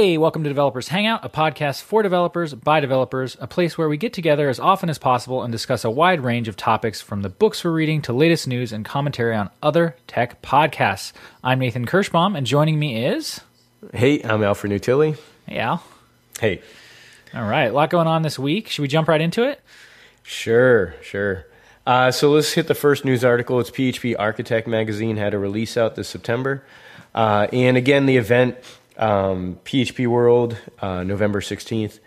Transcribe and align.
Hey, 0.00 0.16
welcome 0.16 0.44
to 0.44 0.48
Developers 0.48 0.88
Hangout, 0.88 1.26
a 1.26 1.28
podcast 1.28 1.82
for 1.82 2.02
developers 2.02 2.54
by 2.54 2.80
developers, 2.80 3.36
a 3.38 3.46
place 3.46 3.76
where 3.76 3.86
we 3.86 3.98
get 3.98 4.14
together 4.14 4.48
as 4.48 4.58
often 4.58 4.88
as 4.88 4.96
possible 4.96 5.42
and 5.42 5.52
discuss 5.52 5.84
a 5.84 5.90
wide 5.90 6.22
range 6.22 6.48
of 6.48 6.56
topics 6.56 7.02
from 7.02 7.20
the 7.20 7.28
books 7.28 7.62
we're 7.62 7.72
reading 7.72 8.00
to 8.00 8.14
latest 8.14 8.48
news 8.48 8.72
and 8.72 8.82
commentary 8.82 9.36
on 9.36 9.50
other 9.62 9.96
tech 10.06 10.40
podcasts. 10.40 11.12
I'm 11.44 11.58
Nathan 11.58 11.84
Kirschbaum, 11.84 12.34
and 12.34 12.46
joining 12.46 12.78
me 12.78 13.04
is. 13.04 13.42
Hey, 13.92 14.22
I'm 14.22 14.42
Alfred 14.42 14.72
Nutile. 14.72 15.18
Hey, 15.46 15.58
Al. 15.58 15.84
Hey. 16.40 16.62
All 17.34 17.44
right, 17.44 17.66
a 17.66 17.72
lot 17.74 17.90
going 17.90 18.06
on 18.06 18.22
this 18.22 18.38
week. 18.38 18.68
Should 18.68 18.80
we 18.80 18.88
jump 18.88 19.06
right 19.06 19.20
into 19.20 19.46
it? 19.46 19.60
Sure, 20.22 20.94
sure. 21.02 21.44
Uh, 21.86 22.10
so 22.10 22.30
let's 22.30 22.54
hit 22.54 22.68
the 22.68 22.74
first 22.74 23.04
news 23.04 23.22
article. 23.22 23.60
It's 23.60 23.70
PHP 23.70 24.16
Architect 24.18 24.66
Magazine 24.66 25.18
had 25.18 25.34
a 25.34 25.38
release 25.38 25.76
out 25.76 25.94
this 25.94 26.08
September. 26.08 26.64
Uh, 27.14 27.48
and 27.52 27.76
again, 27.76 28.06
the 28.06 28.16
event 28.16 28.56
um, 28.96 29.58
PHP 29.64 30.06
World, 30.06 30.56
uh, 30.80 31.02
November 31.02 31.40
16th. 31.40 31.98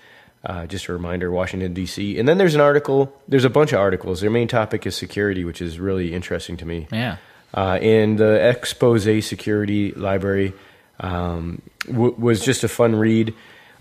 Uh, 0.46 0.66
just 0.66 0.90
a 0.90 0.94
reminder, 0.94 1.32
Washington, 1.32 1.74
D.C. 1.74 2.20
And 2.20 2.28
then 2.28 2.38
there's 2.38 2.54
an 2.54 2.60
article, 2.60 3.16
there's 3.30 3.46
a 3.46 3.50
bunch 3.50 3.72
of 3.72 3.80
articles. 3.80 4.20
Their 4.20 4.30
main 4.30 4.50
topic 4.50 4.86
is 4.86 4.94
security, 4.94 5.46
which 5.46 5.62
is 5.62 5.80
really 5.80 6.13
interesting 6.13 6.57
to 6.57 6.66
me. 6.66 6.88
Yeah. 6.91 7.16
Uh, 7.54 7.80
and 7.82 8.18
the 8.18 8.46
Expose 8.49 9.26
Security 9.26 9.91
Library 9.94 10.52
um, 10.99 11.62
w- 11.88 12.13
was 12.18 12.44
just 12.44 12.66
a 12.66 12.68
fun 12.68 12.94
read, 12.98 13.34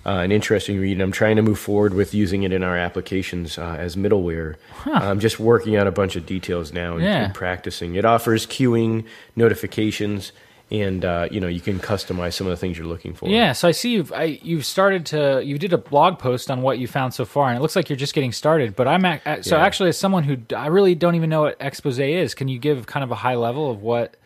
uh, 0.06 0.10
an 0.10 0.30
interesting 0.30 0.78
read. 0.78 0.92
And 0.92 1.02
I'm 1.02 1.10
trying 1.10 1.34
to 1.34 1.42
move 1.42 1.58
forward 1.58 1.94
with 1.94 2.14
using 2.14 2.44
it 2.44 2.52
in 2.52 2.62
our 2.62 2.76
applications 2.76 3.58
uh, 3.58 3.76
as 3.80 3.96
middleware. 3.96 4.54
I'm 4.86 5.18
just 5.18 5.40
working 5.40 5.74
out 5.74 5.88
a 5.88 5.92
bunch 5.92 6.14
of 6.14 6.26
details 6.26 6.72
now 6.72 6.94
and, 6.94 7.02
Yeah. 7.02 7.24
and 7.24 7.34
practicing. 7.34 7.96
It 7.96 8.04
offers 8.04 8.46
queuing, 8.46 9.04
notifications, 9.34 10.30
and 10.72 11.04
uh, 11.04 11.28
you 11.30 11.38
know 11.38 11.46
you 11.46 11.60
can 11.60 11.78
customize 11.78 12.32
some 12.32 12.46
of 12.46 12.50
the 12.50 12.56
things 12.56 12.76
you're 12.78 12.86
looking 12.86 13.12
for. 13.14 13.28
Yeah, 13.28 13.52
so 13.52 13.68
I 13.68 13.72
see 13.72 13.92
you've 13.92 14.12
I, 14.12 14.40
you've 14.42 14.64
started 14.66 15.04
to 15.06 15.42
you 15.44 15.58
did 15.58 15.72
a 15.72 15.78
blog 15.78 16.18
post 16.18 16.50
on 16.50 16.62
what 16.62 16.78
you 16.78 16.88
found 16.88 17.12
so 17.14 17.24
far, 17.24 17.48
and 17.48 17.58
it 17.58 17.60
looks 17.60 17.76
like 17.76 17.90
you're 17.90 17.96
just 17.96 18.14
getting 18.14 18.32
started. 18.32 18.74
But 18.74 18.88
I'm 18.88 19.04
ac- 19.04 19.42
so 19.42 19.56
Yeah. 19.56 19.64
actually 19.64 19.90
as 19.90 19.98
someone 19.98 20.24
who 20.24 20.38
I 20.56 20.68
really 20.68 20.94
don't 20.94 21.14
even 21.14 21.28
know 21.30 21.42
what 21.42 21.56
expose 21.60 21.98
is. 21.98 22.34
Can 22.34 22.48
you 22.48 22.58
give 22.58 22.86
kind 22.86 23.04
of 23.04 23.10
a 23.10 23.16
high 23.16 23.36
level 23.36 23.70
of 23.70 23.82
what 23.82 24.16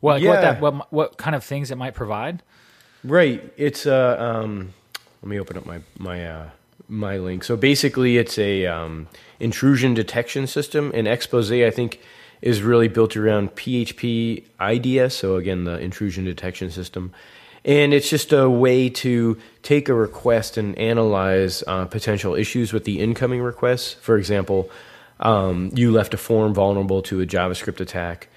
what 0.00 0.20
like 0.20 0.28
what 0.28 0.40
that 0.40 0.60
what 0.60 0.92
what 0.92 1.16
kind 1.16 1.36
of 1.36 1.44
things 1.44 1.70
it 1.70 1.78
might 1.78 1.94
provide? 1.94 2.42
Right. 3.04 3.52
It's 3.56 3.86
uh, 3.86 4.16
um, 4.18 4.74
let 5.22 5.28
me 5.28 5.38
open 5.38 5.56
up 5.56 5.64
my 5.66 5.80
my 5.98 6.26
uh, 6.26 6.50
my 6.88 7.16
link. 7.16 7.44
So 7.44 7.56
basically, 7.56 8.18
it's 8.18 8.38
a 8.38 8.66
um, 8.66 9.08
intrusion 9.38 9.94
detection 9.94 10.46
system. 10.48 10.90
And 10.94 11.06
Expose, 11.06 11.50
I 11.52 11.70
think, 11.70 12.00
is 12.42 12.60
really 12.60 12.88
built 12.88 13.16
around 13.16 13.54
PHP 13.54 14.42
IDS. 14.60 15.14
So 15.14 15.36
again, 15.36 15.64
the 15.64 15.78
intrusion 15.78 16.24
detection 16.24 16.70
system. 16.70 17.12
And 17.64 17.94
it's 17.94 18.10
just 18.10 18.32
a 18.32 18.50
way 18.50 18.88
to 18.88 19.38
take 19.62 19.88
a 19.88 19.94
request 19.94 20.58
and 20.58 20.76
analyze 20.76 21.62
uh, 21.66 21.84
potential 21.84 22.34
issues 22.34 22.72
with 22.72 22.84
the 22.84 22.98
incoming 22.98 23.40
requests. 23.40 23.92
For 23.92 24.18
example, 24.18 24.68
um, 25.20 25.70
you 25.72 25.92
left 25.92 26.12
a 26.12 26.16
form 26.16 26.52
vulnerable 26.52 27.02
to 27.02 27.20
a 27.20 27.26
JavaScript 27.26 27.80
attack, 27.80 28.28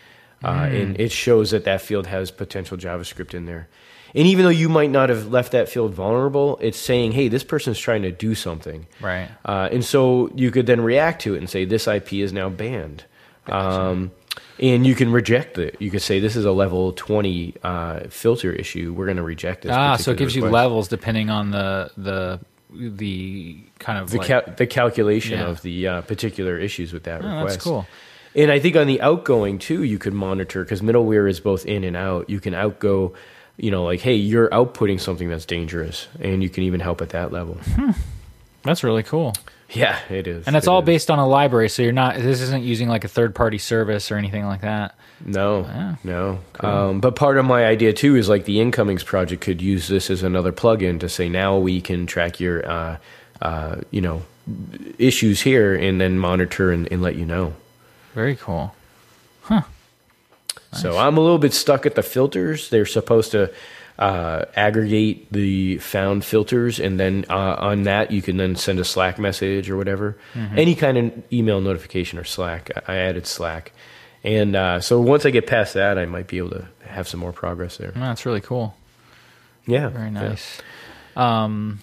uh, 0.44 0.67
and 0.69 1.00
it 1.00 1.12
shows 1.12 1.50
that 1.50 1.64
that 1.64 1.81
field 1.81 2.06
has 2.06 2.30
potential 2.30 2.78
JavaScript 2.78 3.34
in 3.34 3.46
there. 3.46 3.68
And 4.13 4.28
even 4.28 4.46
though 4.46 4.52
you 4.52 4.69
might 4.69 4.91
not 4.91 5.09
have 5.09 5.28
left 5.28 5.52
that 5.53 5.68
field 5.68 5.94
vulnerable, 5.94 6.58
it's 6.62 6.78
saying, 6.78 7.13
hey, 7.13 7.28
this 7.28 7.44
person's 7.44 7.79
trying 7.79 8.03
to 8.03 8.12
do 8.12 8.35
something. 8.35 8.85
Right. 9.02 9.28
Uh, 9.44 9.68
and 9.72 9.84
so 9.84 10.29
you 10.35 10.52
could 10.52 10.68
then 10.68 10.81
react 10.81 11.24
to 11.24 11.34
it 11.34 11.40
and 11.40 11.50
say, 11.50 11.66
this 11.66 11.88
IP 11.88 12.13
is 12.13 12.31
now 12.31 12.47
banned. 12.50 13.03
Um, 13.47 14.11
and 14.59 14.85
you 14.88 14.95
can 14.95 15.11
reject 15.11 15.57
it. 15.57 15.75
You 15.79 15.91
could 15.91 16.01
say, 16.01 16.19
this 16.19 16.35
is 16.35 16.45
a 16.45 16.51
level 16.51 16.94
20 16.94 17.56
uh, 17.63 18.00
filter 18.09 18.51
issue. 18.51 18.94
We're 18.94 19.06
going 19.06 19.17
to 19.17 19.23
reject 19.23 19.63
this. 19.63 19.72
Ah, 19.73 19.97
so 19.97 20.11
it 20.11 20.17
gives 20.17 20.35
you 20.35 20.45
levels 20.45 20.88
depending 20.88 21.29
on 21.29 21.51
the 21.51 21.91
the 21.97 22.39
the 22.72 23.57
kind 23.79 24.00
of 24.00 24.09
the, 24.09 24.17
like, 24.17 24.28
cal- 24.28 24.53
the 24.57 24.67
calculation 24.67 25.39
Yeah. 25.39 25.47
of 25.47 25.61
the 25.61 25.88
uh, 25.88 26.01
particular 26.01 26.57
issues 26.57 26.91
with 26.91 27.03
that 27.03 27.22
Oh, 27.23 27.28
request. 27.28 27.47
that's 27.55 27.63
cool. 27.63 27.88
And 28.35 28.51
I 28.51 28.59
think 28.59 28.75
on 28.75 28.88
the 28.88 29.00
outgoing 29.01 29.59
too, 29.59 29.84
you 29.84 29.97
could 29.97 30.13
monitor 30.13 30.63
because 30.63 30.81
middleware 30.81 31.29
is 31.29 31.39
both 31.39 31.66
in 31.66 31.85
and 31.85 31.95
out. 31.95 32.29
You 32.29 32.41
can 32.41 32.53
outgo, 32.53 33.13
you 33.57 33.72
know, 33.72 33.84
like 33.85 34.01
hey, 34.01 34.16
you're 34.16 34.50
outputting 34.50 35.00
something 35.00 35.29
that's 35.29 35.45
dangerous, 35.45 36.07
and 36.19 36.44
you 36.44 36.50
can 36.50 36.63
even 36.63 36.81
help 36.81 37.01
at 37.01 37.09
that 37.09 37.31
level. 37.31 37.57
That's 38.63 38.84
really 38.84 39.03
cool. 39.03 39.34
Yeah, 39.72 39.98
it 40.09 40.28
is, 40.28 40.46
And 40.46 40.56
that's 40.56 40.68
It 40.68 40.70
all 40.70 40.80
is. 40.81 40.86
based 40.86 41.09
on 41.12 41.18
a 41.20 41.28
library, 41.28 41.70
so 41.70 41.81
you're 41.81 41.92
not 41.92 42.16
this 42.18 42.40
isn't 42.42 42.64
using 42.64 42.88
like 42.88 43.03
a 43.03 43.08
third 43.08 43.34
party 43.34 43.58
service 43.58 44.12
or 44.12 44.16
anything 44.16 44.46
like 44.46 44.62
that. 44.62 44.96
No, 45.26 45.96
no. 46.03 46.40
Um, 46.59 47.00
but 47.02 47.16
part 47.16 47.38
of 47.38 47.46
my 47.46 47.66
idea 47.66 47.92
too 47.94 48.16
is 48.16 48.30
like 48.30 48.46
the 48.46 48.62
incomings 48.62 49.03
project 49.03 49.42
could 49.42 49.62
use 49.62 49.88
this 49.88 50.09
as 50.09 50.22
another 50.24 50.52
plugin 50.52 51.00
to 51.00 51.09
say 51.09 51.30
now 51.30 51.58
we 51.58 51.81
can 51.81 52.06
track 52.06 52.40
your, 52.40 52.68
uh, 52.70 52.98
uh, 53.42 53.78
you 53.92 54.02
know, 54.02 54.22
issues 55.00 55.42
here 55.42 55.74
and 55.74 56.00
then 56.00 56.20
monitor 56.20 56.72
and, 56.72 56.92
and 56.92 57.02
let 57.02 57.16
you 57.16 57.26
know. 57.26 57.56
Very 58.14 58.36
cool. 58.36 58.76
huh? 59.44 59.62
So 60.74 60.97
I'm 60.97 61.18
a 61.18 61.22
little 61.22 61.38
bit 61.40 61.53
stuck 61.53 61.86
at 61.86 61.96
the 61.96 62.03
filters. 62.03 62.70
They're 62.70 62.86
supposed 62.86 63.32
to 63.32 63.52
uh, 63.97 64.45
aggregate 64.56 65.31
the 65.31 65.78
found 65.78 66.25
filters, 66.25 66.79
and 66.79 67.00
then 67.00 67.25
uh, 67.29 67.56
on 67.59 67.83
that 67.83 68.11
you 68.11 68.22
can 68.22 68.38
then 68.38 68.56
send 68.56 68.79
a 68.79 68.83
Slack 68.85 69.17
message 69.19 69.69
or 69.69 69.78
whatever, 69.78 70.17
any 70.56 70.75
kind 70.75 70.97
of 70.97 71.33
email 71.33 71.61
notification 71.61 72.19
or 72.19 72.23
Slack. 72.23 72.72
I 72.88 72.97
added 72.97 73.25
Slack, 73.25 73.72
and 74.23 74.55
uh, 74.55 74.79
so 74.81 75.00
once 75.00 75.25
I 75.25 75.29
get 75.31 75.47
past 75.47 75.73
that, 75.75 75.97
I 75.97 76.05
might 76.05 76.28
be 76.28 76.38
able 76.38 76.51
to 76.51 76.67
have 76.85 77.07
some 77.07 77.19
more 77.19 77.31
progress 77.31 77.78
there. 77.78 77.91
That's 77.95 78.25
really 78.25 78.41
cool. 78.41 78.75
Yeah, 79.66 79.89
Very 79.89 80.05
yeah. 80.11 80.28
nice. 80.28 80.61
Um, 81.16 81.79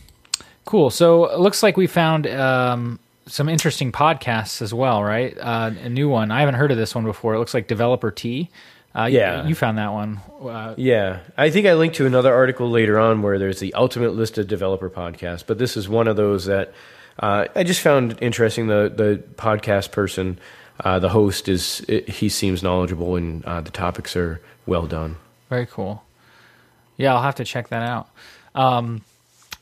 cool. 0.65 0.91
So 0.91 1.27
it 1.27 1.39
looks 1.41 1.63
like 1.63 1.77
we 1.77 1.87
found 1.87 2.27
um, 2.27 2.99
some 3.27 3.49
interesting 3.49 3.91
podcasts 3.91 4.63
as 4.63 4.73
well, 4.75 5.03
right? 5.03 5.37
Uh, 5.39 5.71
a 5.83 5.89
new 5.89 6.09
one. 6.09 6.31
I 6.31 6.41
haven't 6.41 6.55
heard 6.57 6.71
of 6.71 6.77
this 6.77 6.95
one 6.95 7.05
before. 7.05 7.35
It 7.35 7.39
looks 7.39 7.55
like 7.55 7.67
Developer 7.69 8.11
Tea. 8.11 8.51
Uh, 8.95 9.05
you- 9.05 9.19
Yeah. 9.19 9.47
you, 9.47 9.55
found 9.55 9.79
that 9.79 9.93
one. 9.93 10.21
Uh, 10.43 10.75
Yeah, 10.77 11.21
I 11.37 11.51
think 11.51 11.67
I 11.67 11.75
linked 11.75 11.97
to 11.97 12.07
another 12.07 12.33
article 12.35 12.69
later 12.71 12.99
on 12.99 13.23
where 13.23 13.39
there's 13.39 13.59
the 13.61 13.73
ultimate 13.75 14.15
list 14.15 14.37
of 14.39 14.47
developer 14.49 14.91
podcasts, 14.91 15.43
but 15.47 15.59
this 15.59 15.77
is 15.77 15.89
one 15.89 16.09
of 16.09 16.17
those 16.17 16.45
that 16.47 16.73
uh, 17.21 17.47
I 17.55 17.63
just 17.63 17.81
found 17.81 18.19
interesting. 18.21 18.67
The 18.69 18.93
the 18.95 19.23
podcast 19.37 19.93
person, 19.93 20.39
uh, 20.85 20.99
the 20.99 21.11
host 21.11 21.49
is 21.49 21.85
it, 21.89 22.09
he 22.09 22.29
seems 22.29 22.63
knowledgeable 22.63 23.17
and 23.17 23.45
uh, 23.45 23.61
the 23.61 23.71
topics 23.71 24.17
are 24.17 24.41
well 24.67 24.87
done. 24.87 25.17
very 25.51 25.67
cool. 25.67 26.03
Yeah, 26.97 27.15
I'll 27.15 27.23
have 27.23 27.37
to 27.37 27.45
check 27.45 27.69
that 27.69 27.83
out. 27.83 28.09
Um, 28.55 29.03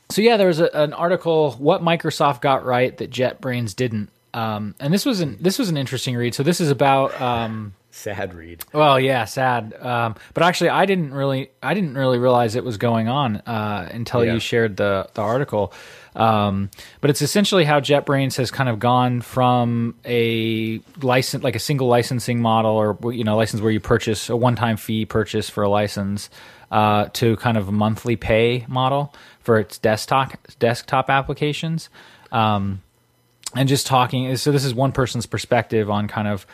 so 0.09 0.21
yeah, 0.21 0.35
there 0.37 0.47
was 0.47 0.59
a, 0.59 0.69
an 0.73 0.93
article 0.93 1.53
what 1.53 1.81
Microsoft 1.81 2.41
got 2.41 2.65
right 2.65 2.95
that 2.97 3.09
JetBrains 3.11 3.75
didn't. 3.75 4.09
Um, 4.33 4.75
and 4.79 4.93
this 4.93 5.05
was 5.05 5.21
an 5.21 5.37
this 5.41 5.57
was 5.59 5.69
an 5.69 5.77
interesting 5.77 6.15
read. 6.17 6.33
So 6.35 6.43
this 6.43 6.59
is 6.61 6.69
about 6.69 7.19
um, 7.21 7.73
Sad 7.93 8.33
read. 8.33 8.63
Well, 8.73 8.99
yeah, 8.99 9.25
sad. 9.25 9.73
Um, 9.79 10.15
but 10.33 10.43
actually, 10.43 10.69
I 10.69 10.85
didn't 10.85 11.13
really, 11.13 11.51
I 11.61 11.73
didn't 11.73 11.95
really 11.95 12.19
realize 12.19 12.55
it 12.55 12.63
was 12.63 12.77
going 12.77 13.09
on 13.09 13.37
uh, 13.45 13.89
until 13.91 14.23
Yeah. 14.23 14.33
you 14.33 14.39
shared 14.39 14.77
the 14.77 15.07
the 15.13 15.21
article. 15.21 15.73
Um, 16.15 16.69
but 17.01 17.09
it's 17.09 17.21
essentially 17.21 17.63
how 17.65 17.79
JetBrains 17.81 18.37
has 18.37 18.49
kind 18.49 18.69
of 18.69 18.79
gone 18.79 19.19
from 19.21 19.95
a 20.05 20.79
license, 21.01 21.43
like 21.43 21.55
a 21.55 21.59
single 21.59 21.87
licensing 21.87 22.41
model, 22.41 22.71
or 22.71 22.97
you 23.11 23.23
know, 23.25 23.35
license 23.35 23.61
where 23.61 23.71
you 23.71 23.79
purchase 23.81 24.29
a 24.29 24.37
one 24.37 24.55
time 24.55 24.77
fee 24.77 25.05
purchase 25.05 25.49
for 25.49 25.61
a 25.63 25.69
license, 25.69 26.29
uh, 26.71 27.05
to 27.13 27.35
kind 27.37 27.57
of 27.57 27.67
a 27.67 27.71
monthly 27.73 28.15
pay 28.15 28.65
model 28.69 29.13
for 29.41 29.59
its 29.59 29.77
desktop 29.77 30.37
desktop 30.59 31.09
applications. 31.09 31.89
Um, 32.31 32.81
and 33.53 33.67
just 33.67 33.85
talking 33.85 34.33
so 34.37 34.53
this 34.53 34.63
is 34.63 34.73
one 34.73 34.93
person's 34.93 35.25
perspective 35.25 35.89
on 35.89 36.07
kind 36.07 36.29
of 36.29 36.45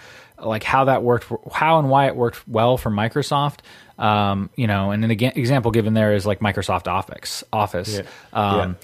like 0.44 0.64
how 0.64 0.86
that 0.86 1.04
worked 1.04 1.26
how 1.52 1.80
and 1.80 1.90
why 1.90 2.08
it 2.08 2.16
worked 2.16 2.48
well 2.48 2.78
for 2.78 2.90
microsoft 2.92 3.60
um, 3.98 4.50
you 4.56 4.68
know 4.68 4.92
and 4.92 5.04
an 5.04 5.12
example 5.12 5.72
given 5.72 5.94
there 5.94 6.14
is 6.14 6.26
like 6.26 6.40
microsoft 6.40 6.88
office 6.88 7.44
office 7.52 7.98
Yeah. 7.98 8.04
um, 8.34 8.76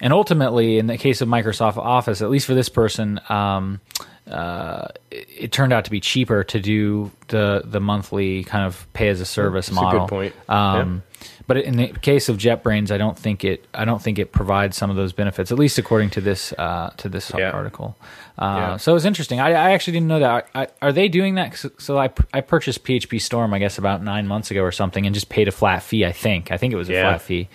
and 0.00 0.12
ultimately 0.12 0.78
in 0.78 0.86
the 0.88 0.98
case 0.98 1.20
of 1.20 1.28
microsoft 1.28 1.76
office 1.76 2.20
at 2.22 2.30
least 2.30 2.46
for 2.46 2.54
this 2.54 2.68
person 2.68 3.20
um, 3.28 3.80
uh, 4.26 4.88
it, 5.10 5.26
it 5.38 5.52
turned 5.52 5.72
out 5.72 5.84
to 5.86 5.90
be 5.90 6.00
cheaper 6.00 6.44
to 6.44 6.60
do 6.60 7.10
the 7.28 7.62
the 7.64 7.80
monthly 7.80 8.44
kind 8.44 8.66
of 8.66 8.86
pay 8.92 9.08
as 9.08 9.20
a 9.20 9.24
service 9.24 9.68
That's 9.68 9.80
a 9.80 9.98
good 9.98 10.08
point. 10.08 10.34
um, 10.48 11.02
but 11.48 11.56
in 11.56 11.76
the 11.76 11.88
case 11.88 12.28
of 12.28 12.36
JetBrains, 12.36 12.92
I 12.92 12.98
don't 12.98 13.18
think 13.18 13.42
it. 13.44 13.66
I 13.74 13.84
don't 13.84 14.00
think 14.00 14.20
it 14.20 14.30
provides 14.30 14.76
some 14.76 14.90
of 14.90 14.96
those 14.96 15.12
benefits, 15.12 15.50
at 15.50 15.58
least 15.58 15.78
according 15.78 16.10
to 16.10 16.20
this 16.20 16.52
uh, 16.52 16.90
to 16.98 17.08
this 17.08 17.32
Yeah. 17.36 17.50
article. 17.50 17.96
Uh, 18.38 18.44
Yeah. 18.58 18.76
So 18.76 18.92
it 18.92 18.94
was 18.94 19.04
interesting. 19.06 19.40
I, 19.40 19.48
I 19.48 19.70
actually 19.72 19.94
didn't 19.94 20.08
know 20.08 20.20
that. 20.20 20.48
I, 20.54 20.68
are 20.80 20.92
they 20.92 21.08
doing 21.08 21.34
that? 21.34 21.56
So, 21.56 21.70
so 21.78 21.98
I 21.98 22.10
I 22.32 22.42
purchased 22.42 22.84
PHP 22.84 23.20
Storm, 23.20 23.52
I 23.52 23.58
guess, 23.58 23.78
about 23.78 24.04
nine 24.04 24.28
months 24.28 24.52
ago 24.52 24.62
or 24.62 24.70
something, 24.72 25.04
and 25.06 25.12
just 25.14 25.28
paid 25.28 25.48
a 25.48 25.52
flat 25.52 25.82
fee. 25.82 26.04
I 26.06 26.12
think. 26.12 26.52
I 26.52 26.56
think 26.58 26.72
it 26.72 26.76
was 26.76 26.88
a 26.88 26.92
Yeah. 26.92 27.02
flat 27.10 27.22
fee. 27.22 27.48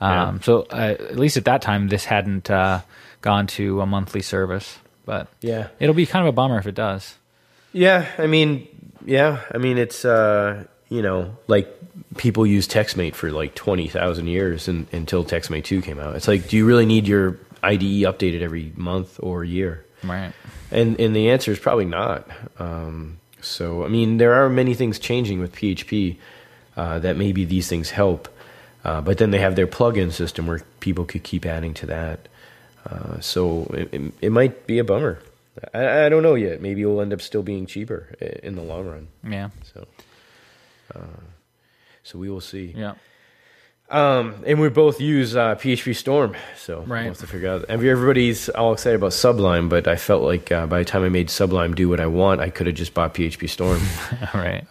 Um, 0.00 0.40
So 0.42 0.62
uh, 0.72 0.96
at 1.12 1.16
least 1.18 1.36
at 1.36 1.44
that 1.44 1.62
time, 1.62 1.88
this 1.88 2.06
hadn't 2.06 2.50
uh, 2.50 2.80
gone 3.20 3.46
to 3.58 3.80
a 3.80 3.86
monthly 3.86 4.22
service. 4.22 4.78
But 5.06 5.28
Yeah. 5.42 5.68
it'll 5.78 5.94
be 5.94 6.06
kind 6.06 6.26
of 6.26 6.28
a 6.28 6.32
bummer 6.32 6.58
if 6.58 6.66
it 6.66 6.74
does. 6.74 7.14
Yeah, 7.72 8.06
I 8.18 8.26
mean, 8.26 8.66
yeah, 9.04 9.40
I 9.52 9.58
mean 9.58 9.76
it's 9.78 10.04
uh, 10.04 10.64
you 10.94 11.02
know, 11.02 11.36
like 11.48 11.68
people 12.16 12.46
use 12.46 12.68
TextMate 12.68 13.14
for 13.14 13.30
like 13.32 13.54
20,000 13.54 14.26
years 14.28 14.68
and, 14.68 14.86
until 14.92 15.24
TextMate 15.24 15.64
2 15.64 15.82
came 15.82 15.98
out. 15.98 16.14
It's 16.14 16.28
like, 16.28 16.48
do 16.48 16.56
you 16.56 16.66
really 16.66 16.86
need 16.86 17.08
your 17.08 17.38
IDE 17.62 18.06
updated 18.06 18.42
every 18.42 18.72
month 18.76 19.18
or 19.20 19.42
year? 19.42 19.84
Right. 20.04 20.32
And, 20.70 21.00
and 21.00 21.16
the 21.16 21.30
answer 21.30 21.50
is 21.50 21.58
probably 21.58 21.84
not. 21.84 22.28
Um, 22.58 23.18
so, 23.40 23.84
I 23.84 23.88
mean, 23.88 24.18
there 24.18 24.34
are 24.34 24.48
many 24.48 24.74
things 24.74 24.98
changing 24.98 25.40
with 25.40 25.52
PHP 25.52 26.16
uh, 26.76 27.00
that 27.00 27.16
maybe 27.16 27.44
these 27.44 27.68
things 27.68 27.90
help. 27.90 28.28
Uh, 28.84 29.00
but 29.00 29.18
then 29.18 29.30
they 29.30 29.38
have 29.38 29.56
their 29.56 29.66
plugin 29.66 30.12
system 30.12 30.46
where 30.46 30.60
people 30.80 31.04
could 31.04 31.22
keep 31.22 31.44
adding 31.44 31.74
to 31.74 31.86
that. 31.86 32.28
Uh, 32.88 33.18
so 33.20 33.64
it, 33.74 33.88
it, 33.92 34.12
it, 34.20 34.30
might 34.30 34.66
be 34.66 34.78
a 34.78 34.84
bummer. 34.84 35.18
I, 35.72 36.04
I, 36.04 36.08
don't 36.10 36.22
know 36.22 36.34
yet. 36.34 36.60
Maybe 36.60 36.82
it 36.82 36.86
will 36.86 37.00
end 37.00 37.14
up 37.14 37.22
still 37.22 37.42
being 37.42 37.64
cheaper 37.64 38.14
in 38.42 38.56
the 38.56 38.62
long 38.62 38.86
run. 38.86 39.08
Yeah. 39.26 39.50
So, 39.72 39.86
so 42.02 42.18
we 42.18 42.30
will 42.30 42.40
see. 42.40 42.74
Yeah. 42.76 42.94
Um, 43.90 44.42
and 44.46 44.60
we 44.60 44.70
both 44.70 45.00
use 45.00 45.36
uh, 45.36 45.56
PHP 45.56 45.94
Storm, 45.94 46.34
so 46.56 46.80
right. 46.80 47.02
we'll 47.02 47.10
have 47.10 47.18
to 47.18 47.26
figure 47.26 47.50
out. 47.50 47.66
Everybody's 47.68 48.48
all 48.48 48.72
excited 48.72 48.96
about 48.96 49.12
Sublime, 49.12 49.68
but 49.68 49.86
I 49.86 49.96
felt 49.96 50.22
like 50.22 50.50
uh, 50.50 50.66
by 50.66 50.78
the 50.78 50.84
time 50.86 51.04
I 51.04 51.10
made 51.10 51.28
Sublime 51.28 51.74
do 51.74 51.88
what 51.90 52.00
I 52.00 52.06
want, 52.06 52.40
I 52.40 52.48
could 52.48 52.66
have 52.66 52.74
just 52.76 52.94
bought 52.94 53.12
PHP 53.14 53.48
Storm, 53.48 53.82
right? 54.34 54.64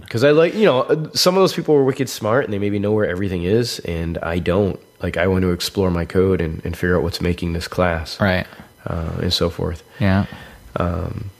Because 0.00 0.24
um, 0.24 0.28
I 0.28 0.32
like, 0.32 0.54
you 0.54 0.64
know, 0.64 0.82
uh, 0.82 1.10
some 1.14 1.36
of 1.36 1.42
those 1.42 1.54
people 1.54 1.76
were 1.76 1.84
wicked 1.84 2.08
smart 2.08 2.44
and 2.44 2.52
they 2.52 2.58
maybe 2.58 2.80
know 2.80 2.92
where 2.92 3.06
everything 3.06 3.44
is, 3.44 3.78
and 3.80 4.18
I 4.18 4.40
don't. 4.40 4.80
Like, 5.00 5.16
I 5.16 5.28
want 5.28 5.42
to 5.42 5.52
explore 5.52 5.90
my 5.90 6.04
code 6.04 6.40
and, 6.40 6.64
and 6.64 6.76
figure 6.76 6.96
out 6.96 7.02
what's 7.02 7.20
making 7.20 7.52
this 7.52 7.68
class, 7.68 8.20
right, 8.20 8.46
uh, 8.84 9.12
and 9.22 9.32
so 9.32 9.48
forth. 9.48 9.84
Yeah. 10.00 10.26
Um, 10.74 11.30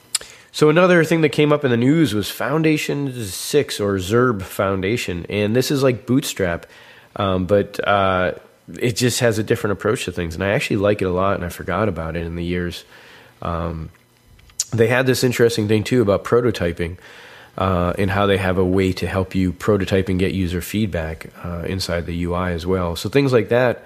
so 0.57 0.71
another 0.71 1.05
thing 1.05 1.21
that 1.21 1.29
came 1.29 1.53
up 1.53 1.65
in 1.65 1.71
the 1.71 1.77
news 1.77 2.15
was 2.15 2.31
Foundation 2.31 3.13
Six 3.25 3.79
or 3.79 3.97
Zurb 3.97 4.41
Foundation, 4.43 5.27
and 5.29 5.55
this 5.55 5.71
is 5.71 5.83
like 5.83 6.07
Bootstrap 6.07 6.67
um, 7.17 7.47
but 7.47 7.87
uh, 7.87 8.35
it 8.79 8.95
just 8.95 9.21
has 9.21 9.39
a 9.39 9.43
different 9.43 9.73
approach 9.73 10.05
to 10.05 10.13
things, 10.13 10.35
and 10.35 10.45
I 10.45 10.51
actually 10.51 10.77
like 10.77 11.03
it 11.03 11.07
a 11.07 11.11
lot. 11.11 11.35
And 11.35 11.45
I 11.45 11.49
forgot 11.49 11.89
about 11.89 12.17
it 12.17 12.25
in 12.25 12.37
the 12.37 12.45
years. 12.45 12.85
Um, 13.43 13.91
they 14.73 14.89
had 14.89 15.07
this 15.07 15.25
interesting 15.25 15.67
thing 15.67 15.83
too 15.83 16.03
about 16.03 16.25
prototyping. 16.25 16.99
Uh, 17.59 17.95
and 17.97 18.11
how 18.11 18.27
they 18.27 18.37
have 18.37 18.59
a 18.59 18.65
way 18.65 18.93
to 18.93 19.07
help 19.07 19.35
you 19.35 19.51
prototype 19.51 20.11
and 20.11 20.21
get 20.21 20.35
user 20.35 20.61
feedback 20.61 21.31
uh, 21.43 21.65
inside 21.67 22.05
the 22.05 22.25
UI 22.25 22.53
as 22.53 22.67
well. 22.67 22.97
So 22.97 23.09
things 23.09 23.33
like 23.33 23.49
that 23.49 23.83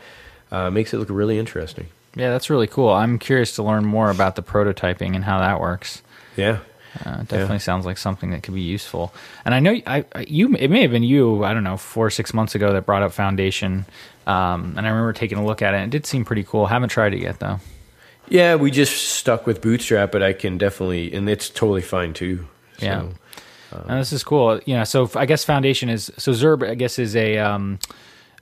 uh, 0.50 0.70
makes 0.70 0.92
it 0.92 0.98
look 0.98 1.08
really 1.08 1.38
interesting. 1.38 1.86
Yeah, 2.16 2.30
that's 2.30 2.50
really 2.50 2.66
cool. 2.66 2.88
I'm 2.88 3.16
curious 3.16 3.54
to 3.54 3.62
learn 3.62 3.84
more 3.84 4.10
about 4.10 4.34
the 4.34 4.42
prototyping 4.42 5.14
and 5.14 5.24
how 5.24 5.38
that 5.38 5.60
works. 5.60 6.02
Yeah. 6.36 6.58
Uh, 7.04 7.18
definitely 7.18 7.54
yeah. 7.54 7.58
sounds 7.58 7.86
like 7.86 7.98
something 7.98 8.30
that 8.30 8.42
could 8.42 8.54
be 8.54 8.62
useful. 8.62 9.14
And 9.44 9.54
I 9.54 9.60
know 9.60 9.80
I, 9.86 10.04
you 10.26 10.54
it 10.56 10.68
may 10.68 10.82
have 10.82 10.90
been 10.90 11.04
you 11.04 11.44
I 11.44 11.54
don't 11.54 11.62
know 11.62 11.76
four 11.76 12.06
or 12.06 12.10
six 12.10 12.34
months 12.34 12.54
ago 12.54 12.72
that 12.72 12.84
brought 12.84 13.02
up 13.02 13.12
Foundation, 13.12 13.86
um, 14.26 14.74
and 14.76 14.86
I 14.86 14.90
remember 14.90 15.12
taking 15.12 15.38
a 15.38 15.44
look 15.44 15.62
at 15.62 15.74
it. 15.74 15.78
and 15.78 15.94
It 15.94 15.96
did 15.96 16.06
seem 16.06 16.24
pretty 16.24 16.42
cool. 16.42 16.66
Haven't 16.66 16.88
tried 16.88 17.14
it 17.14 17.20
yet 17.20 17.38
though. 17.38 17.60
Yeah, 18.28 18.56
we 18.56 18.70
just 18.70 19.10
stuck 19.10 19.46
with 19.46 19.60
Bootstrap, 19.60 20.12
but 20.12 20.22
I 20.22 20.32
can 20.32 20.56
definitely, 20.56 21.12
and 21.12 21.28
it's 21.28 21.48
totally 21.48 21.82
fine 21.82 22.12
too. 22.12 22.46
So, 22.78 22.86
yeah, 22.86 23.08
um, 23.72 23.98
this 23.98 24.12
is 24.12 24.22
cool. 24.22 24.60
You 24.66 24.76
know, 24.76 24.84
so 24.84 25.10
I 25.14 25.26
guess 25.26 25.44
Foundation 25.44 25.88
is 25.88 26.10
so 26.16 26.32
Zurb. 26.32 26.68
I 26.68 26.74
guess 26.74 26.98
is 26.98 27.14
a 27.16 27.38
um, 27.38 27.78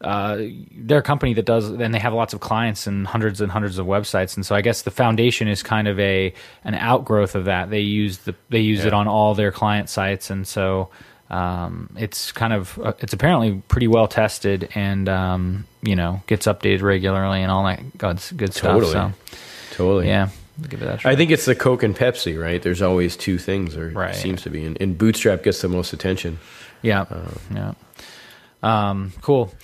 uh, 0.01 0.39
they're 0.73 0.99
a 0.99 1.03
company 1.03 1.35
that 1.35 1.45
does, 1.45 1.69
and 1.69 1.93
they 1.93 1.99
have 1.99 2.13
lots 2.13 2.33
of 2.33 2.41
clients 2.41 2.87
and 2.87 3.07
hundreds 3.07 3.41
and 3.41 3.51
hundreds 3.51 3.79
of 3.79 3.87
websites. 3.87 4.37
And 4.37 4.47
so 4.47 4.55
I 4.55 4.61
guess 4.61 4.83
the 4.83 4.91
foundation 4.91 5.49
is 5.49 5.63
kind 5.63 5.89
of 5.89 5.99
a 5.99 6.33
an 6.65 6.75
outgrowth 6.75 7.35
of 7.35 7.47
that. 7.47 7.71
They 7.71 7.81
use 7.81 8.19
the 8.19 8.35
they 8.49 8.61
use 8.61 8.81
yeah. 8.81 8.89
it 8.89 8.93
on 8.93 9.09
all 9.09 9.35
their 9.35 9.51
client 9.51 9.89
sites, 9.89 10.31
and 10.31 10.47
so 10.47 10.91
um, 11.31 11.91
it's 11.97 12.31
kind 12.31 12.53
of 12.53 12.79
uh, 12.79 12.93
it's 13.01 13.13
apparently 13.13 13.63
pretty 13.69 13.89
well 13.89 14.07
tested, 14.07 14.69
and 14.75 15.09
um, 15.09 15.67
you 15.83 15.97
know 15.97 16.23
gets 16.27 16.47
updated 16.47 16.83
regularly 16.83 17.43
and 17.43 17.51
all 17.51 17.65
that 17.65 17.99
good 17.99 18.21
good 18.37 18.53
totally. 18.53 18.91
stuff. 18.91 19.15
So 19.71 19.77
totally, 19.77 20.07
yeah. 20.07 20.29
I 21.05 21.15
think 21.15 21.31
it's 21.31 21.45
the 21.45 21.55
Coke 21.55 21.85
and 21.85 21.95
Pepsi, 21.95 22.41
right? 22.41 22.61
There's 22.61 22.83
always 22.83 23.17
two 23.17 23.39
things, 23.39 23.77
or 23.77 23.91
right. 23.91 24.13
seems 24.13 24.43
to 24.43 24.51
be, 24.51 24.65
and, 24.65 24.77
and, 24.81 24.99
Bootstrap 24.99 25.45
gets 25.45 25.63
the 25.63 25.69
most 25.69 25.93
attention. 25.93 26.41
Yeah, 26.83 27.03
uh, 27.03 27.31
yeah. 27.55 27.75
Um, 28.61 29.13
cool. 29.21 29.55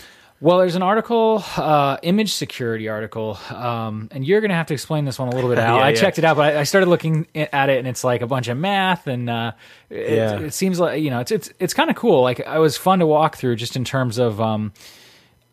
Well, 0.44 0.58
there's 0.58 0.74
an 0.74 0.82
article, 0.82 1.42
uh, 1.56 1.96
image 2.02 2.34
security 2.34 2.86
article, 2.90 3.38
um, 3.48 4.10
and 4.10 4.26
you're 4.26 4.42
going 4.42 4.50
to 4.50 4.54
have 4.54 4.66
to 4.66 4.74
explain 4.74 5.06
this 5.06 5.18
one 5.18 5.28
a 5.28 5.34
little 5.34 5.48
bit 5.48 5.58
out. 5.58 5.76
yeah, 5.78 5.82
I 5.86 5.88
yeah. 5.88 5.94
checked 5.94 6.18
it 6.18 6.24
out, 6.26 6.36
but 6.36 6.54
I, 6.54 6.60
I, 6.60 6.62
started 6.64 6.90
looking 6.90 7.26
at 7.34 7.70
it, 7.70 7.78
and 7.78 7.88
it's 7.88 8.04
like 8.04 8.20
a 8.20 8.26
bunch 8.26 8.48
of 8.48 8.58
math, 8.58 9.06
and 9.06 9.30
uh, 9.30 9.52
it, 9.88 10.12
yeah. 10.12 10.38
it, 10.40 10.52
seems 10.52 10.78
like 10.78 11.00
you 11.00 11.08
know 11.08 11.20
it's 11.20 11.32
it's 11.32 11.50
it's 11.58 11.72
kind 11.72 11.88
of 11.88 11.96
cool. 11.96 12.20
Like 12.20 12.40
it 12.40 12.58
was 12.58 12.76
fun 12.76 12.98
to 12.98 13.06
walk 13.06 13.38
through, 13.38 13.56
just 13.56 13.74
in 13.74 13.84
terms 13.84 14.18
of. 14.18 14.38
Um, 14.38 14.74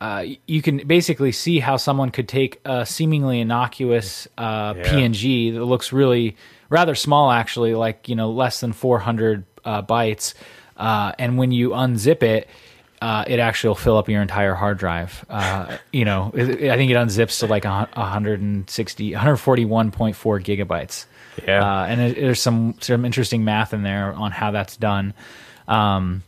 uh, 0.01 0.25
you 0.45 0.61
can 0.61 0.85
basically 0.85 1.31
see 1.31 1.59
how 1.59 1.77
someone 1.77 2.09
could 2.09 2.27
take 2.27 2.59
a 2.65 2.85
seemingly 2.85 3.39
innocuous 3.39 4.27
uh, 4.38 4.73
yeah. 4.75 4.83
PNG 4.83 5.53
that 5.53 5.63
looks 5.63 5.93
really 5.93 6.35
rather 6.69 6.95
small, 6.95 7.31
actually, 7.31 7.75
like 7.75 8.09
you 8.09 8.15
know 8.15 8.29
less 8.29 8.59
than 8.59 8.73
400 8.73 9.45
uh, 9.63 9.83
bytes, 9.83 10.33
uh, 10.75 11.13
and 11.17 11.38
when 11.38 11.53
you 11.53 11.69
unzip 11.69 12.23
it, 12.23 12.49
uh, 13.01 13.24
it 13.27 13.39
actually 13.39 13.69
will 13.69 13.75
fill 13.75 13.98
up 13.98 14.07
your 14.07 14.21
entire 14.21 14.53
hard 14.53 14.77
drive. 14.77 15.25
Uh, 15.30 15.77
you 15.92 16.06
know, 16.06 16.31
it, 16.33 16.69
I 16.71 16.77
think 16.77 16.92
it 16.92 16.95
unzips 16.95 17.39
to 17.39 17.48
like 17.48 17.65
160, 17.65 19.12
141.4 19.12 20.44
gigabytes. 20.44 21.06
Yeah, 21.45 21.65
uh, 21.65 21.86
and 21.86 22.01
it, 22.01 22.15
there's 22.18 22.42
some 22.42 22.75
some 22.81 23.06
interesting 23.06 23.44
math 23.44 23.74
in 23.74 23.83
there 23.83 24.13
on 24.13 24.31
how 24.31 24.51
that's 24.51 24.77
done. 24.77 25.13
Um, 25.68 26.24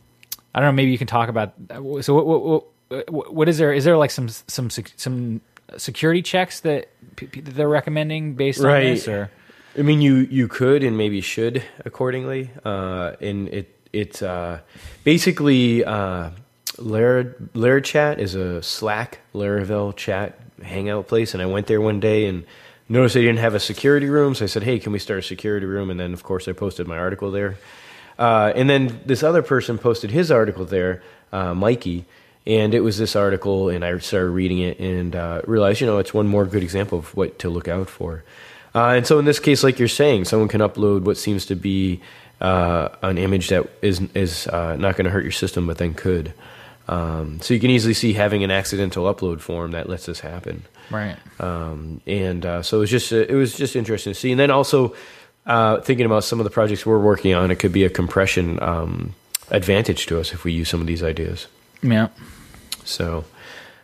I 0.54 0.60
don't 0.60 0.68
know. 0.68 0.72
Maybe 0.72 0.92
you 0.92 0.98
can 0.98 1.06
talk 1.06 1.28
about. 1.28 1.52
So, 2.00 2.14
what, 2.14 2.26
what, 2.26 3.12
what, 3.12 3.34
what 3.34 3.48
is 3.48 3.58
there? 3.58 3.72
Is 3.72 3.84
there 3.84 3.96
like 3.96 4.10
some 4.10 4.28
some 4.28 4.70
some 4.70 5.40
security 5.76 6.22
checks 6.22 6.60
that, 6.60 6.88
that 7.16 7.44
they're 7.44 7.68
recommending 7.68 8.34
based 8.34 8.60
right. 8.60 8.86
on 8.86 8.94
this? 8.94 9.06
Or 9.06 9.30
I 9.76 9.82
mean, 9.82 10.00
you 10.00 10.16
you 10.16 10.48
could 10.48 10.82
and 10.82 10.96
maybe 10.96 11.20
should 11.20 11.62
accordingly. 11.84 12.50
Uh, 12.64 13.12
and 13.20 13.48
it 13.48 13.70
it's 13.92 14.22
uh, 14.22 14.60
basically 15.04 15.84
uh, 15.84 16.30
Lar- 16.78 17.80
Chat 17.80 18.20
is 18.20 18.34
a 18.34 18.62
Slack 18.62 19.20
Laravel 19.34 19.94
chat 19.96 20.38
hangout 20.62 21.08
place, 21.08 21.34
and 21.34 21.42
I 21.42 21.46
went 21.46 21.66
there 21.66 21.80
one 21.80 22.00
day 22.00 22.26
and 22.26 22.44
noticed 22.88 23.14
they 23.14 23.22
didn't 23.22 23.38
have 23.38 23.54
a 23.54 23.60
security 23.60 24.08
room. 24.08 24.34
So 24.34 24.44
I 24.44 24.48
said, 24.48 24.62
"Hey, 24.62 24.78
can 24.78 24.92
we 24.92 24.98
start 24.98 25.20
a 25.20 25.22
security 25.22 25.66
room?" 25.66 25.90
And 25.90 25.98
then, 25.98 26.12
of 26.12 26.22
course, 26.22 26.48
I 26.48 26.52
posted 26.52 26.86
my 26.86 26.98
article 26.98 27.30
there. 27.30 27.56
Uh, 28.18 28.52
and 28.54 28.70
then 28.70 29.00
this 29.04 29.22
other 29.22 29.42
person 29.42 29.78
posted 29.78 30.10
his 30.10 30.30
article 30.30 30.64
there, 30.64 31.02
uh, 31.32 31.54
Mikey, 31.54 32.04
and 32.46 32.74
it 32.74 32.80
was 32.80 32.98
this 32.98 33.16
article, 33.16 33.68
and 33.68 33.84
I 33.84 33.98
started 33.98 34.30
reading 34.30 34.58
it 34.58 34.78
and 34.78 35.16
uh, 35.16 35.42
realized, 35.46 35.80
you 35.80 35.86
know, 35.86 35.98
it's 35.98 36.14
one 36.14 36.28
more 36.28 36.44
good 36.44 36.62
example 36.62 36.98
of 36.98 37.16
what 37.16 37.38
to 37.40 37.48
look 37.48 37.68
out 37.68 37.88
for. 37.88 38.22
Uh, 38.74 38.94
and 38.96 39.06
so, 39.06 39.18
in 39.18 39.24
this 39.24 39.38
case, 39.38 39.64
like 39.64 39.78
you're 39.78 39.88
saying, 39.88 40.26
someone 40.26 40.48
can 40.48 40.60
upload 40.60 41.02
what 41.02 41.16
seems 41.16 41.46
to 41.46 41.54
be 41.54 42.00
uh, 42.40 42.88
an 43.02 43.18
image 43.18 43.48
that 43.48 43.68
is 43.82 44.00
is 44.14 44.46
uh, 44.48 44.76
not 44.76 44.96
going 44.96 45.04
to 45.04 45.10
hurt 45.10 45.22
your 45.22 45.32
system, 45.32 45.66
but 45.66 45.78
then 45.78 45.94
could. 45.94 46.32
Um, 46.86 47.40
so 47.40 47.54
you 47.54 47.60
can 47.60 47.70
easily 47.70 47.94
see 47.94 48.12
having 48.12 48.44
an 48.44 48.50
accidental 48.50 49.12
upload 49.12 49.40
form 49.40 49.70
that 49.70 49.88
lets 49.88 50.06
this 50.06 50.20
happen. 50.20 50.64
Right. 50.90 51.16
Um, 51.40 52.02
and 52.06 52.44
uh, 52.44 52.62
so 52.62 52.78
it 52.78 52.80
was 52.80 52.90
just 52.90 53.12
uh, 53.12 53.24
it 53.28 53.34
was 53.34 53.56
just 53.56 53.74
interesting 53.74 54.12
to 54.12 54.18
see. 54.18 54.30
And 54.30 54.40
then 54.40 54.50
also 54.50 54.94
uh, 55.46 55.80
thinking 55.80 56.06
about 56.06 56.24
some 56.24 56.40
of 56.40 56.44
the 56.44 56.50
projects 56.50 56.84
we're 56.84 56.98
working 56.98 57.34
on, 57.34 57.50
it 57.50 57.56
could 57.56 57.72
be 57.72 57.84
a 57.84 57.90
compression 57.90 58.62
um, 58.62 59.14
advantage 59.50 60.06
to 60.06 60.20
us 60.20 60.32
if 60.32 60.44
we 60.44 60.52
use 60.52 60.68
some 60.68 60.80
of 60.80 60.86
these 60.86 61.02
ideas. 61.02 61.46
Yeah. 61.82 62.08
So 62.84 63.24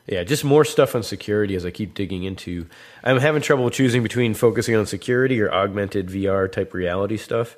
yeah, 0.07 0.25
just 0.25 0.45
more 0.45 0.65
stuff 0.65 0.95
on 0.95 1.03
security 1.03 1.55
as 1.55 1.65
I 1.65 1.71
keep 1.71 1.95
digging 1.95 2.25
into. 2.25 2.67
I'm 3.05 3.19
having 3.19 3.43
trouble 3.43 3.71
choosing 3.71 4.03
between 4.03 4.35
focusing 4.35 4.75
on 4.75 4.85
security 4.87 5.41
or 5.41 5.53
augmented 5.53 6.09
VR 6.09 6.51
type 6.51 6.75
reality 6.75 7.17
stuff. 7.17 7.57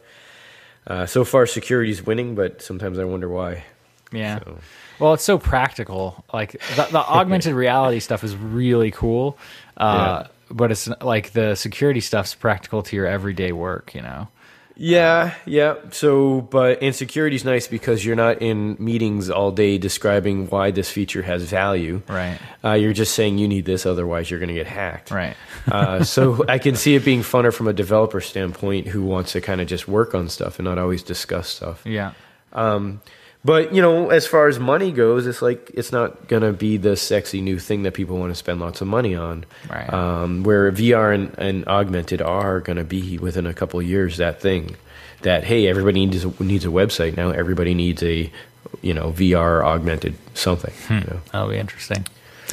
Uh, 0.86 1.06
so 1.06 1.24
far, 1.24 1.46
security 1.46 1.90
is 1.90 2.04
winning, 2.04 2.34
but 2.34 2.60
sometimes 2.60 2.98
I 2.98 3.04
wonder 3.04 3.28
why. 3.28 3.64
Yeah. 4.12 4.40
So. 4.40 4.58
Well, 5.02 5.14
it's 5.14 5.24
so 5.24 5.36
practical. 5.36 6.24
Like 6.32 6.52
the, 6.52 6.88
the 6.90 6.98
augmented 7.08 7.54
reality 7.54 7.98
stuff 7.98 8.22
is 8.22 8.36
really 8.36 8.92
cool, 8.92 9.36
uh, 9.76 10.22
yeah. 10.22 10.28
but 10.48 10.70
it's 10.70 10.88
like 11.00 11.32
the 11.32 11.56
security 11.56 12.00
stuff's 12.00 12.36
practical 12.36 12.84
to 12.84 12.94
your 12.94 13.06
everyday 13.06 13.50
work. 13.50 13.96
You 13.96 14.02
know. 14.02 14.28
Yeah, 14.76 15.34
yeah. 15.44 15.74
So, 15.90 16.40
but 16.40 16.82
and 16.82 16.94
security 16.94 17.36
is 17.36 17.44
nice 17.44 17.66
because 17.66 18.04
you're 18.04 18.16
not 18.16 18.40
in 18.40 18.76
meetings 18.78 19.28
all 19.28 19.50
day 19.50 19.76
describing 19.76 20.48
why 20.48 20.70
this 20.70 20.90
feature 20.90 21.22
has 21.22 21.42
value. 21.42 22.02
Right. 22.08 22.38
Uh, 22.64 22.72
you're 22.72 22.92
just 22.92 23.14
saying 23.14 23.38
you 23.38 23.48
need 23.48 23.64
this, 23.64 23.84
otherwise 23.84 24.30
you're 24.30 24.40
going 24.40 24.48
to 24.48 24.54
get 24.54 24.66
hacked. 24.66 25.10
Right. 25.10 25.36
uh, 25.70 26.04
so 26.04 26.44
I 26.48 26.58
can 26.58 26.76
see 26.76 26.94
it 26.94 27.04
being 27.04 27.20
funner 27.20 27.52
from 27.52 27.68
a 27.68 27.72
developer 27.72 28.20
standpoint 28.20 28.86
who 28.86 29.02
wants 29.02 29.32
to 29.32 29.40
kind 29.40 29.60
of 29.60 29.66
just 29.66 29.88
work 29.88 30.14
on 30.14 30.28
stuff 30.28 30.58
and 30.58 30.64
not 30.64 30.78
always 30.78 31.02
discuss 31.02 31.48
stuff. 31.48 31.84
Yeah. 31.84 32.12
Um, 32.52 33.02
but 33.44 33.74
you 33.74 33.82
know, 33.82 34.10
as 34.10 34.26
far 34.26 34.48
as 34.48 34.58
money 34.58 34.92
goes, 34.92 35.26
it's 35.26 35.42
like 35.42 35.70
it's 35.74 35.92
not 35.92 36.28
gonna 36.28 36.52
be 36.52 36.76
the 36.76 36.96
sexy 36.96 37.40
new 37.40 37.58
thing 37.58 37.82
that 37.82 37.94
people 37.94 38.18
want 38.18 38.30
to 38.30 38.36
spend 38.36 38.60
lots 38.60 38.80
of 38.80 38.88
money 38.88 39.14
on. 39.14 39.44
Right. 39.68 39.92
Um, 39.92 40.42
where 40.44 40.70
VR 40.72 41.14
and, 41.14 41.34
and, 41.38 41.66
augmented 41.66 42.22
are 42.22 42.60
gonna 42.60 42.84
be 42.84 43.18
within 43.18 43.46
a 43.46 43.54
couple 43.54 43.80
years 43.82 44.18
that 44.18 44.40
thing. 44.40 44.76
That 45.22 45.44
hey, 45.44 45.68
everybody 45.68 46.04
needs 46.04 46.24
a, 46.24 46.42
needs 46.42 46.64
a 46.64 46.68
website 46.68 47.16
now. 47.16 47.30
Everybody 47.30 47.74
needs 47.74 48.02
a 48.02 48.32
you 48.80 48.94
know, 48.94 49.12
VR 49.12 49.62
augmented 49.64 50.14
something. 50.34 50.72
You 50.88 51.04
know? 51.04 51.20
That'll 51.32 51.48
be 51.48 51.58
interesting. 51.58 52.06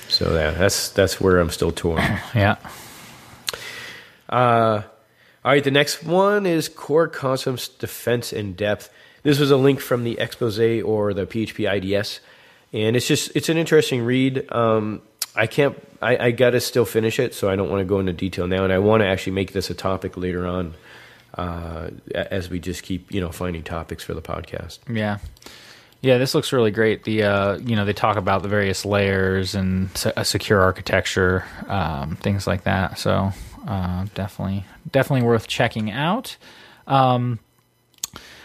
So 0.07 0.33
yeah, 0.33 0.51
that's 0.51 0.89
that's 0.89 1.21
where 1.21 1.39
I'm 1.39 1.49
still 1.49 1.71
torn. 1.71 2.01
Yeah. 2.35 2.57
Uh, 4.27 4.83
all 5.43 5.51
right, 5.51 5.63
the 5.63 5.71
next 5.71 6.03
one 6.03 6.45
is 6.45 6.69
Core 6.69 7.07
Concepts 7.07 7.67
Defense 7.67 8.31
in 8.31 8.53
Depth. 8.53 8.91
This 9.23 9.39
was 9.39 9.51
a 9.51 9.57
link 9.57 9.79
from 9.79 10.03
the 10.03 10.19
expose 10.19 10.59
or 10.83 11.13
the 11.13 11.25
PHP 11.25 11.71
IDS, 11.71 12.19
and 12.73 12.95
it's 12.95 13.07
just 13.07 13.31
it's 13.35 13.49
an 13.49 13.57
interesting 13.57 14.03
read. 14.03 14.51
Um, 14.51 15.01
I 15.35 15.47
can't, 15.47 15.75
I, 16.01 16.17
I 16.17 16.31
got 16.31 16.51
to 16.51 16.59
still 16.59 16.85
finish 16.85 17.19
it, 17.19 17.33
so 17.33 17.49
I 17.49 17.55
don't 17.55 17.69
want 17.69 17.81
to 17.81 17.85
go 17.85 17.99
into 17.99 18.13
detail 18.13 18.47
now, 18.47 18.63
and 18.63 18.73
I 18.73 18.79
want 18.79 19.01
to 19.01 19.07
actually 19.07 19.33
make 19.33 19.53
this 19.53 19.69
a 19.69 19.73
topic 19.73 20.17
later 20.17 20.47
on, 20.47 20.73
uh, 21.35 21.89
as 22.13 22.49
we 22.49 22.59
just 22.59 22.83
keep 22.83 23.11
you 23.11 23.21
know 23.21 23.31
finding 23.31 23.63
topics 23.63 24.03
for 24.03 24.13
the 24.13 24.21
podcast. 24.21 24.79
Yeah. 24.89 25.19
Yeah, 26.01 26.17
this 26.17 26.33
looks 26.33 26.53
really 26.53 26.71
great. 26.71 27.03
The 27.03 27.23
uh, 27.23 27.57
you 27.57 27.75
know 27.75 27.83
they 27.83 27.93
talk 27.93 28.15
about 28.15 28.41
the 28.41 28.47
various 28.47 28.85
layers 28.85 29.53
and 29.53 29.89
a 30.15 30.23
secure 30.23 30.61
architecture, 30.61 31.43
um, 31.67 32.15
things 32.15 32.47
like 32.47 32.63
that. 32.63 32.97
So 32.97 33.31
uh, 33.67 34.05
definitely, 34.15 34.65
definitely 34.89 35.27
worth 35.27 35.47
checking 35.47 35.91
out. 35.91 36.37
Um, 36.87 37.39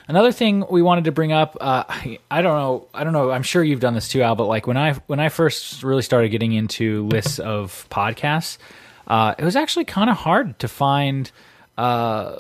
another 0.08 0.32
thing 0.32 0.64
we 0.70 0.82
wanted 0.82 1.04
to 1.04 1.12
bring 1.12 1.32
up, 1.32 1.56
uh, 1.61 1.84
I, 1.88 2.18
I 2.30 2.42
don't 2.42 2.56
know, 2.56 2.88
I 2.94 3.04
don't 3.04 3.12
know. 3.12 3.30
I'm 3.30 3.42
sure 3.42 3.62
you've 3.62 3.80
done 3.80 3.94
this 3.94 4.08
too, 4.08 4.23
Al. 4.23 4.34
But 4.37 4.46
like 4.46 4.66
when 4.66 4.76
I 4.76 4.94
when 5.06 5.20
I 5.20 5.28
first 5.28 5.82
really 5.82 6.02
started 6.02 6.28
getting 6.30 6.52
into 6.52 7.06
lists 7.06 7.38
of 7.38 7.87
podcasts, 7.90 8.58
uh, 9.06 9.34
it 9.38 9.44
was 9.44 9.56
actually 9.56 9.84
kind 9.84 10.11
of 10.11 10.16
hard 10.16 10.58
to 10.61 10.68
find. 10.68 11.30
Uh, 11.76 12.37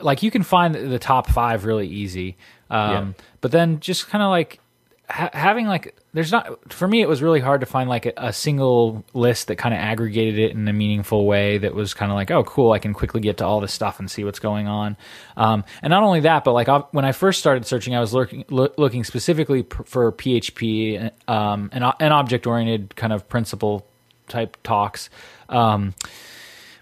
like 0.00 0.22
you 0.22 0.30
can 0.30 0.42
find 0.44 0.74
the 0.74 0.98
top 0.98 1.28
five 1.28 1.64
really 1.64 1.88
easy. 1.88 2.36
Um, 2.70 2.90
Yeah. 2.90 3.24
But 3.40 3.50
then 3.52 3.80
just 3.80 4.08
kind 4.08 4.22
of 4.22 4.30
like 4.30 4.60
ha- 5.08 5.30
having 5.32 5.66
like 5.66 5.96
there's 6.12 6.32
not 6.32 6.72
for 6.72 6.86
me 6.86 7.00
it 7.00 7.08
was 7.08 7.22
really 7.22 7.40
hard 7.40 7.60
to 7.60 7.66
find 7.66 7.88
like 7.88 8.06
a, 8.06 8.12
a 8.16 8.32
single 8.32 9.04
list 9.14 9.48
that 9.48 9.56
kind 9.56 9.74
of 9.74 9.80
aggregated 9.80 10.38
it 10.38 10.52
in 10.52 10.66
a 10.68 10.72
meaningful 10.72 11.26
way 11.26 11.58
that 11.58 11.74
was 11.74 11.94
kind 11.94 12.10
of 12.10 12.16
like 12.16 12.30
oh 12.30 12.44
cool 12.44 12.72
I 12.72 12.78
can 12.78 12.92
quickly 12.92 13.20
get 13.20 13.38
to 13.38 13.46
all 13.46 13.60
this 13.60 13.72
stuff 13.72 13.98
and 13.98 14.10
see 14.10 14.24
what's 14.24 14.38
going 14.38 14.66
on. 14.66 14.96
Um, 15.36 15.64
and 15.82 15.90
not 15.90 16.02
only 16.02 16.20
that, 16.20 16.44
but 16.44 16.52
like 16.52 16.68
I, 16.68 16.78
when 16.90 17.04
I 17.04 17.12
first 17.12 17.40
started 17.40 17.66
searching, 17.66 17.94
I 17.94 18.00
was 18.00 18.12
looking 18.12 18.44
loo- 18.50 18.72
looking 18.76 19.04
specifically 19.04 19.62
pr- 19.62 19.84
for 19.84 20.12
PHP 20.12 21.10
um, 21.28 21.70
and 21.72 21.84
and 22.00 22.12
object 22.12 22.46
oriented 22.46 22.96
kind 22.96 23.12
of 23.12 23.28
principle 23.28 23.86
type 24.28 24.56
talks. 24.62 25.10
Um, 25.48 25.94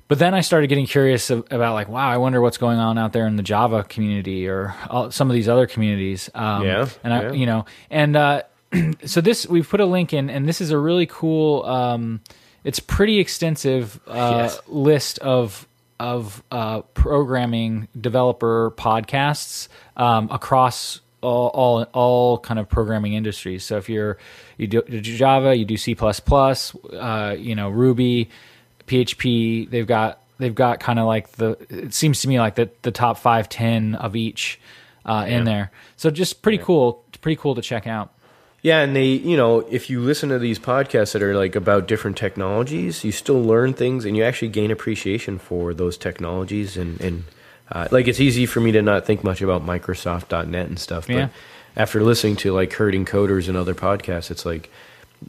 but 0.09 0.19
then 0.19 0.35
I 0.35 0.41
started 0.41 0.69
getting 0.69 0.87
curious 0.87 1.31
about 1.31 1.75
like, 1.75 1.89
wow, 1.89 2.09
I 2.09 2.17
wonder 2.19 2.41
what's 2.41 2.59
going 2.59 2.79
on 2.79 2.97
out 2.99 3.13
there 3.13 3.27
in 3.27 3.37
the 3.37 3.43
Java 3.43 3.83
community 3.85 4.49
or 4.49 4.75
all, 4.89 5.11
some 5.11 5.29
of 5.31 5.35
these 5.35 5.49
other 5.49 5.67
communities. 5.67 6.31
Um, 6.35 6.65
Yeah, 6.65 6.89
and 7.03 7.13
I, 7.13 7.23
yeah. 7.23 7.33
you 7.33 7.47
know, 7.47 7.65
and 7.91 8.17
uh, 8.17 8.43
so 9.05 9.21
this 9.21 9.47
we've 9.47 9.69
put 9.69 9.81
a 9.81 9.87
link 9.87 10.13
in, 10.13 10.31
and 10.31 10.49
this 10.49 10.61
is 10.61 10.71
a 10.71 10.79
really 10.79 11.07
cool. 11.07 11.65
Um, 11.65 12.21
it's 12.65 12.81
pretty 12.81 13.19
extensive 13.19 14.01
uh, 14.07 14.49
Yes. 14.49 14.61
list 14.69 15.19
of 15.21 15.67
of 15.99 16.43
uh, 16.51 16.83
programming 16.95 17.89
developer 17.99 18.71
podcasts 18.77 19.69
um, 19.97 20.29
across 20.31 21.01
all, 21.23 21.49
all 21.49 21.83
all 21.93 22.39
kind 22.39 22.61
of 22.61 22.69
programming 22.69 23.15
industries. 23.15 23.65
So 23.65 23.79
if 23.79 23.89
you're 23.89 24.19
you 24.59 24.67
do 24.67 24.83
you 24.89 25.01
do 25.01 25.17
Java, 25.17 25.57
you 25.57 25.65
do 25.65 25.77
C 25.77 25.97
uh, 25.97 27.35
you 27.39 27.55
know 27.55 27.69
Ruby, 27.71 28.29
PHP, 28.87 29.69
they've 29.71 29.87
got 29.87 30.21
they've 30.39 30.55
got 30.55 30.81
kind 30.81 30.99
of 30.99 31.07
like 31.07 31.33
the 31.33 31.57
it 31.71 31.95
seems 31.95 32.21
to 32.23 32.29
me 32.29 32.39
like 32.39 32.55
the 32.55 32.71
the 32.83 32.91
top 32.91 33.19
five 33.19 33.49
ten 33.49 33.95
of 33.95 34.17
each 34.17 34.61
uh, 35.05 35.25
in 35.29 35.45
there. 35.45 35.71
So 35.97 36.11
just 36.11 36.43
pretty 36.43 36.59
cool, 36.59 37.05
pretty 37.21 37.37
cool 37.41 37.55
to 37.55 37.63
check 37.63 37.87
out. 37.87 38.13
Yeah, 38.63 38.81
and 38.81 38.97
they, 38.97 39.05
you 39.07 39.37
know, 39.37 39.61
if 39.71 39.89
you 39.91 40.01
listen 40.01 40.31
to 40.31 40.41
these 40.41 40.59
podcasts 40.59 41.13
that 41.13 41.23
are 41.23 41.37
like 41.37 41.55
about 41.55 41.87
different 41.87 42.17
technologies, 42.17 43.05
you 43.05 43.13
still 43.13 43.41
learn 43.41 43.75
things 43.75 44.05
and 44.05 44.17
you 44.17 44.25
actually 44.25 44.49
gain 44.49 44.73
appreciation 44.73 45.39
for 45.39 45.73
those 45.73 45.97
technologies. 45.97 46.77
And, 46.77 47.01
and 47.01 47.25
uh, 47.71 47.87
like, 47.93 48.09
it's 48.09 48.19
easy 48.19 48.45
for 48.45 48.59
me 48.59 48.73
to 48.73 48.83
not 48.83 49.07
think 49.07 49.23
much 49.23 49.41
about 49.41 49.65
Microsoft.net 49.65 50.67
and 50.67 50.81
stuff. 50.81 51.07
But 51.07 51.13
Yeah. 51.15 51.29
after 51.77 52.03
listening 52.03 52.35
to 52.37 52.53
like 52.53 52.73
Herding 52.73 53.05
Coders 53.05 53.47
and 53.49 53.57
other 53.57 53.75
podcasts, 53.75 54.33
it's 54.33 54.45
like, 54.45 54.69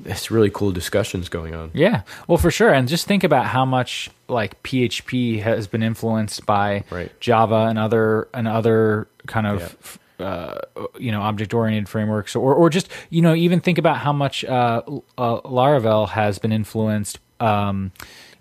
it's 0.06 0.30
really 0.32 0.50
cool 0.50 0.72
discussions 0.72 1.30
going 1.30 1.54
on. 1.56 1.72
Yeah, 1.74 2.02
well, 2.28 2.38
for 2.38 2.52
sure. 2.52 2.74
And 2.74 2.88
just 2.88 3.08
think 3.08 3.24
about 3.24 3.48
how 3.48 3.66
much 3.66 4.10
like 4.28 4.62
PHP 4.64 5.42
has 5.42 5.68
been 5.68 5.84
influenced 5.84 6.46
by 6.46 6.84
Right. 6.90 7.12
Java 7.20 7.68
and 7.70 7.80
other 7.80 8.28
and 8.34 8.48
other 8.48 9.08
kind 9.26 9.48
of 9.48 10.00
uh, 10.20 10.60
you 11.00 11.12
know 11.12 11.22
object 11.22 11.54
oriented 11.54 11.90
frameworks, 11.90 12.36
or 12.36 12.54
or 12.54 12.70
just 12.70 12.90
you 13.10 13.22
know 13.22 13.36
even 13.36 13.60
think 13.60 13.78
about 13.78 13.98
how 13.98 14.14
much 14.14 14.44
uh, 14.46 14.82
uh, 15.18 15.42
Laravel 15.42 16.10
has 16.10 16.40
been 16.40 16.52
influenced, 16.52 17.20
um, 17.40 17.92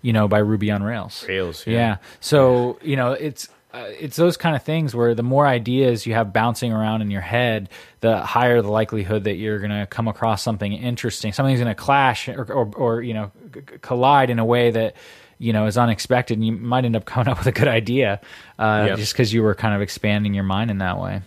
you 0.01 0.13
know, 0.13 0.27
by 0.27 0.39
Ruby 0.39 0.71
on 0.71 0.81
Rails. 0.83 1.25
Rails, 1.27 1.65
yeah. 1.67 1.73
yeah. 1.73 1.97
So 2.19 2.79
you 2.81 2.95
know 2.95 3.13
it's. 3.13 3.49
Uh, 3.77 3.89
it's 3.99 4.15
those 4.15 4.37
kind 4.37 4.55
of 4.55 4.63
things 4.63 4.95
where 4.95 5.13
the 5.13 5.23
more 5.23 5.45
ideas 5.45 6.05
you 6.05 6.13
have 6.13 6.33
bouncing 6.33 6.71
around 6.73 7.01
in 7.01 7.11
your 7.11 7.21
head, 7.21 7.69
the 7.99 8.17
higher 8.21 8.61
the 8.61 8.69
likelihood 8.71 9.25
that 9.25 9.35
you're 9.35 9.59
going 9.59 9.71
to 9.71 9.85
come 9.85 10.07
across 10.07 10.41
something 10.41 10.73
interesting. 10.73 11.31
Something's 11.33 11.59
going 11.59 11.67
to 11.73 11.75
clash 11.75 12.27
or, 12.27 12.51
or, 12.51 12.71
or 12.75 13.01
you 13.01 13.13
know 13.13 13.31
c- 13.53 13.61
collide 13.81 14.29
in 14.29 14.39
a 14.39 14.45
way 14.45 14.71
that 14.71 14.95
you 15.37 15.53
know 15.53 15.65
is 15.67 15.77
unexpected, 15.77 16.37
and 16.37 16.45
you 16.45 16.53
might 16.53 16.85
end 16.85 16.95
up 16.95 17.05
coming 17.13 17.27
up 17.27 17.37
with 17.37 17.47
a 17.47 17.51
good 17.51 17.67
idea 17.67 18.19
uh, 18.57 18.85
Yep. 18.89 18.97
just 18.97 19.13
because 19.13 19.31
you 19.33 19.43
were 19.43 19.53
kind 19.55 19.75
of 19.75 19.81
expanding 19.81 20.33
your 20.33 20.43
mind 20.45 20.71
in 20.71 20.79
that 20.79 20.99
way. 20.99 21.21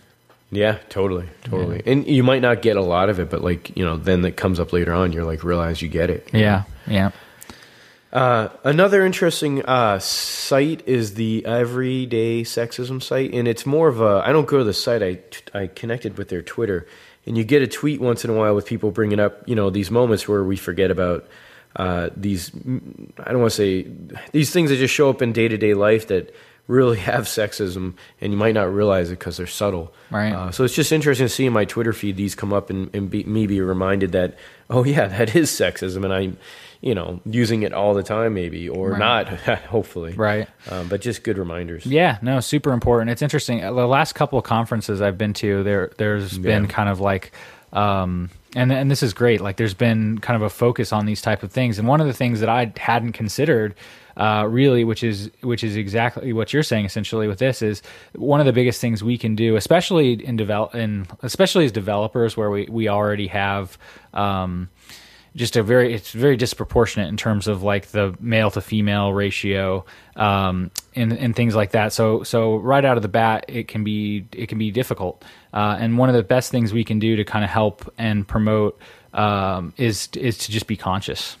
Yeah, 0.53 0.79
totally, 0.89 1.29
totally. 1.45 1.81
And 1.85 2.05
you 2.05 2.23
might 2.23 2.41
not 2.41 2.61
get 2.61 2.75
a 2.75 2.81
lot 2.81 3.07
of 3.07 3.21
it, 3.21 3.29
but 3.29 3.41
like, 3.41 3.77
you 3.77 3.85
know, 3.85 3.95
then 3.95 4.25
it 4.25 4.35
comes 4.35 4.59
up 4.59 4.73
later 4.73 4.91
on, 4.93 5.13
you're 5.13 5.23
like, 5.23 5.45
realize 5.45 5.81
you 5.81 5.87
get 5.87 6.09
it. 6.09 6.27
Yeah, 6.33 6.63
yeah, 6.87 7.11
Uh, 8.11 8.49
another 8.65 9.05
interesting 9.05 9.63
uh, 9.63 9.97
site 9.99 10.85
is 10.85 11.13
the 11.13 11.45
Everyday 11.45 12.41
Sexism 12.43 13.01
site, 13.01 13.33
and 13.33 13.47
it's 13.47 13.65
more 13.65 13.87
of 13.87 14.01
a. 14.01 14.21
I 14.25 14.33
don't 14.33 14.47
go 14.47 14.57
to 14.57 14.63
the 14.63 14.73
site. 14.73 15.01
I 15.01 15.19
I 15.57 15.67
connected 15.67 16.17
with 16.17 16.27
their 16.27 16.41
Twitter, 16.41 16.87
and 17.25 17.37
you 17.37 17.45
get 17.45 17.61
a 17.61 17.67
tweet 17.67 18.01
once 18.01 18.25
in 18.25 18.29
a 18.29 18.33
while 18.33 18.53
with 18.53 18.65
people 18.65 18.91
bringing 18.91 19.19
up 19.19 19.47
you 19.47 19.55
know 19.55 19.69
these 19.69 19.89
moments 19.89 20.27
where 20.27 20.43
we 20.43 20.57
forget 20.57 20.91
about 20.91 21.25
uh, 21.77 22.09
these. 22.17 22.51
I 22.53 23.31
don't 23.31 23.39
want 23.39 23.53
to 23.53 23.55
say 23.55 23.87
these 24.33 24.51
things 24.51 24.71
that 24.71 24.77
just 24.77 24.93
show 24.93 25.09
up 25.09 25.21
in 25.21 25.31
day 25.31 25.47
to 25.47 25.57
day 25.57 25.73
life 25.73 26.07
that 26.07 26.35
really 26.67 26.97
have 27.11 27.25
sexism, 27.25 27.93
and 28.19 28.33
you 28.33 28.37
might 28.37 28.55
not 28.55 28.73
realize 28.73 29.09
it 29.09 29.19
because 29.19 29.37
they're 29.37 29.47
subtle. 29.47 29.93
Right. 30.09 30.33
Uh, 30.33 30.51
so 30.51 30.65
it's 30.65 30.75
just 30.75 30.91
interesting 30.91 31.27
to 31.27 31.33
see 31.33 31.45
in 31.45 31.53
my 31.53 31.63
Twitter 31.63 31.93
feed 31.93 32.17
these 32.17 32.35
come 32.35 32.51
up 32.51 32.69
and, 32.69 32.93
and 32.93 33.09
be, 33.09 33.23
me 33.23 33.47
be 33.47 33.61
reminded 33.61 34.11
that 34.11 34.35
oh 34.69 34.83
yeah 34.83 35.07
that 35.07 35.33
is 35.33 35.49
sexism 35.49 36.03
and 36.03 36.13
I'm 36.13 36.37
you 36.81 36.95
know 36.95 37.19
using 37.25 37.61
it 37.63 37.73
all 37.73 37.93
the 37.93 38.03
time 38.03 38.33
maybe 38.33 38.67
or 38.67 38.89
Right. 38.91 38.99
not 38.99 39.27
hopefully 39.69 40.13
right. 40.13 40.47
um, 40.69 40.87
but 40.89 40.99
just 41.01 41.23
good 41.23 41.37
reminders 41.37 41.85
Yeah, 41.85 42.17
no, 42.21 42.39
super 42.39 42.71
important. 42.73 43.11
It's 43.11 43.21
interesting. 43.21 43.63
Uh, 43.63 43.71
The 43.73 43.85
last 43.87 44.13
couple 44.13 44.37
of 44.39 44.45
conferences 44.45 44.99
I've 45.01 45.17
been 45.17 45.33
to, 45.35 45.63
there 45.63 45.91
there's 45.97 46.37
been 46.37 46.67
kind 46.67 46.89
of 46.89 46.99
like 46.99 47.31
um 47.73 48.29
and 48.55 48.71
and 48.73 48.91
this 48.91 49.01
is 49.03 49.13
great. 49.13 49.39
Like 49.41 49.55
there's 49.57 49.73
been 49.75 50.17
kind 50.17 50.35
of 50.35 50.41
a 50.41 50.49
focus 50.49 50.91
on 50.91 51.05
these 51.05 51.21
type 51.21 51.41
of 51.43 51.51
things. 51.51 51.79
And 51.79 51.87
one 51.87 52.01
of 52.01 52.07
the 52.07 52.13
things 52.13 52.39
that 52.41 52.49
I 52.49 52.73
hadn't 52.77 53.13
considered 53.13 53.75
uh, 54.17 54.45
really, 54.49 54.83
which 54.83 55.03
is 55.03 55.31
which 55.41 55.63
is 55.63 55.77
exactly 55.77 56.33
what 56.33 56.51
you're 56.51 56.63
saying 56.63 56.83
essentially 56.85 57.27
with 57.29 57.39
this 57.39 57.61
is 57.61 57.81
one 58.13 58.41
of 58.41 58.45
the 58.45 58.51
biggest 58.51 58.81
things 58.81 59.01
we 59.01 59.17
can 59.17 59.35
do, 59.35 59.55
especially 59.55 60.13
in 60.25 60.35
develop 60.35 60.75
in 60.75 61.07
especially 61.21 61.63
as 61.63 61.71
developers 61.71 62.35
where 62.35 62.49
we 62.49 62.67
we 62.69 62.89
already 62.89 63.27
have 63.27 63.77
um, 64.13 64.67
just 65.35 65.55
a 65.55 65.63
very 65.63 65.93
it's 65.93 66.11
very 66.11 66.35
disproportionate 66.35 67.07
in 67.07 67.15
terms 67.17 67.47
of 67.47 67.63
like 67.63 67.87
the 67.87 68.13
male 68.19 68.51
to 68.51 68.59
female 68.61 69.13
ratio 69.13 69.85
um, 70.15 70.71
and 70.95 71.13
and 71.13 71.35
things 71.35 71.55
like 71.55 71.71
that. 71.71 71.93
So 71.93 72.23
so 72.23 72.57
right 72.57 72.83
out 72.83 72.97
of 72.97 73.01
the 73.03 73.09
bat, 73.09 73.45
it 73.47 73.67
can 73.67 73.83
be 73.83 74.25
it 74.33 74.47
can 74.47 74.57
be 74.57 74.71
difficult. 74.71 75.23
Uh, 75.53 75.77
and 75.79 75.97
one 75.97 76.09
of 76.09 76.15
the 76.15 76.23
best 76.23 76.51
things 76.51 76.73
we 76.73 76.83
can 76.83 76.99
do 76.99 77.15
to 77.15 77.23
kind 77.23 77.43
of 77.45 77.49
help 77.49 77.93
and 77.97 78.27
promote 78.27 78.79
um, 79.13 79.73
is 79.77 80.09
is 80.17 80.37
to 80.39 80.51
just 80.51 80.67
be 80.67 80.75
conscious. 80.77 81.37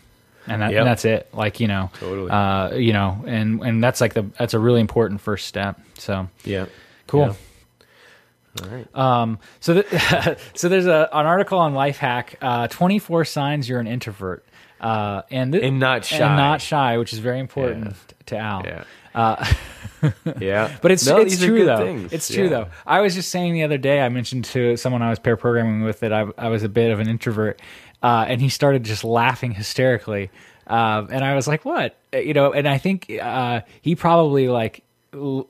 And, 0.47 0.61
that, 0.63 0.71
Yep. 0.71 0.79
and 0.79 0.87
that's 0.87 1.05
it. 1.05 1.29
Like 1.33 1.59
you 1.59 1.67
know, 1.67 1.91
Totally. 1.99 2.31
uh, 2.31 2.73
you 2.75 2.93
know, 2.93 3.23
and 3.27 3.61
and 3.61 3.83
that's 3.83 4.01
like 4.01 4.13
the 4.13 4.23
that's 4.37 4.53
a 4.53 4.59
really 4.59 4.79
important 4.81 5.21
first 5.21 5.47
step. 5.47 5.79
So 5.97 6.27
yeah 6.43 6.65
cool. 7.07 7.27
Yeah. 7.27 7.33
All 8.61 8.69
right 8.69 8.87
Um, 8.95 9.39
so, 9.59 9.81
th- 9.81 10.37
so 10.55 10.67
there's 10.69 10.85
a, 10.87 11.09
an 11.13 11.25
article 11.25 11.59
on 11.59 11.73
Lifehack, 11.73 12.35
uh, 12.41 12.67
24 12.67 13.25
signs 13.25 13.69
you're 13.69 13.79
an 13.79 13.87
introvert, 13.87 14.45
uh, 14.79 15.21
and 15.31 15.51
th- 15.53 15.63
And 15.63 15.79
not 15.79 16.03
shy. 16.05 16.17
and 16.17 16.35
not 16.35 16.61
shy, 16.61 16.97
which 16.97 17.13
is 17.13 17.19
very 17.19 17.39
important 17.39 17.95
to 18.27 18.37
Al. 18.37 18.63
yeah 18.65 18.83
Uh, 19.13 19.45
yeah 20.39 20.75
but 20.81 20.91
it's 20.91 21.05
No, 21.05 21.17
it's 21.17 21.37
true 21.39 21.65
though. 21.65 21.77
things. 21.77 22.11
It's 22.13 22.27
true 22.29 22.45
Yeah. 22.45 22.49
though. 22.49 22.67
I 22.87 23.01
was 23.01 23.13
just 23.13 23.29
saying 23.29 23.53
the 23.53 23.63
other 23.63 23.77
day. 23.77 24.01
I 24.01 24.09
mentioned 24.09 24.45
to 24.45 24.75
someone 24.77 25.01
I 25.01 25.09
was 25.09 25.19
pair 25.19 25.37
programming 25.37 25.81
with 25.83 25.99
that 25.99 26.11
I, 26.13 26.25
I 26.37 26.47
was 26.49 26.63
a 26.63 26.69
bit 26.69 26.91
of 26.91 26.99
an 26.99 27.07
introvert, 27.09 27.61
uh, 28.01 28.25
and 28.27 28.41
he 28.41 28.49
started 28.49 28.83
just 28.83 29.03
laughing 29.03 29.51
hysterically. 29.51 30.29
Um, 30.67 31.09
and 31.11 31.23
I 31.25 31.35
was 31.35 31.47
like, 31.47 31.65
"What?" 31.65 31.97
Uh, 32.13 32.17
You 32.19 32.33
know. 32.33 32.53
And 32.53 32.67
I 32.67 32.77
think 32.77 33.11
uh, 33.21 33.61
he 33.81 33.95
probably 33.95 34.47
like 34.47 34.83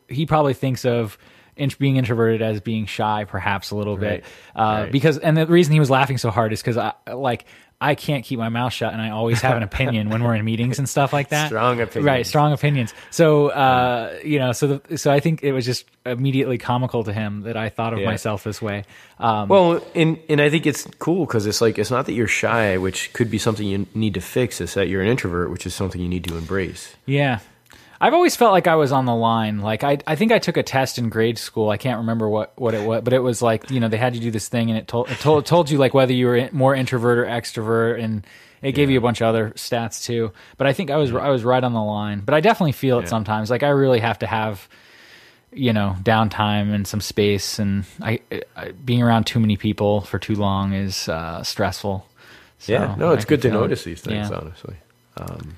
he 0.09 0.25
probably 0.25 0.53
thinks 0.55 0.83
of 0.83 1.17
int- 1.61 1.79
being 1.79 1.95
introverted 1.97 2.41
as 2.41 2.59
being 2.59 2.85
shy, 2.85 3.25
perhaps 3.25 3.71
a 3.71 3.75
little 3.75 3.97
bit, 3.97 4.23
uh, 4.55 4.61
Right. 4.83 4.91
because 4.91 5.17
and 5.17 5.37
the 5.37 5.45
reason 5.47 5.73
he 5.73 5.79
was 5.79 5.89
laughing 5.89 6.17
so 6.17 6.29
hard 6.31 6.51
is 6.53 6.61
because 6.61 6.77
I 6.77 6.93
like. 7.13 7.45
I 7.83 7.95
can't 7.95 8.23
keep 8.23 8.37
my 8.37 8.49
mouth 8.49 8.71
shut, 8.73 8.93
and 8.93 9.01
I 9.01 9.09
always 9.09 9.41
have 9.41 9.57
an 9.57 9.63
opinion 9.71 10.11
when 10.11 10.23
we're 10.23 10.35
in 10.35 10.45
meetings 10.45 10.77
and 10.77 10.87
stuff 10.87 11.11
like 11.13 11.29
that. 11.29 11.47
Strong 11.47 11.81
opinions. 11.81 12.05
right? 12.05 12.27
Strong 12.27 12.53
opinions. 12.53 12.93
So, 13.09 13.47
uh, 13.47 14.19
you 14.23 14.37
know, 14.37 14.51
so 14.51 14.67
the, 14.87 14.97
so 14.99 15.11
I 15.11 15.19
think 15.19 15.41
it 15.41 15.51
was 15.51 15.65
just 15.65 15.85
immediately 16.05 16.59
comical 16.59 17.03
to 17.05 17.11
him 17.11 17.41
that 17.41 17.57
I 17.57 17.69
thought 17.69 17.93
of 17.93 17.99
Yeah. 17.99 18.05
myself 18.05 18.43
this 18.43 18.61
way. 18.61 18.83
Um, 19.17 19.47
Well, 19.49 19.83
and 19.95 20.19
and 20.29 20.39
I 20.39 20.51
think 20.51 20.67
it's 20.67 20.85
cool 20.99 21.25
because 21.25 21.47
it's 21.47 21.59
like 21.59 21.79
it's 21.79 21.89
not 21.89 22.05
that 22.05 22.13
you're 22.13 22.27
shy, 22.27 22.77
which 22.77 23.11
could 23.13 23.31
be 23.31 23.39
something 23.39 23.65
you 23.65 23.87
need 23.95 24.13
to 24.13 24.21
fix. 24.21 24.61
It's 24.61 24.75
that 24.75 24.87
you're 24.87 25.01
an 25.01 25.07
introvert, 25.07 25.49
which 25.49 25.65
is 25.65 25.73
something 25.73 25.99
you 25.99 26.07
need 26.07 26.25
to 26.25 26.37
embrace. 26.37 26.93
Yeah. 27.07 27.39
I've 28.01 28.15
always 28.15 28.35
felt 28.35 28.51
like 28.51 28.65
I 28.67 28.75
was 28.75 28.91
on 28.91 29.05
the 29.05 29.13
line. 29.15 29.59
Like 29.59 29.83
I, 29.83 29.99
I 30.07 30.15
think 30.15 30.31
I 30.31 30.39
took 30.39 30.57
a 30.57 30.63
test 30.63 30.97
in 30.97 31.09
grade 31.09 31.37
school. 31.37 31.69
I 31.69 31.77
can't 31.77 31.99
remember 31.99 32.27
what, 32.27 32.51
what 32.59 32.73
it 32.73 32.81
was, 32.81 33.01
but 33.03 33.13
it 33.13 33.19
was 33.19 33.41
like 33.43 33.69
you 33.69 33.79
know 33.79 33.87
they 33.89 33.97
had 33.97 34.15
you 34.15 34.21
do 34.21 34.31
this 34.31 34.49
thing, 34.49 34.69
and 34.71 34.77
it 34.79 34.87
told 34.87 35.09
it 35.09 35.19
told, 35.19 35.45
told 35.45 35.69
you 35.69 35.77
like 35.77 35.93
whether 35.93 36.11
you 36.11 36.25
were 36.25 36.49
more 36.51 36.73
introvert 36.73 37.19
or 37.19 37.25
extrovert, 37.25 38.03
and 38.03 38.25
it 38.63 38.71
gave 38.73 38.89
you 38.89 38.97
a 38.97 39.01
bunch 39.01 39.21
of 39.21 39.27
other 39.27 39.51
stats 39.51 40.03
too. 40.03 40.31
But 40.57 40.65
I 40.67 40.73
think 40.73 40.89
I 40.89 40.97
was 40.97 41.13
I 41.13 41.29
was 41.29 41.43
right 41.43 41.63
on 41.63 41.73
the 41.73 41.81
line. 41.83 42.21
But 42.21 42.33
I 42.33 42.39
definitely 42.41 42.71
feel 42.73 42.97
it 42.97 43.03
Yeah. 43.03 43.09
sometimes. 43.09 43.49
Like 43.51 43.61
I 43.63 43.69
really 43.69 43.99
have 43.99 44.17
to 44.19 44.27
have 44.27 44.67
you 45.53 45.71
know 45.73 45.95
downtime 46.01 46.73
and 46.73 46.87
some 46.87 47.01
space, 47.01 47.59
and 47.59 47.85
I, 48.01 48.19
I 48.55 48.71
being 48.71 49.03
around 49.03 49.25
too 49.25 49.39
many 49.39 49.57
people 49.57 50.01
for 50.01 50.17
too 50.17 50.35
long 50.35 50.73
is 50.73 51.07
uh, 51.07 51.43
stressful. 51.43 52.07
So 52.57 52.73
yeah, 52.73 52.95
no, 52.97 53.11
it's 53.11 53.25
good 53.25 53.41
to 53.43 53.49
feel 53.49 53.57
it. 53.57 53.61
notice 53.61 53.83
these 53.83 54.01
things, 54.01 54.29
Yeah. 54.29 54.37
honestly. 54.37 54.75
Um, 55.17 55.57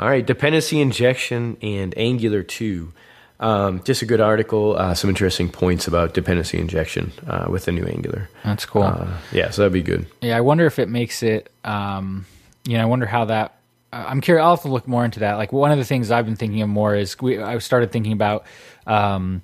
all 0.00 0.08
right, 0.08 0.24
dependency 0.26 0.80
injection 0.80 1.56
and 1.62 1.96
Angular 1.96 2.42
two. 2.42 2.92
Um, 3.38 3.82
just 3.84 4.02
a 4.02 4.06
good 4.06 4.20
article. 4.20 4.76
Uh, 4.76 4.94
some 4.94 5.08
interesting 5.08 5.48
points 5.48 5.86
about 5.88 6.12
dependency 6.12 6.58
injection 6.58 7.12
uh, 7.26 7.46
with 7.48 7.64
the 7.64 7.72
new 7.72 7.84
Angular. 7.84 8.28
That's 8.44 8.66
cool. 8.66 8.82
Uh, 8.82 9.16
yeah, 9.32 9.50
so 9.50 9.62
that'd 9.62 9.72
be 9.72 9.82
good. 9.82 10.06
Yeah, 10.20 10.36
I 10.36 10.42
wonder 10.42 10.66
if 10.66 10.78
it 10.78 10.88
makes 10.88 11.22
it. 11.22 11.50
Um, 11.64 12.26
you 12.66 12.76
know, 12.76 12.82
I 12.82 12.86
wonder 12.86 13.06
how 13.06 13.24
that. 13.26 13.56
uh, 13.92 14.04
I'm 14.08 14.20
curious. 14.20 14.42
I'll 14.44 14.56
have 14.56 14.62
to 14.62 14.68
look 14.68 14.86
more 14.86 15.04
into 15.04 15.20
that. 15.20 15.34
Like 15.34 15.52
one 15.52 15.70
of 15.72 15.78
the 15.78 15.84
things 15.86 16.10
I've 16.10 16.26
been 16.26 16.36
thinking 16.36 16.60
of 16.60 16.68
more 16.68 16.94
is 16.94 17.18
we. 17.20 17.38
I 17.38 17.56
started 17.58 17.92
thinking 17.92 18.12
about 18.12 18.44
um, 18.86 19.40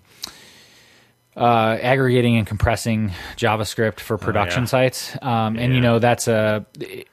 uh, 1.37 1.77
aggregating 1.83 2.37
and 2.39 2.47
compressing 2.47 3.11
JavaScript 3.37 4.01
for 4.01 4.17
production 4.17 4.63
yeah. 4.63 4.69
sites. 4.69 5.17
Um, 5.23 5.57
And 5.59 5.75
you 5.75 5.81
know 5.81 5.99
that's 5.99 6.29
a 6.29 6.65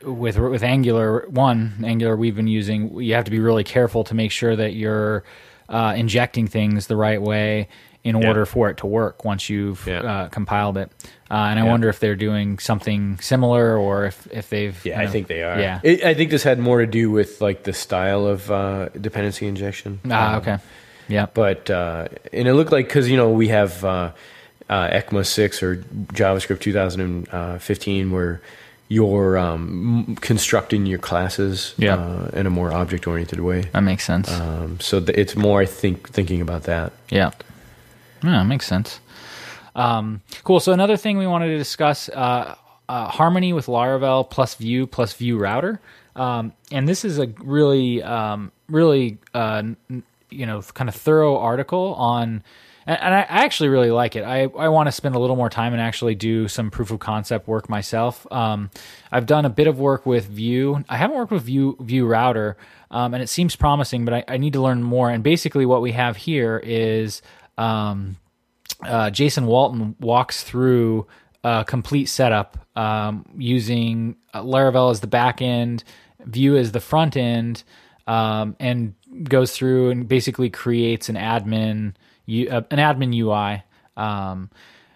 with 0.04 0.38
with 0.38 0.64
Angular 0.64 1.26
one 1.30 1.84
Angular 1.84 2.16
we've 2.16 2.36
been 2.36 2.48
using. 2.48 3.02
You 3.02 3.16
have 3.16 3.26
to 3.26 3.32
be 3.32 3.40
really 3.40 3.64
careful 3.66 4.04
to 4.06 4.16
make 4.16 4.32
sure 4.32 4.56
that 4.56 4.74
you're 4.74 5.24
uh, 5.70 5.94
injecting 5.98 6.48
things 6.48 6.88
the 6.88 6.96
right 6.96 7.22
way 7.22 7.68
in 8.04 8.18
Yeah. 8.18 8.28
order 8.28 8.46
for 8.46 8.70
it 8.70 8.78
to 8.78 8.86
work 8.88 9.24
once 9.24 9.50
you've 9.50 9.86
Yeah. 9.88 10.02
uh, 10.02 10.28
compiled 10.30 10.78
it. 10.78 10.92
Uh, 11.32 11.36
and 11.50 11.58
I 11.60 11.64
Yeah. 11.64 11.72
wonder 11.72 11.88
if 11.90 12.00
they're 12.02 12.18
doing 12.18 12.60
something 12.60 13.18
similar 13.22 13.78
or 13.78 14.06
if, 14.06 14.28
if 14.32 14.50
they've. 14.50 14.78
Yeah, 14.86 15.02
you 15.02 15.08
I 15.08 15.12
think 15.12 15.28
they 15.28 15.42
are. 15.42 15.58
Yeah. 15.60 15.80
It, 15.84 16.04
I 16.04 16.14
think 16.14 16.30
this 16.30 16.44
had 16.44 16.60
more 16.60 16.80
to 16.82 16.86
do 16.86 17.10
with 17.12 17.40
like 17.42 17.64
the 17.64 17.72
style 17.74 18.26
of 18.28 18.52
uh, 18.52 18.90
dependency 18.90 19.48
injection. 19.48 20.00
ah, 20.12 20.34
Uh, 20.34 20.38
okay. 20.40 20.58
Yeah. 21.08 21.28
But 21.34 21.70
uh, 21.70 22.08
and 22.32 22.48
it 22.48 22.54
looked 22.54 22.72
like 22.72 22.88
because 22.88 23.10
you 23.10 23.18
know 23.18 23.30
we 23.30 23.50
have 23.50 23.84
uh, 23.84 24.12
uh, 24.70 24.88
ECMA 24.90 25.26
six 25.26 25.62
or 25.62 25.78
JavaScript 26.14 26.60
2015 26.62 28.12
where 28.12 28.42
you're 28.90 29.38
um, 29.38 30.16
constructing 30.22 30.86
your 30.86 31.00
classes 31.00 31.74
Yeah. 31.78 31.96
uh, 31.96 32.30
in 32.34 32.46
a 32.46 32.50
more 32.50 32.72
object 32.72 33.08
oriented 33.08 33.40
way. 33.40 33.62
That 33.74 33.82
makes 33.82 34.04
sense. 34.04 34.30
Um, 34.32 34.80
so 34.80 35.00
th- 35.00 35.18
it's 35.18 35.36
more 35.36 35.62
I 35.62 35.66
think 35.66 36.10
thinking 36.10 36.42
about 36.42 36.64
that. 36.64 36.94
Yeah. 37.10 37.32
Yeah, 38.24 38.32
that 38.32 38.46
makes 38.46 38.68
sense. 38.68 39.00
Um, 39.76 40.22
cool. 40.44 40.60
So 40.60 40.72
another 40.72 40.96
thing 40.98 41.18
we 41.18 41.26
wanted 41.28 41.48
to 41.48 41.58
discuss 41.58 42.08
uh, 42.10 42.56
uh, 42.88 43.08
Harmony 43.08 43.52
with 43.54 43.66
Laravel 43.66 44.30
plus 44.30 44.56
Vue 44.56 44.86
plus 44.86 45.14
Vue 45.14 45.38
Router, 45.38 45.80
um, 46.16 46.54
and 46.72 46.88
this 46.88 47.04
is 47.04 47.18
a 47.18 47.28
really, 47.40 48.04
um, 48.04 48.52
really, 48.70 49.18
uh, 49.34 49.64
n- 49.90 50.04
you 50.34 50.46
know, 50.46 50.62
kind 50.62 50.90
of 50.90 50.96
thorough 50.96 51.38
article 51.38 51.94
on. 51.96 52.44
And 52.86 53.00
and 53.02 53.14
I 53.14 53.22
actually 53.22 53.70
really 53.70 53.92
like 53.92 54.16
it. 54.16 54.24
I, 54.24 54.42
I 54.44 54.68
want 54.68 54.88
to 54.88 54.92
spend 54.92 55.16
a 55.16 55.20
little 55.20 55.38
more 55.38 55.50
time 55.50 55.74
and 55.74 55.82
actually 55.82 56.16
do 56.16 56.48
some 56.48 56.70
proof 56.70 56.92
of 56.92 57.00
concept 57.00 57.48
work 57.48 57.70
myself. 57.70 58.28
Um, 58.32 58.70
I've 59.12 59.26
done 59.26 59.46
a 59.46 59.50
bit 59.50 59.68
of 59.68 59.80
work 59.80 60.06
with 60.06 60.26
Vue. 60.26 60.84
I 60.90 60.98
haven't 60.98 61.16
worked 61.16 61.32
with 61.32 61.44
Vue 61.44 61.78
Vue 61.80 62.06
Router, 62.06 62.58
um, 62.92 63.14
and 63.14 63.24
it 63.24 63.28
seems 63.28 63.56
promising, 63.56 64.04
but 64.04 64.14
I, 64.14 64.24
I 64.28 64.38
need 64.38 64.54
to 64.54 64.62
learn 64.62 64.84
more. 64.84 65.10
And 65.10 65.24
basically, 65.24 65.66
what 65.66 65.82
we 65.82 65.94
have 65.94 66.18
here 66.18 66.60
is 66.62 67.22
um, 67.58 68.18
uh, 68.86 69.10
Jason 69.10 69.46
Walton 69.46 69.96
walks 70.00 70.44
through 70.44 71.08
a 71.44 71.64
complete 71.66 72.06
setup 72.06 72.58
um, 72.76 73.26
using 73.38 74.16
uh, 74.34 74.42
Laravel 74.42 74.92
as 74.92 75.00
the 75.02 75.08
back 75.08 75.42
end, 75.42 75.84
Vue 76.20 76.58
as 76.58 76.72
the 76.72 76.80
front 76.80 77.18
end, 77.18 77.64
um, 78.08 78.56
and 78.60 78.94
goes 79.24 79.52
through 79.52 79.92
and 79.92 80.08
basically 80.08 80.50
creates 80.50 81.10
an 81.10 81.16
admin 81.16 81.94
uh, 82.30 82.62
an 82.72 82.78
admin 82.78 83.16
UI. 83.16 83.64
Um, 83.96 84.50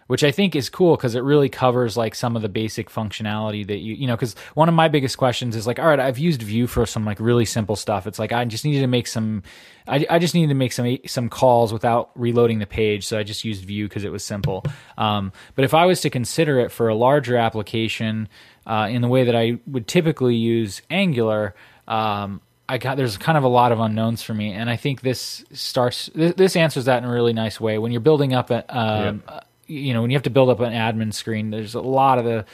which 0.08 0.24
I 0.24 0.32
think 0.32 0.56
is 0.56 0.70
cool 0.70 0.96
because 0.96 1.15
it 1.15 1.24
really 1.24 1.50
covers 1.50 1.96
like 1.96 2.15
some 2.15 2.36
of 2.36 2.41
the 2.41 2.50
basic 2.50 2.89
functionality 2.89 3.67
that 3.67 3.78
you 3.78 3.93
you 3.93 4.08
know 4.08 4.15
because 4.15 4.36
one 4.56 4.67
of 4.70 4.76
my 4.76 4.88
biggest 4.88 5.17
questions 5.17 5.56
is 5.56 5.67
like 5.67 5.80
all 5.80 5.88
right 5.88 6.00
I've 6.00 6.17
used 6.17 6.41
Vue 6.41 6.65
for 6.65 6.86
some 6.86 7.06
like 7.06 7.20
really 7.20 7.46
simple 7.46 7.76
stuff 7.76 8.08
it's 8.08 8.17
like 8.17 8.32
I 8.32 8.43
just 8.46 8.65
needed 8.65 8.82
to 8.82 8.88
make 8.88 9.08
some 9.08 9.43
I, 9.88 10.06
I 10.10 10.20
just 10.20 10.34
needed 10.34 10.50
to 10.50 10.56
make 10.56 10.72
some 10.72 10.98
some 11.06 11.30
calls 11.30 11.72
without 11.72 12.10
reloading 12.15 12.60
the 12.60 12.65
page 12.65 13.06
so 13.06 13.20
I 13.20 13.24
just 13.24 13.43
used 13.43 13.63
Vue 13.65 13.88
because 13.88 14.04
it 14.04 14.12
was 14.12 14.24
simple 14.24 14.63
um, 14.98 15.32
but 15.56 15.65
if 15.65 15.74
I 15.74 15.86
was 15.86 16.02
to 16.02 16.10
consider 16.10 16.60
it 16.60 16.72
for 16.72 16.88
a 16.88 16.96
larger 16.96 17.38
application 17.38 18.30
uh, 18.65 18.88
in 18.89 19.02
the 19.02 19.08
way 19.08 19.26
that 19.26 19.36
I 19.36 19.60
would 19.67 19.88
typically 19.88 20.36
use 20.36 20.82
Angular 20.89 21.54
um, 21.88 22.41
I 22.69 22.77
got 22.77 22.97
there's 22.97 23.17
kind 23.17 23.38
of 23.38 23.43
a 23.43 23.47
lot 23.47 23.71
of 23.71 23.80
unknowns 23.80 24.21
for 24.21 24.34
me, 24.34 24.51
and 24.51 24.69
I 24.69 24.75
think 24.75 25.01
this 25.01 25.45
starts 25.53 26.10
this, 26.13 26.34
this 26.36 26.56
answers 26.56 26.86
that 26.86 26.97
in 27.01 27.10
a 27.10 27.12
really 27.12 27.34
nice 27.34 27.62
way. 27.62 27.77
When 27.77 27.91
you're 27.91 28.01
building 28.01 28.34
up 28.34 28.49
a, 28.49 28.65
um, 28.77 29.23
uh, 29.27 29.39
you 29.67 29.93
know, 29.93 30.01
when 30.01 30.12
you 30.12 30.15
have 30.15 30.23
to 30.23 30.30
build 30.30 30.49
up 30.49 30.60
an 30.60 30.73
admin 30.73 31.13
screen, 31.13 31.49
there's 31.49 31.75
a 31.75 31.82
lot 31.82 32.19
of 32.19 32.25
the 32.25 32.45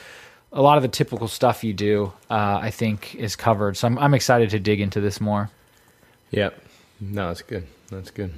a 0.52 0.62
lot 0.62 0.78
of 0.78 0.84
the 0.84 0.90
typical 0.90 1.28
stuff 1.28 1.64
you 1.64 1.74
do. 1.74 2.14
Uh, 2.30 2.60
I 2.62 2.70
think 2.70 3.16
is 3.16 3.36
covered, 3.36 3.76
so 3.76 3.88
I'm 3.88 3.98
I'm 3.98 4.14
excited 4.14 4.52
to 4.52 4.60
dig 4.60 4.82
into 4.82 5.02
this 5.02 5.20
more. 5.20 5.50
Yeah, 6.30 6.50
no, 7.02 7.30
that's 7.30 7.42
good. 7.42 7.66
That's 7.90 8.12
good. 8.12 8.34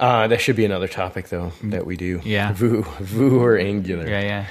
Uh, 0.00 0.26
that 0.28 0.40
should 0.40 0.56
be 0.56 0.64
another 0.64 0.88
topic 0.88 1.28
though 1.28 1.52
that 1.64 1.86
we 1.86 1.96
do. 1.96 2.20
Yeah. 2.24 2.52
Vue, 2.54 2.82
Vue 3.00 3.40
or 3.40 3.56
Angular. 3.58 4.08
Yeah, 4.08 4.20
yeah. 4.20 4.46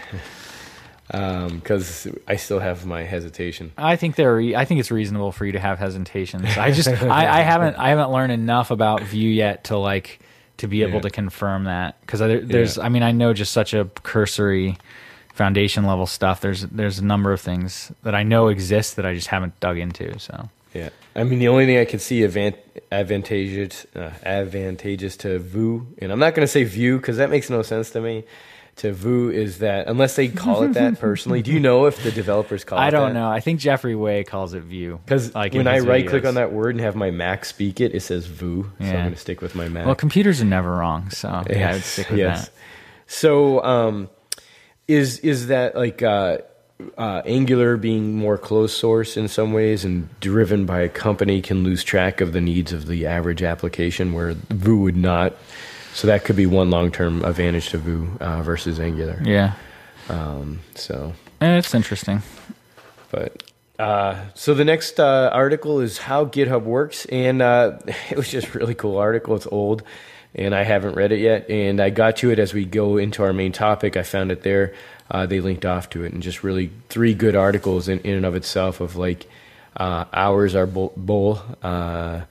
Because 1.13 2.07
I 2.27 2.35
still 2.37 2.59
have 2.59 2.85
my 2.85 3.03
hesitation. 3.03 3.71
I 3.77 3.95
think 3.95 4.15
they're. 4.15 4.35
re- 4.35 4.55
I 4.55 4.65
think 4.65 4.79
it's 4.79 4.89
reasonable 4.91 5.31
for 5.31 5.45
you 5.45 5.51
to 5.53 5.59
have 5.59 5.77
hesitations. 5.79 6.57
I 6.57 6.71
just. 6.71 6.89
I, 6.89 7.39
I 7.39 7.41
haven't. 7.41 7.77
I 7.77 7.89
haven't 7.89 8.11
learned 8.11 8.31
enough 8.33 8.71
about 8.71 9.01
Vue 9.01 9.29
yet 9.29 9.65
to 9.65 9.77
like 9.77 10.19
to 10.57 10.67
be 10.67 10.81
able 10.81 10.95
Yeah. 10.95 11.01
to 11.01 11.09
confirm 11.11 11.65
that 11.65 12.01
because 12.01 12.19
there, 12.19 12.41
there's. 12.41 12.77
I 12.79 12.89
mean, 12.89 13.03
I 13.03 13.11
know 13.11 13.31
just 13.33 13.53
such 13.53 13.73
a 13.75 13.85
cursory 14.01 14.77
foundation 15.35 15.85
level 15.85 16.07
stuff. 16.07 16.41
There's 16.41 16.61
there's 16.63 16.97
a 16.99 17.05
number 17.05 17.31
of 17.31 17.39
things 17.41 17.91
that 18.03 18.15
I 18.15 18.23
know 18.23 18.47
exist 18.47 18.95
that 18.95 19.05
I 19.05 19.13
just 19.13 19.27
haven't 19.27 19.59
dug 19.59 19.77
into. 19.77 20.17
So 20.19 20.49
Yeah, 20.73 20.89
I 21.15 21.23
mean 21.25 21.37
the 21.39 21.47
only 21.49 21.65
thing 21.67 21.77
I 21.77 21.85
could 21.85 22.01
see 22.01 22.23
avant- 22.23 22.57
advantageous 22.91 23.85
uh, 23.95 24.11
advantageous 24.23 25.15
to 25.17 25.37
Vue, 25.39 25.85
and 25.99 26.11
I'm 26.11 26.19
not 26.19 26.33
going 26.33 26.43
to 26.45 26.51
say 26.51 26.63
Vue 26.63 26.97
because 26.97 27.17
that 27.17 27.29
makes 27.29 27.49
no 27.51 27.61
sense 27.61 27.91
to 27.91 28.01
me. 28.01 28.23
To 28.77 28.91
Vue 28.91 29.29
is 29.29 29.59
that 29.59 29.87
unless 29.87 30.15
they 30.15 30.27
call 30.29 30.63
it 30.63 30.73
that 30.73 30.99
personally, 30.99 31.43
do 31.43 31.51
you 31.51 31.59
know 31.59 31.85
if 31.85 32.01
the 32.01 32.11
developers 32.11 32.63
call 32.63 32.79
it 32.79 32.81
I 32.81 32.89
don't 32.89 33.13
that? 33.13 33.19
know. 33.19 33.29
I 33.29 33.39
think 33.39 33.59
Jeffrey 33.59 33.95
Way 33.95 34.23
calls 34.23 34.55
it 34.55 34.63
Vue 34.63 34.99
Because 35.05 35.35
like 35.35 35.53
when 35.53 35.67
I 35.67 35.79
right 35.79 36.07
click 36.07 36.25
on 36.25 36.35
that 36.35 36.51
word 36.51 36.73
and 36.73 36.81
have 36.81 36.95
my 36.95 37.11
Mac 37.11 37.45
speak 37.45 37.79
it, 37.79 37.93
it 37.93 37.99
says 37.99 38.25
Vue. 38.25 38.71
So 38.79 38.85
I'm 38.85 38.93
going 38.93 39.11
to 39.11 39.15
stick 39.15 39.41
with 39.41 39.53
my 39.53 39.69
Mac. 39.69 39.85
Well, 39.85 39.95
computers 39.95 40.41
are 40.41 40.45
never 40.45 40.71
wrong, 40.71 41.11
so 41.11 41.43
yeah, 41.49 41.69
I 41.69 41.73
would 41.73 41.83
stick 41.83 42.09
with 42.09 42.19
that. 42.19 42.49
So, 43.05 43.63
um, 43.63 44.09
is 44.87 45.19
is 45.19 45.47
that 45.47 45.75
like 45.75 46.01
uh, 46.01 46.39
uh, 46.97 47.21
Angular 47.25 47.77
being 47.77 48.15
more 48.15 48.37
closed 48.37 48.75
source 48.75 49.17
in 49.17 49.27
some 49.27 49.53
ways 49.53 49.85
and 49.85 50.09
driven 50.19 50.65
by 50.65 50.81
a 50.81 50.89
company 50.89 51.41
can 51.41 51.63
lose 51.63 51.83
track 51.83 52.21
of 52.21 52.33
the 52.33 52.41
needs 52.41 52.73
of 52.73 52.87
the 52.87 53.05
average 53.05 53.43
application 53.43 54.13
where 54.13 54.33
Vue 54.49 54.77
would 54.79 54.97
not? 54.97 55.33
So 55.93 56.07
that 56.07 56.25
could 56.25 56.35
be 56.35 56.45
one 56.45 56.69
long 56.69 56.91
term 56.91 57.23
advantage 57.23 57.69
to 57.69 57.77
Vue 57.77 58.09
uh, 58.19 58.41
versus 58.41 58.79
Angular. 58.79 59.21
Yeah, 59.23 59.53
Um, 60.09 60.59
so, 60.75 61.13
it's 61.41 61.73
interesting. 61.73 62.21
but. 63.11 63.43
Uh, 63.79 64.25
so 64.35 64.53
the 64.53 64.63
next 64.63 64.99
uh, 64.99 65.29
article 65.33 65.79
is 65.79 65.97
how 65.97 66.25
GitHub 66.25 66.61
works, 66.63 67.05
and 67.05 67.41
uh, 67.41 67.79
it 68.11 68.17
was 68.17 68.29
just 68.29 68.53
a 68.53 68.57
really 68.57 68.75
cool 68.75 68.97
article. 68.97 69.35
It's 69.35 69.47
old, 69.47 69.81
and 70.35 70.53
I 70.53 70.63
haven't 70.63 70.95
read 70.95 71.11
it 71.11 71.19
yet. 71.19 71.49
And 71.49 71.81
I 71.81 71.89
got 71.89 72.17
to 72.17 72.29
it 72.29 72.37
as 72.39 72.53
we 72.53 72.65
go 72.65 72.97
into 72.97 73.23
our 73.23 73.33
main 73.33 73.51
topic. 73.51 73.97
I 73.97 74.03
found 74.03 74.31
it 74.31 74.43
there. 74.43 74.73
Uh, 75.09 75.25
they 75.25 75.41
linked 75.41 75.65
off 75.65 75.89
to 75.91 76.03
it, 76.03 76.13
and 76.13 76.21
just 76.21 76.43
really 76.43 76.71
three 76.89 77.13
good 77.13 77.35
articles 77.35 77.87
in, 77.87 77.99
in 78.01 78.15
and 78.15 78.25
of 78.25 78.35
itself 78.35 78.79
of 78.79 78.95
like 78.95 79.27
uh, 79.75 80.05
hours 80.13 80.55
are 80.55 80.67
bull, 80.67 80.93
bull 80.95 81.41
uh, 81.63 82.21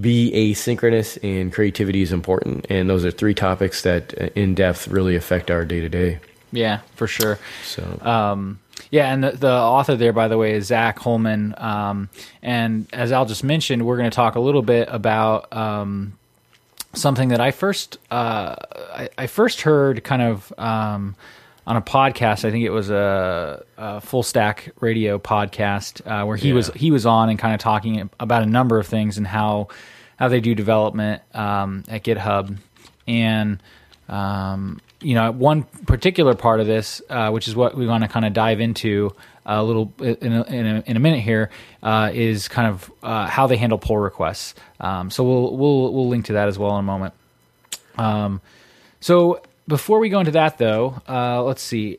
be 0.00 0.30
asynchronous 0.32 1.18
and 1.22 1.52
creativity 1.52 2.02
is 2.02 2.12
important. 2.12 2.66
And 2.68 2.88
those 2.88 3.04
are 3.04 3.10
three 3.10 3.34
topics 3.34 3.82
that 3.82 4.20
uh, 4.20 4.28
in 4.34 4.54
depth 4.54 4.88
really 4.88 5.16
affect 5.16 5.50
our 5.50 5.64
day 5.64 5.80
to 5.80 5.88
day. 5.88 6.18
Yeah, 6.52 6.80
for 6.94 7.06
sure. 7.06 7.38
So, 7.64 7.82
Um, 8.02 8.60
yeah, 8.90 9.12
and 9.12 9.24
the, 9.24 9.32
the 9.32 9.52
author 9.52 9.96
there, 9.96 10.12
by 10.12 10.28
the 10.28 10.38
way, 10.38 10.52
is 10.52 10.66
Zach 10.66 10.98
Holman. 10.98 11.54
Um, 11.56 12.08
and 12.42 12.86
as 12.92 13.10
Al 13.10 13.26
just 13.26 13.42
mentioned, 13.42 13.84
we're 13.84 13.96
going 13.96 14.10
to 14.10 14.14
talk 14.14 14.36
a 14.36 14.40
little 14.40 14.62
bit 14.62 14.88
about 14.90 15.52
um, 15.52 16.12
something 16.92 17.28
that 17.30 17.40
I 17.40 17.50
first 17.50 17.98
uh, 18.10 18.56
I, 18.94 19.08
I 19.18 19.26
first 19.26 19.62
heard 19.62 20.04
kind 20.04 20.22
of 20.22 20.52
um, 20.58 21.16
on 21.66 21.76
a 21.76 21.82
podcast. 21.82 22.44
I 22.44 22.50
think 22.50 22.64
it 22.64 22.70
was 22.70 22.90
a, 22.90 23.64
a 23.76 24.00
full 24.00 24.22
stack 24.22 24.70
radio 24.80 25.18
podcast 25.18 26.06
uh, 26.06 26.24
where 26.24 26.36
he 26.36 26.52
was 26.52 26.68
he 26.68 26.90
was 26.90 27.06
on 27.06 27.28
and 27.28 27.38
kind 27.38 27.54
of 27.54 27.60
talking 27.60 28.08
about 28.20 28.42
a 28.42 28.46
number 28.46 28.78
of 28.78 28.86
things 28.86 29.18
and 29.18 29.26
how 29.26 29.68
how 30.16 30.28
they 30.28 30.40
do 30.40 30.54
development 30.54 31.22
um, 31.34 31.84
at 31.88 32.04
GitHub 32.04 32.56
and 33.06 33.62
um, 34.08 34.80
you 35.00 35.14
know 35.14 35.30
one 35.32 35.64
particular 35.86 36.34
part 36.34 36.60
of 36.60 36.66
this, 36.66 37.02
uh, 37.10 37.30
which 37.30 37.48
is 37.48 37.56
what 37.56 37.76
we 37.76 37.86
want 37.86 38.04
to 38.04 38.08
kind 38.08 38.24
of 38.24 38.32
dive 38.32 38.60
into 38.60 39.14
a 39.44 39.62
little 39.62 39.92
in 40.00 40.32
a, 40.32 40.42
in 40.44 40.66
a, 40.66 40.82
in 40.86 40.96
a 40.96 41.00
minute 41.00 41.20
here, 41.20 41.50
uh, 41.82 42.10
is 42.12 42.48
kind 42.48 42.68
of 42.68 42.92
uh, 43.02 43.26
how 43.26 43.46
they 43.46 43.56
handle 43.56 43.78
pull 43.78 43.98
requests. 43.98 44.54
Um, 44.80 45.10
so 45.10 45.24
we'll 45.24 45.56
we'll 45.56 45.92
we'll 45.92 46.08
link 46.08 46.26
to 46.26 46.34
that 46.34 46.48
as 46.48 46.58
well 46.58 46.74
in 46.74 46.80
a 46.80 46.82
moment. 46.82 47.14
Um, 47.98 48.40
so 49.00 49.40
before 49.68 49.98
we 49.98 50.08
go 50.08 50.18
into 50.20 50.32
that, 50.32 50.58
though, 50.58 51.00
uh, 51.08 51.42
let's 51.42 51.62
see. 51.62 51.98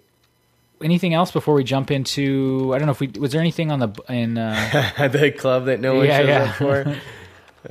Anything 0.82 1.14
else 1.16 1.32
before 1.32 1.56
we 1.56 1.64
jump 1.64 1.90
into? 1.90 2.72
I 2.74 2.78
don't 2.78 2.86
know 2.86 2.92
if 2.92 3.00
we 3.00 3.08
was 3.08 3.32
there 3.32 3.42
anything 3.42 3.72
on 3.72 3.80
the 3.80 3.90
in. 4.10 4.38
Uh, 4.38 5.08
the 5.12 5.32
club 5.32 5.66
that 5.66 5.80
no 5.80 5.96
one 5.96 6.06
Yeah, 6.06 6.18
shows 6.20 6.28
yeah. 6.28 6.44
up 6.44 6.56
for. 6.56 6.98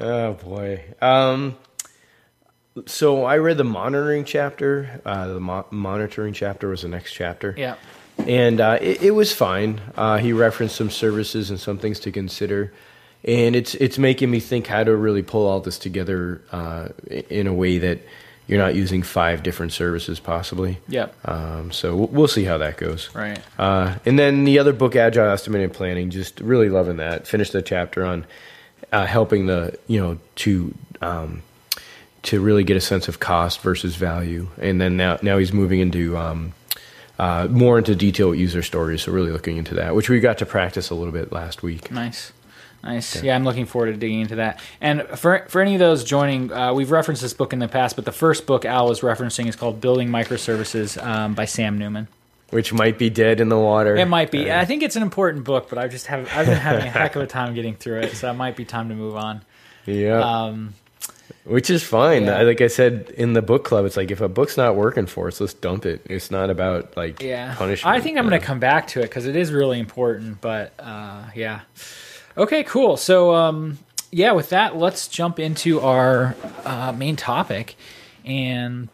oh 0.01 0.33
boy. 0.35 0.83
Um, 1.01 1.57
so 2.87 3.25
I 3.25 3.39
read 3.39 3.59
the 3.59 3.65
monitoring 3.65 4.25
chapter. 4.25 5.01
Uh, 5.05 5.29
the 5.29 5.41
mo- 5.41 5.67
monitoring 5.71 6.35
chapter 6.35 6.69
was 6.69 6.83
the 6.83 6.89
next 6.89 7.13
chapter. 7.13 7.55
yeah, 7.57 7.77
and 8.19 8.61
uh, 8.61 8.79
it, 8.81 9.03
it 9.03 9.11
was 9.13 9.33
fine. 9.33 9.81
Uh, 9.97 10.19
he 10.19 10.33
referenced 10.33 10.77
some 10.77 10.91
services 10.91 11.49
and 11.51 11.59
some 11.61 11.79
things 11.79 12.01
to 12.01 12.11
consider, 12.13 12.73
and 13.25 13.55
it's 13.57 13.75
it's 13.77 13.99
making 13.99 14.33
me 14.33 14.41
think 14.41 14.67
how 14.67 14.83
to 14.85 14.95
really 14.97 15.23
pull 15.23 15.47
all 15.47 15.61
this 15.61 15.79
together 15.79 16.43
uh, 16.51 16.89
in 17.31 17.47
a 17.47 17.55
way 17.55 17.79
that 17.79 18.01
you're 18.47 18.59
not 18.59 18.75
using 18.75 19.03
five 19.03 19.43
different 19.43 19.73
services 19.73 20.21
possibly. 20.21 20.79
yeah, 20.89 21.09
Um, 21.25 21.73
so 21.73 21.97
we'll, 21.97 22.07
we'll 22.09 22.29
see 22.29 22.45
how 22.45 22.59
that 22.59 22.77
goes. 22.77 23.11
right. 23.15 23.41
Uh, 23.59 23.97
and 24.05 24.19
then 24.19 24.45
the 24.45 24.59
other 24.59 24.73
book, 24.73 24.95
Agile 24.97 25.31
Estimating 25.31 25.71
Planning, 25.71 26.11
just 26.11 26.41
really 26.41 26.69
loving 26.69 26.99
that. 26.99 27.27
Finished 27.27 27.53
the 27.53 27.63
chapter 27.63 28.05
on 28.05 28.25
uh, 28.93 29.07
helping 29.07 29.47
the 29.47 29.77
you 29.89 30.01
know 30.01 30.19
to 30.37 30.75
um, 31.03 31.43
to 32.23 32.41
really 32.41 32.65
get 32.65 32.77
a 32.77 32.81
sense 32.81 33.09
of 33.09 33.19
cost 33.21 33.61
versus 33.61 33.97
value, 33.97 34.49
and 34.61 34.81
then 34.81 34.97
now 34.97 35.19
now 35.23 35.39
he's 35.39 35.53
moving 35.53 35.81
into 35.81 36.17
um, 36.17 36.53
uh, 37.19 37.49
more 37.51 37.79
into 37.79 37.95
detail 37.97 38.35
user 38.35 38.63
stories. 38.63 39.03
So 39.03 39.13
really 39.13 39.33
looking 39.33 39.57
into 39.57 39.75
that, 39.75 39.95
which 39.95 40.09
we 40.09 40.21
got 40.21 40.39
to 40.39 40.47
practice 40.47 40.91
a 40.91 40.95
little 40.95 41.13
bit 41.13 41.33
last 41.33 41.63
week. 41.63 41.91
Nice. 41.91 42.33
Nice. 42.87 43.21
Yeah, 43.23 43.35
I'm 43.35 43.45
looking 43.45 43.67
forward 43.67 43.93
to 43.93 43.97
digging 43.97 44.21
into 44.21 44.37
that. 44.37 44.61
And 44.81 45.03
for 45.19 45.45
for 45.49 45.61
any 45.61 45.75
of 45.75 45.81
those 45.81 46.05
joining, 46.05 46.53
uh, 46.53 46.73
we've 46.73 46.91
referenced 46.93 47.21
this 47.21 47.35
book 47.35 47.53
in 47.53 47.59
the 47.59 47.67
past, 47.69 47.97
but 47.97 48.05
the 48.05 48.13
first 48.13 48.47
book 48.47 48.65
Al 48.65 48.87
was 48.89 49.01
referencing 49.01 49.49
is 49.49 49.57
called 49.57 49.81
Building 49.81 50.09
Microservices 50.09 51.03
um, 51.05 51.35
by 51.35 51.47
Sam 51.47 51.79
Newman. 51.79 52.07
Which 52.51 52.73
might 52.73 52.97
be 52.97 53.11
dead 53.11 53.41
in 53.41 53.49
the 53.49 53.59
water. 53.59 53.97
It 53.97 54.07
might 54.07 54.31
be. 54.31 54.53
I 54.53 54.65
think 54.65 54.85
it's 54.85 54.95
an 54.95 55.03
important 55.03 55.43
book, 55.45 55.69
but 55.69 55.79
I 55.79 55.89
just 55.89 56.07
have 56.07 56.31
I've 56.33 56.47
been 56.47 56.57
having 56.57 56.87
a 56.87 56.91
heck 56.91 57.17
of 57.17 57.23
a 57.23 57.27
time 57.27 57.55
getting 57.55 57.75
through 57.75 58.03
it, 58.03 58.15
so 58.17 58.31
it 58.31 58.35
might 58.35 58.55
be 58.55 58.65
time 58.65 58.89
to 58.91 58.95
move 58.95 59.17
on. 59.17 59.43
Yeah, 59.85 60.21
Um, 60.21 60.75
which 61.45 61.71
is 61.71 61.83
fine. 61.83 62.25
yeah. 62.25 62.43
Like 62.43 62.61
I 62.61 62.69
said 62.69 63.13
in 63.17 63.33
the 63.33 63.43
book 63.43 63.65
club, 63.65 63.85
it's 63.85 63.97
like 63.97 64.13
if 64.13 64.21
a 64.21 64.29
book's 64.29 64.57
not 64.57 64.77
working 64.77 65.07
for 65.07 65.27
us, 65.27 65.41
let's 65.41 65.55
dump 65.55 65.87
it. 65.87 66.03
It's 66.09 66.31
not 66.31 66.51
about 66.51 66.97
like 66.97 67.21
yeah, 67.21 67.55
punishment. 67.57 67.97
I 67.97 68.01
think 68.01 68.17
I'm 68.17 68.29
going 68.29 68.41
to 68.41 68.47
come 68.47 68.61
back 68.61 68.87
to 68.89 69.01
it 69.01 69.05
because 69.11 69.27
it 69.27 69.35
is 69.35 69.51
really 69.53 69.81
important. 69.81 70.41
But 70.41 70.73
uh, 70.79 71.25
yeah, 71.35 71.63
okay, 72.37 72.65
cool. 72.65 72.97
So 72.97 73.35
um, 73.35 73.79
yeah, 74.11 74.33
with 74.33 74.51
that, 74.51 74.77
let's 74.77 75.09
jump 75.09 75.39
into 75.39 75.81
our 75.81 76.35
uh, 76.65 76.93
main 76.93 77.17
topic, 77.17 77.77
and 78.25 78.89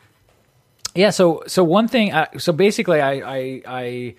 yeah, 0.94 1.10
so 1.10 1.42
so 1.46 1.64
one 1.64 1.88
thing, 1.88 2.12
uh, 2.12 2.26
so 2.38 2.52
basically, 2.52 3.00
I 3.00 3.12
I 3.12 3.62
I, 3.66 4.14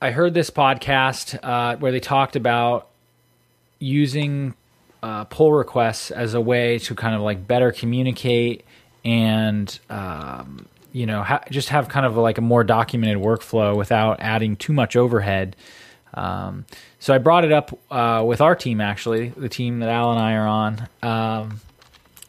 I 0.00 0.10
heard 0.10 0.34
this 0.34 0.50
podcast 0.50 1.38
uh, 1.42 1.76
where 1.76 1.92
they 1.92 2.00
talked 2.00 2.36
about 2.36 2.88
using 3.78 4.54
uh, 5.02 5.24
pull 5.24 5.52
requests 5.52 6.10
as 6.10 6.34
a 6.34 6.40
way 6.40 6.78
to 6.80 6.94
kind 6.94 7.14
of 7.14 7.20
like 7.20 7.46
better 7.46 7.72
communicate 7.72 8.64
and 9.04 9.78
um, 9.88 10.66
you 10.92 11.06
know 11.06 11.22
ha- 11.22 11.44
just 11.50 11.68
have 11.68 11.88
kind 11.88 12.04
of 12.04 12.16
like 12.16 12.38
a 12.38 12.42
more 12.42 12.64
documented 12.64 13.18
workflow 13.18 13.76
without 13.76 14.20
adding 14.20 14.56
too 14.56 14.72
much 14.72 14.96
overhead. 14.96 15.56
Um, 16.14 16.64
so 16.98 17.14
I 17.14 17.18
brought 17.18 17.44
it 17.44 17.52
up 17.52 17.78
uh, 17.90 18.24
with 18.26 18.40
our 18.40 18.54
team 18.56 18.80
actually, 18.80 19.28
the 19.28 19.48
team 19.48 19.80
that 19.80 19.88
Al 19.88 20.10
and 20.12 20.20
I 20.20 20.34
are 20.34 20.46
on. 20.46 20.88
Um, 21.02 21.60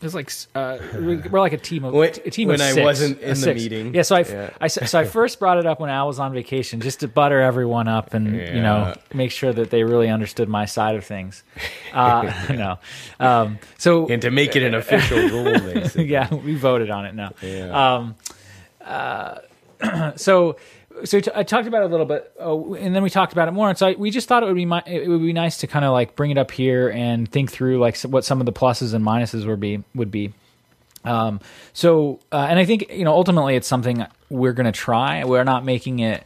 it's 0.01 0.13
like 0.13 0.31
uh, 0.55 0.77
we- 0.97 1.17
we're 1.29 1.41
like 1.41 1.51
a 1.51 1.57
team 1.57 1.83
of 1.83 1.93
When- 1.93 2.09
a 2.09 2.29
team 2.29 2.47
when 2.47 2.61
of 2.61 2.77
I 2.77 2.83
wasn't 2.83 3.19
in 3.19 3.39
the 3.39 3.53
meeting. 3.53 3.93
Yeah, 3.93 4.03
so 4.03 4.15
I, 4.15 4.19
Yeah. 4.21 4.49
I 4.61 4.67
so 4.67 4.97
I 4.99 5.03
first 5.17 5.39
brought 5.39 5.57
it 5.57 5.65
up 5.65 5.81
when 5.81 5.89
Al 5.89 6.07
was 6.07 6.19
on 6.19 6.31
vacation, 6.33 6.79
just 6.79 7.01
to 7.01 7.09
butter 7.09 7.41
everyone 7.41 7.89
up 7.89 8.13
and 8.13 8.33
you 8.33 8.61
know 8.61 8.93
make 9.13 9.31
sure 9.31 9.51
that 9.51 9.71
they 9.71 9.83
really 9.83 10.07
understood 10.07 10.47
my 10.47 10.63
side 10.65 10.95
of 10.95 11.03
things. 11.05 11.43
Uh, 11.93 12.31
no, 12.49 12.79
um, 13.19 13.59
so 13.77 14.07
and 14.07 14.21
to 14.21 14.31
make 14.31 14.55
it 14.55 14.63
an 14.63 14.73
official 14.73 15.17
rule, 15.19 15.59
basically. 15.59 16.05
yeah, 16.05 16.33
we 16.33 16.55
voted 16.55 16.89
on 16.89 17.05
it 17.05 17.13
now. 17.15 17.33
Yeah. 17.41 17.95
Um, 17.95 18.15
uh, 18.81 19.39
so, 20.15 20.55
so 21.05 21.19
t- 21.19 21.31
I 21.35 21.43
talked 21.43 21.67
about 21.67 21.81
it 21.83 21.85
a 21.85 21.88
little 21.89 22.05
bit, 22.05 22.31
uh, 22.39 22.73
and 22.73 22.95
then 22.95 23.03
we 23.03 23.09
talked 23.09 23.31
about 23.33 23.47
it 23.47 23.51
more. 23.51 23.69
And 23.69 23.77
so 23.77 23.88
I, 23.88 23.93
we 23.93 24.12
just 24.12 24.27
thought 24.27 24.43
it 24.43 24.45
would 24.47 24.55
be 24.55 24.65
mi- 24.65 24.81
it 24.85 25.07
would 25.07 25.21
be 25.21 25.33
nice 25.33 25.57
to 25.57 25.67
kind 25.67 25.85
of 25.85 25.91
like 25.93 26.15
bring 26.15 26.31
it 26.31 26.38
up 26.38 26.51
here 26.51 26.89
and 26.89 27.29
think 27.29 27.51
through 27.51 27.79
like 27.79 27.99
what 28.01 28.25
some 28.25 28.39
of 28.39 28.45
the 28.45 28.53
pluses 28.53 28.93
and 28.93 29.05
minuses 29.05 29.45
would 29.47 29.59
be 29.59 29.83
would 29.95 30.12
be. 30.12 30.33
Um, 31.05 31.39
so, 31.73 32.19
uh, 32.31 32.47
and 32.49 32.59
I 32.59 32.65
think 32.65 32.91
you 32.91 33.05
know 33.05 33.13
ultimately 33.13 33.55
it's 33.55 33.67
something 33.67 34.05
we're 34.29 34.53
going 34.53 34.65
to 34.65 34.71
try. 34.71 35.23
We're 35.23 35.43
not 35.45 35.63
making 35.63 35.99
it 35.99 36.23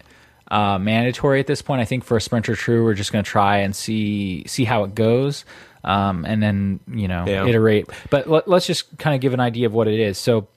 uh, 0.50 0.78
mandatory 0.80 1.40
at 1.40 1.48
this 1.48 1.62
point. 1.62 1.82
I 1.82 1.86
think 1.86 2.04
for 2.04 2.18
a 2.18 2.22
sprint 2.22 2.50
or 2.50 2.56
two, 2.56 2.84
we're 2.84 2.94
just 2.96 3.12
going 3.12 3.24
to 3.24 3.30
try 3.30 3.58
and 3.58 3.76
see 3.76 4.44
see 4.48 4.66
how 4.66 4.84
it 4.84 4.96
goes, 4.96 5.46
um, 5.84 6.26
and 6.26 6.42
then 6.42 6.80
you 6.92 7.08
know 7.08 7.26
Yeah. 7.28 7.46
iterate. 7.46 7.88
But 8.10 8.28
let, 8.30 8.48
let's 8.48 8.66
just 8.66 8.98
kind 8.98 9.14
of 9.16 9.22
give 9.22 9.34
an 9.34 9.40
idea 9.40 9.68
of 9.68 9.74
what 9.74 9.88
it 9.88 10.00
is. 10.00 10.18
So, 10.18 10.48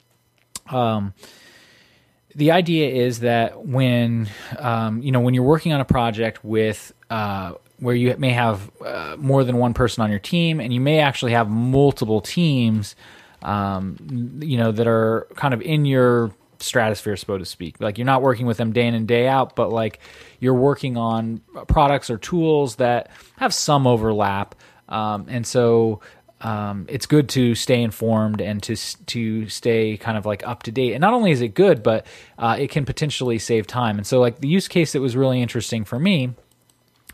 the 2.37 2.51
idea 2.51 2.89
is 2.89 3.21
that 3.21 3.65
when 3.65 4.29
um, 4.59 5.01
you 5.01 5.11
know 5.11 5.19
when 5.19 5.33
you're 5.33 5.43
working 5.43 5.73
on 5.73 5.81
a 5.81 5.85
project 5.85 6.45
with 6.45 6.93
uh, 7.09 7.53
where 7.79 7.95
you 7.95 8.15
may 8.17 8.29
have 8.29 8.71
uh, 8.85 9.15
more 9.17 9.43
than 9.43 9.57
one 9.57 9.73
person 9.73 10.03
on 10.03 10.11
your 10.11 10.19
team, 10.19 10.59
and 10.59 10.71
you 10.71 10.79
may 10.79 10.99
actually 10.99 11.31
have 11.31 11.49
multiple 11.49 12.21
teams, 12.21 12.95
um, 13.41 13.97
you 14.39 14.57
know 14.57 14.71
that 14.71 14.87
are 14.87 15.27
kind 15.35 15.55
of 15.55 15.63
in 15.63 15.85
your 15.85 16.31
stratosphere, 16.59 17.15
so 17.17 17.39
to 17.39 17.45
speak. 17.45 17.81
Like 17.81 17.97
you're 17.97 18.05
not 18.05 18.21
working 18.21 18.45
with 18.45 18.57
them 18.57 18.71
day 18.71 18.85
in 18.85 18.93
and 18.93 19.07
day 19.07 19.27
out, 19.27 19.55
but 19.55 19.71
like 19.71 19.99
you're 20.39 20.53
working 20.53 20.95
on 20.95 21.41
products 21.67 22.11
or 22.11 22.19
tools 22.19 22.75
that 22.75 23.09
have 23.37 23.51
some 23.51 23.87
overlap, 23.87 24.53
um, 24.89 25.25
and 25.27 25.45
so 25.45 26.01
um, 26.41 26.85
it's 26.87 27.05
good 27.05 27.29
to 27.29 27.55
stay 27.55 27.81
informed 27.81 28.41
and 28.41 28.61
to 28.63 28.75
to 29.07 29.49
stay 29.49 29.97
kind 29.97 30.17
of 30.17 30.25
like 30.25 30.45
up 30.47 30.63
to 30.63 30.71
date. 30.71 30.93
And 30.93 31.01
not 31.01 31.13
only 31.13 31.31
is 31.31 31.41
it 31.41 31.49
good, 31.49 31.81
but 31.81 32.05
uh, 32.37 32.57
it 32.59 32.69
can 32.69 32.85
potentially 32.85 33.39
save 33.39 33.65
time. 33.65 33.97
And 33.97 34.05
so, 34.05 34.19
like 34.19 34.39
the 34.39 34.47
use 34.47 34.67
case 34.67 34.93
that 34.93 35.01
was 35.01 35.15
really 35.15 35.41
interesting 35.41 35.83
for 35.83 35.97
me 35.97 36.33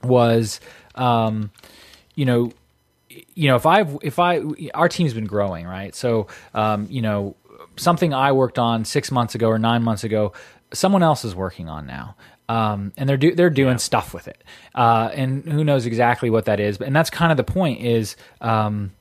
was, 0.04 0.60
um, 0.96 1.52
you 2.16 2.26
know, 2.26 2.52
you 3.10 3.48
know, 3.48 3.56
if 3.56 3.66
I've 3.66 3.98
if 4.02 4.20
I 4.20 4.42
our 4.74 4.90
team's 4.90 5.14
been 5.14 5.28
growing, 5.28 5.66
right? 5.66 5.96
So, 5.96 6.28
um, 6.54 6.88
you 6.90 7.02
know, 7.02 7.38
something 7.78 8.14
I 8.14 8.34
worked 8.34 8.60
on 8.60 8.84
six 8.84 9.10
months 9.10 9.36
ago 9.36 9.48
or 9.48 9.58
nine 9.58 9.84
months 9.84 10.04
ago, 10.04 10.34
someone 10.74 11.04
else 11.04 11.24
is 11.24 11.34
working 11.34 11.70
on 11.70 11.88
now. 11.88 12.16
Um, 12.50 12.92
and 12.98 13.08
they're 13.08 13.16
do, 13.16 13.34
they're 13.34 13.50
doing 13.50 13.78
stuff 13.78 14.14
with 14.14 14.28
it, 14.28 14.44
uh, 14.76 15.10
and 15.14 15.46
who 15.46 15.64
knows 15.64 15.86
exactly 15.86 16.30
what 16.30 16.44
that 16.46 16.60
is. 16.60 16.78
But 16.78 16.88
and 16.88 16.96
that's 16.96 17.10
kind 17.10 17.32
of 17.32 17.38
the 17.38 17.44
point 17.46 17.80
is, 17.80 18.18
um, 18.42 18.92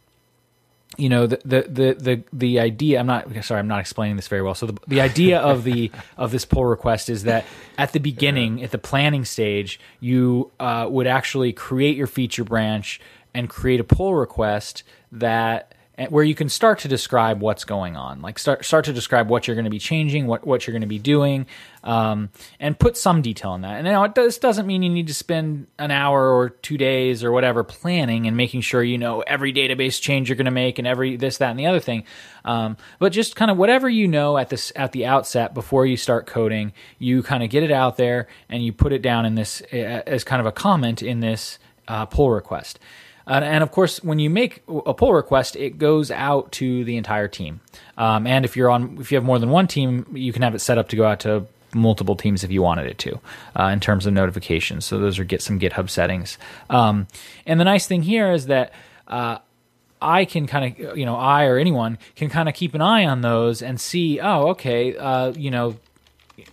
you 0.98 1.08
know 1.08 1.26
the, 1.26 1.40
the 1.44 1.62
the 1.62 1.94
the 1.94 2.22
the 2.32 2.60
idea 2.60 3.00
i'm 3.00 3.06
not 3.06 3.26
sorry 3.44 3.60
i'm 3.60 3.68
not 3.68 3.80
explaining 3.80 4.16
this 4.16 4.28
very 4.28 4.42
well. 4.42 4.54
So 4.54 4.66
the, 4.66 4.78
the 4.86 5.00
idea 5.00 5.38
of 5.40 5.64
the 5.64 5.90
of 6.16 6.30
this 6.30 6.44
pull 6.44 6.64
request 6.64 7.08
is 7.08 7.24
that 7.24 7.44
at 7.78 7.92
the 7.92 8.00
beginning 8.00 8.62
at 8.62 8.70
the 8.70 8.78
planning 8.78 9.24
stage 9.24 9.80
you 10.00 10.50
uh, 10.60 10.86
would 10.88 11.06
actually 11.06 11.52
create 11.52 11.96
your 11.96 12.06
feature 12.06 12.44
branch 12.44 13.00
and 13.34 13.48
create 13.48 13.80
a 13.80 13.84
pull 13.84 14.14
request 14.14 14.82
that 15.10 15.74
where 16.08 16.24
you 16.24 16.34
can 16.34 16.48
start 16.48 16.78
to 16.80 16.88
describe 16.88 17.40
what's 17.40 17.64
going 17.64 17.96
on, 17.96 18.22
like 18.22 18.38
start 18.38 18.64
start 18.64 18.86
to 18.86 18.92
describe 18.92 19.28
what 19.28 19.46
you're 19.46 19.54
going 19.54 19.66
to 19.66 19.70
be 19.70 19.78
changing, 19.78 20.26
what 20.26 20.46
what 20.46 20.66
you're 20.66 20.72
going 20.72 20.80
to 20.80 20.86
be 20.86 20.98
doing, 20.98 21.46
um, 21.84 22.30
and 22.58 22.78
put 22.78 22.96
some 22.96 23.20
detail 23.20 23.54
in 23.54 23.60
that. 23.60 23.74
And 23.74 23.84
now 23.84 24.04
it 24.04 24.14
does 24.14 24.38
doesn't 24.38 24.66
mean 24.66 24.82
you 24.82 24.88
need 24.88 25.08
to 25.08 25.14
spend 25.14 25.66
an 25.78 25.90
hour 25.90 26.34
or 26.34 26.50
two 26.50 26.78
days 26.78 27.22
or 27.22 27.30
whatever 27.30 27.62
planning 27.62 28.26
and 28.26 28.36
making 28.36 28.62
sure 28.62 28.82
you 28.82 28.96
know 28.96 29.20
every 29.20 29.52
database 29.52 30.00
change 30.00 30.28
you're 30.28 30.36
going 30.36 30.46
to 30.46 30.50
make 30.50 30.78
and 30.78 30.88
every 30.88 31.16
this 31.16 31.38
that 31.38 31.50
and 31.50 31.58
the 31.58 31.66
other 31.66 31.80
thing. 31.80 32.04
Um, 32.44 32.78
but 32.98 33.12
just 33.12 33.36
kind 33.36 33.50
of 33.50 33.58
whatever 33.58 33.88
you 33.88 34.08
know 34.08 34.38
at 34.38 34.48
this 34.48 34.72
at 34.74 34.92
the 34.92 35.04
outset 35.04 35.52
before 35.52 35.84
you 35.84 35.98
start 35.98 36.26
coding, 36.26 36.72
you 36.98 37.22
kind 37.22 37.42
of 37.42 37.50
get 37.50 37.62
it 37.62 37.70
out 37.70 37.98
there 37.98 38.28
and 38.48 38.64
you 38.64 38.72
put 38.72 38.92
it 38.92 39.02
down 39.02 39.26
in 39.26 39.34
this 39.34 39.60
as 39.60 40.24
kind 40.24 40.40
of 40.40 40.46
a 40.46 40.52
comment 40.52 41.02
in 41.02 41.20
this 41.20 41.58
uh, 41.86 42.06
pull 42.06 42.30
request. 42.30 42.78
Uh, 43.26 43.40
and 43.42 43.62
of 43.62 43.70
course, 43.70 44.02
when 44.02 44.18
you 44.18 44.30
make 44.30 44.62
a 44.68 44.94
pull 44.94 45.12
request, 45.12 45.56
it 45.56 45.78
goes 45.78 46.10
out 46.10 46.52
to 46.52 46.84
the 46.84 46.96
entire 46.96 47.28
team. 47.28 47.60
Um, 47.96 48.26
and 48.26 48.44
if 48.44 48.56
you're 48.56 48.70
on, 48.70 48.98
if 49.00 49.12
you 49.12 49.16
have 49.16 49.24
more 49.24 49.38
than 49.38 49.50
one 49.50 49.66
team, 49.66 50.06
you 50.12 50.32
can 50.32 50.42
have 50.42 50.54
it 50.54 50.60
set 50.60 50.78
up 50.78 50.88
to 50.88 50.96
go 50.96 51.04
out 51.04 51.20
to 51.20 51.46
multiple 51.74 52.16
teams 52.16 52.44
if 52.44 52.50
you 52.50 52.62
wanted 52.62 52.86
it 52.86 52.98
to, 52.98 53.20
uh, 53.58 53.64
in 53.64 53.80
terms 53.80 54.06
of 54.06 54.12
notifications. 54.12 54.84
So 54.84 54.98
those 54.98 55.18
are 55.18 55.24
get 55.24 55.42
some 55.42 55.58
GitHub 55.58 55.88
settings. 55.88 56.38
Um, 56.68 57.06
and 57.46 57.58
the 57.58 57.64
nice 57.64 57.86
thing 57.86 58.02
here 58.02 58.32
is 58.32 58.46
that. 58.46 58.72
Uh, 59.08 59.38
I 60.04 60.24
can 60.24 60.48
kind 60.48 60.76
of, 60.80 60.98
you 60.98 61.06
know, 61.06 61.14
I 61.14 61.44
or 61.44 61.58
anyone 61.58 61.96
can 62.16 62.28
kind 62.28 62.48
of 62.48 62.56
keep 62.56 62.74
an 62.74 62.80
eye 62.80 63.06
on 63.06 63.20
those 63.20 63.62
and 63.62 63.80
see, 63.80 64.18
oh, 64.18 64.48
okay, 64.48 64.96
uh, 64.96 65.30
you 65.30 65.48
know, 65.48 65.76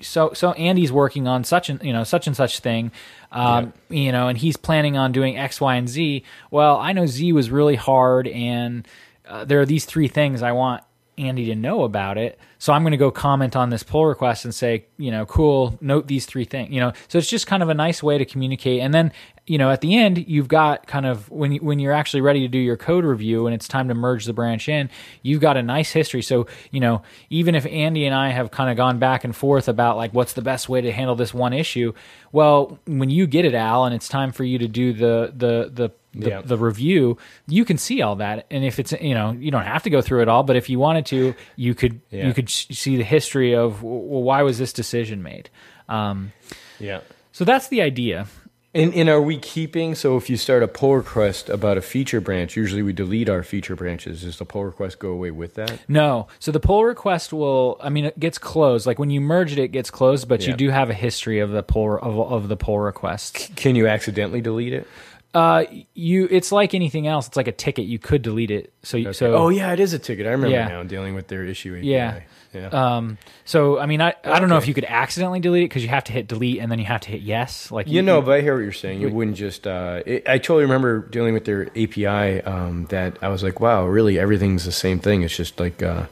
so 0.02 0.34
so 0.34 0.52
Andy's 0.54 0.92
working 0.92 1.28
on 1.28 1.44
such 1.44 1.70
and 1.70 1.82
you 1.84 1.94
know 1.94 2.04
such 2.04 2.28
and 2.28 2.36
such 2.36 2.60
thing, 2.60 2.92
um, 3.32 3.74
you 3.90 4.12
know, 4.12 4.28
and 4.28 4.38
he's 4.38 4.58
planning 4.58 4.98
on 4.98 5.12
doing 5.12 5.38
X, 5.38 5.62
Y, 5.62 5.76
and 5.76 5.88
Z. 5.88 6.24
Well, 6.52 6.78
I 6.78 6.94
know 6.94 7.06
Z 7.06 7.32
was 7.34 7.50
really 7.50 7.76
hard, 7.76 8.28
and 8.28 8.88
uh, 9.28 9.46
there 9.46 9.62
are 9.62 9.66
these 9.66 9.86
three 9.86 10.08
things 10.08 10.42
I 10.42 10.52
want 10.52 10.84
Andy 11.18 11.46
to 11.46 11.56
know 11.56 11.84
about 11.84 12.18
it. 12.18 12.40
So 12.58 12.74
I'm 12.74 12.82
going 12.84 12.92
to 12.92 12.98
go 12.98 13.12
comment 13.12 13.56
on 13.56 13.70
this 13.70 13.84
pull 13.84 14.06
request 14.06 14.46
and 14.46 14.56
say, 14.56 14.86
you 14.98 15.12
know, 15.12 15.26
cool, 15.26 15.78
note 15.82 16.08
these 16.08 16.26
three 16.26 16.46
things, 16.46 16.72
you 16.72 16.80
know. 16.80 16.94
So 17.08 17.18
it's 17.18 17.30
just 17.30 17.46
kind 17.46 17.62
of 17.62 17.70
a 17.70 17.74
nice 17.74 18.02
way 18.02 18.18
to 18.18 18.26
communicate. 18.26 18.82
And 18.82 18.94
then, 18.94 19.12
you 19.50 19.58
know, 19.58 19.72
at 19.72 19.82
the 19.82 19.96
end, 19.98 20.28
you've 20.28 20.48
got 20.48 20.86
kind 20.86 21.06
of 21.08 21.30
when 21.32 21.54
you, 21.54 21.60
when 21.60 21.80
you're 21.80 21.92
actually 21.94 22.22
ready 22.22 22.42
to 22.42 22.48
do 22.48 22.60
your 22.60 22.78
code 22.78 23.04
review 23.04 23.48
and 23.48 23.56
it's 23.56 23.68
time 23.68 23.88
to 23.88 23.96
merge 23.96 24.26
the 24.26 24.34
branch 24.34 24.70
in, 24.70 24.90
you've 25.24 25.42
got 25.42 25.58
a 25.58 25.64
nice 25.64 25.92
history. 25.92 26.22
So, 26.22 26.46
you 26.70 26.80
know, 26.80 27.02
even 27.32 27.56
if 27.56 27.66
Andy 27.66 28.06
and 28.06 28.14
I 28.14 28.30
have 28.30 28.52
kind 28.52 28.70
of 28.70 28.78
gone 28.78 29.00
back 29.00 29.24
and 29.24 29.36
forth 29.36 29.68
about 29.68 29.98
like 29.98 30.14
what's 30.14 30.34
the 30.34 30.44
best 30.44 30.70
way 30.70 30.82
to 30.82 30.92
handle 30.92 31.16
this 31.16 31.34
one 31.34 31.52
issue, 31.54 31.94
well, 32.32 32.78
when 32.86 33.10
you 33.10 33.26
get 33.26 33.44
it, 33.44 33.56
Al, 33.56 33.86
and 33.86 33.96
it's 33.96 34.08
time 34.08 34.32
for 34.32 34.44
you 34.44 34.60
to 34.60 34.68
do 34.68 34.94
the 34.94 35.34
the 35.36 35.72
the 35.74 35.92
the, 36.14 36.30
Yeah. 36.30 36.42
the 36.44 36.58
review, 36.58 37.18
you 37.48 37.66
can 37.66 37.78
see 37.78 38.02
all 38.02 38.16
that. 38.18 38.46
And 38.52 38.64
if 38.64 38.80
it's 38.80 38.92
you 38.94 39.14
know 39.16 39.32
you 39.32 39.50
don't 39.52 39.64
have 39.66 39.84
to 39.84 39.90
go 39.90 40.02
through 40.02 40.22
it 40.22 40.28
all, 40.28 40.44
but 40.44 40.56
if 40.58 40.70
you 40.70 40.78
wanted 40.80 41.06
to, 41.08 41.34
you 41.56 41.74
could 41.76 42.02
Yeah. 42.12 42.28
you 42.28 42.34
could 42.34 42.50
see 42.50 42.98
the 42.98 43.04
history 43.04 43.56
of 43.56 43.82
well, 43.84 44.22
why 44.24 44.44
was 44.44 44.58
this 44.60 44.74
decision 44.74 45.24
made. 45.24 45.50
Um, 45.88 46.34
Yeah. 46.80 47.02
so 47.32 47.46
that's 47.46 47.68
the 47.70 47.82
idea. 47.82 48.28
And, 48.74 48.94
and 48.94 49.10
are 49.10 49.22
we 49.22 49.38
keeping? 49.38 49.96
So 49.96 50.16
if 50.16 50.30
you 50.30 50.38
start 50.38 50.62
a 50.62 50.68
pull 50.68 50.96
request 50.96 51.50
about 51.50 51.78
a 51.78 51.82
feature 51.82 52.22
branch, 52.22 52.56
usually 52.56 52.84
we 52.84 52.94
delete 52.94 53.28
our 53.28 53.42
feature 53.42 53.76
branches. 53.76 54.22
Does 54.22 54.38
the 54.38 54.46
pull 54.46 54.64
request 54.64 55.00
go 55.00 55.10
away 55.10 55.32
with 55.32 55.56
that? 55.56 55.80
No, 55.88 56.28
so 56.38 56.52
the 56.52 56.60
pull 56.60 56.86
request 56.86 57.34
will. 57.34 57.78
I 57.82 57.90
mean, 57.90 58.06
it 58.06 58.20
gets 58.20 58.38
closed. 58.38 58.86
Like 58.86 59.00
when 59.00 59.10
you 59.10 59.22
merge 59.22 59.52
it, 59.54 59.58
it 59.58 59.70
gets 59.70 59.90
closed, 59.90 60.28
but 60.28 60.46
you 60.46 60.54
do 60.54 60.70
have 60.70 60.92
a 60.92 60.94
history 60.94 61.40
of 61.40 61.50
the 61.50 61.64
pull 61.64 61.98
of, 61.98 62.20
of 62.32 62.48
the 62.48 62.58
pull 62.58 62.80
request. 62.80 63.56
Can 63.56 63.76
you 63.76 63.88
accidentally 63.88 64.42
delete 64.42 64.74
it? 64.74 64.88
Uh, 65.34 65.66
you. 65.94 66.28
It's 66.32 66.52
like 66.52 66.74
anything 66.74 67.08
else. 67.08 67.28
It's 67.28 67.38
like 67.38 67.48
a 67.48 67.52
ticket. 67.52 67.86
You 67.86 68.00
could 68.00 68.22
delete 68.22 68.52
it. 68.52 68.74
So 68.84 68.98
you 68.98 69.14
so 69.14 69.36
oh 69.36 69.50
yeah, 69.50 69.72
it 69.74 69.80
is 69.80 69.94
a 69.94 70.00
ticket. 70.00 70.26
I 70.26 70.32
remember 70.32 70.56
Yeah. 70.56 70.68
now 70.68 70.84
dealing 70.84 71.14
with 71.16 71.28
their 71.28 71.46
issue. 71.46 71.76
API. 71.76 71.88
Yeah. 71.88 72.20
Yeah. 72.54 72.70
Um, 72.70 73.20
so 73.46 73.78
I 73.78 73.86
mean, 73.86 74.02
I, 74.02 74.16
I 74.24 74.40
don't 74.40 74.50
know 74.50 74.58
if 74.58 74.68
you 74.68 74.74
could 74.74 74.86
accidentally 74.86 75.40
delete 75.40 75.64
it 75.64 75.70
because 75.70 75.84
you 75.84 75.90
have 75.90 76.06
to 76.06 76.12
hit 76.12 76.28
delete 76.28 76.60
and 76.60 76.72
then 76.72 76.80
you 76.80 76.86
have 76.86 77.02
to 77.02 77.10
hit 77.10 77.22
yes. 77.22 77.72
Like 77.72 77.88
You 77.88 78.02
know, 78.02 78.24
but 78.24 78.32
I 78.32 78.42
hear 78.42 78.56
what 78.56 78.64
you're 78.64 78.72
saying. 78.72 79.02
You 79.02 79.10
wouldn't 79.10 79.38
just. 79.38 79.68
Uh, 79.68 80.02
it, 80.06 80.28
I 80.28 80.40
totally 80.40 80.64
remember 80.64 81.00
dealing 81.00 81.36
with 81.36 81.46
their 81.46 81.68
API. 81.78 82.42
Um, 82.42 82.86
that 82.90 83.18
I 83.22 83.28
was 83.28 83.44
like, 83.44 83.60
wow, 83.60 83.86
really, 83.86 84.18
everything's 84.18 84.66
the 84.66 84.72
same 84.72 85.00
thing. 85.00 85.22
It's 85.22 85.36
just 85.36 85.60
like 85.60 85.84
uh, 85.84 86.06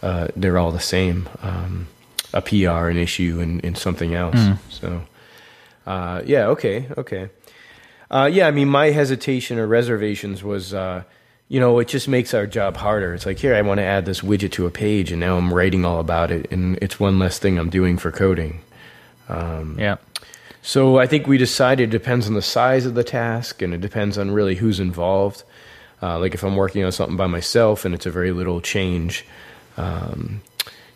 uh, 0.00 0.28
they're 0.36 0.58
all 0.58 0.70
the 0.70 0.78
same. 0.78 1.28
Um, 1.42 1.88
a 2.32 2.40
PR, 2.40 2.86
an 2.88 2.96
issue, 2.96 3.40
and, 3.40 3.64
and 3.64 3.76
something 3.76 4.14
else. 4.14 4.38
So, 4.68 5.02
uh, 5.86 6.22
yeah, 6.24 6.46
okay, 6.46 6.86
okay. 6.96 7.30
Uh, 8.10 8.28
yeah, 8.32 8.46
I 8.46 8.50
mean, 8.50 8.68
my 8.68 8.90
hesitation 8.90 9.58
or 9.58 9.66
reservations 9.66 10.42
was, 10.42 10.74
uh, 10.74 11.04
you 11.48 11.60
know, 11.60 11.78
it 11.78 11.88
just 11.88 12.08
makes 12.08 12.34
our 12.34 12.46
job 12.46 12.76
harder. 12.76 13.14
It's 13.14 13.26
like, 13.26 13.38
here, 13.38 13.54
I 13.54 13.62
want 13.62 13.78
to 13.78 13.84
add 13.84 14.04
this 14.04 14.20
widget 14.20 14.52
to 14.52 14.66
a 14.66 14.70
page, 14.70 15.12
and 15.12 15.20
now 15.20 15.36
I'm 15.36 15.54
writing 15.54 15.84
all 15.84 16.00
about 16.00 16.30
it, 16.30 16.50
and 16.50 16.76
it's 16.82 16.98
one 16.98 17.18
less 17.18 17.38
thing 17.38 17.58
I'm 17.58 17.70
doing 17.70 17.98
for 17.98 18.10
coding. 18.10 18.62
yeah, 19.78 19.96
So 20.62 20.98
I 20.98 21.06
think 21.06 21.26
we 21.26 21.38
decided 21.38 21.94
it 21.94 21.98
depends 21.98 22.26
on 22.26 22.34
the 22.34 22.42
size 22.42 22.84
of 22.84 22.94
the 22.94 23.04
task 23.04 23.62
and 23.62 23.72
it 23.72 23.80
depends 23.80 24.18
on 24.18 24.32
really 24.32 24.56
who's 24.56 24.80
involved. 24.80 25.44
Uh, 26.02 26.18
like 26.18 26.34
if 26.34 26.42
I'm 26.42 26.56
working 26.56 26.82
on 26.84 26.90
something 26.92 27.16
by 27.16 27.28
myself 27.28 27.84
and 27.84 27.94
it's 27.94 28.06
a 28.06 28.10
very 28.10 28.32
little 28.32 28.60
change, 28.60 29.24
um, 29.76 30.40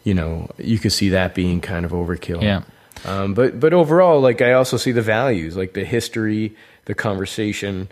you 0.03 0.14
know, 0.14 0.50
you 0.59 0.79
could 0.79 0.92
see 0.92 1.11
that 1.11 1.35
being 1.35 1.61
kind 1.61 1.85
of 1.85 1.92
overkill. 1.92 2.42
Yeah. 2.42 2.62
Um, 3.05 3.35
but 3.35 3.61
but 3.61 3.72
overall, 3.72 4.20
like 4.20 4.40
I 4.40 4.53
also 4.53 4.77
see 4.77 4.92
the 4.92 5.03
values, 5.03 5.57
like 5.57 5.74
the 5.74 5.85
history, 5.85 6.57
the 6.87 6.94
conversation. 6.94 7.88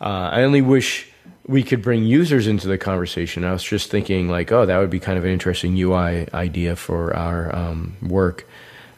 Uh, 0.00 0.30
I 0.32 0.42
only 0.42 0.62
wish 0.62 1.08
we 1.46 1.62
could 1.62 1.82
bring 1.82 2.04
users 2.04 2.46
into 2.46 2.68
the 2.68 2.78
conversation. 2.78 3.44
I 3.44 3.52
was 3.52 3.62
just 3.62 3.90
thinking, 3.90 4.28
like, 4.28 4.50
oh, 4.52 4.66
that 4.66 4.78
would 4.78 4.90
be 4.90 5.00
kind 5.00 5.18
of 5.18 5.24
an 5.24 5.30
interesting 5.30 5.76
UI 5.78 6.28
idea 6.34 6.76
for 6.76 7.14
our 7.16 7.54
um, 7.54 7.96
work, 8.02 8.46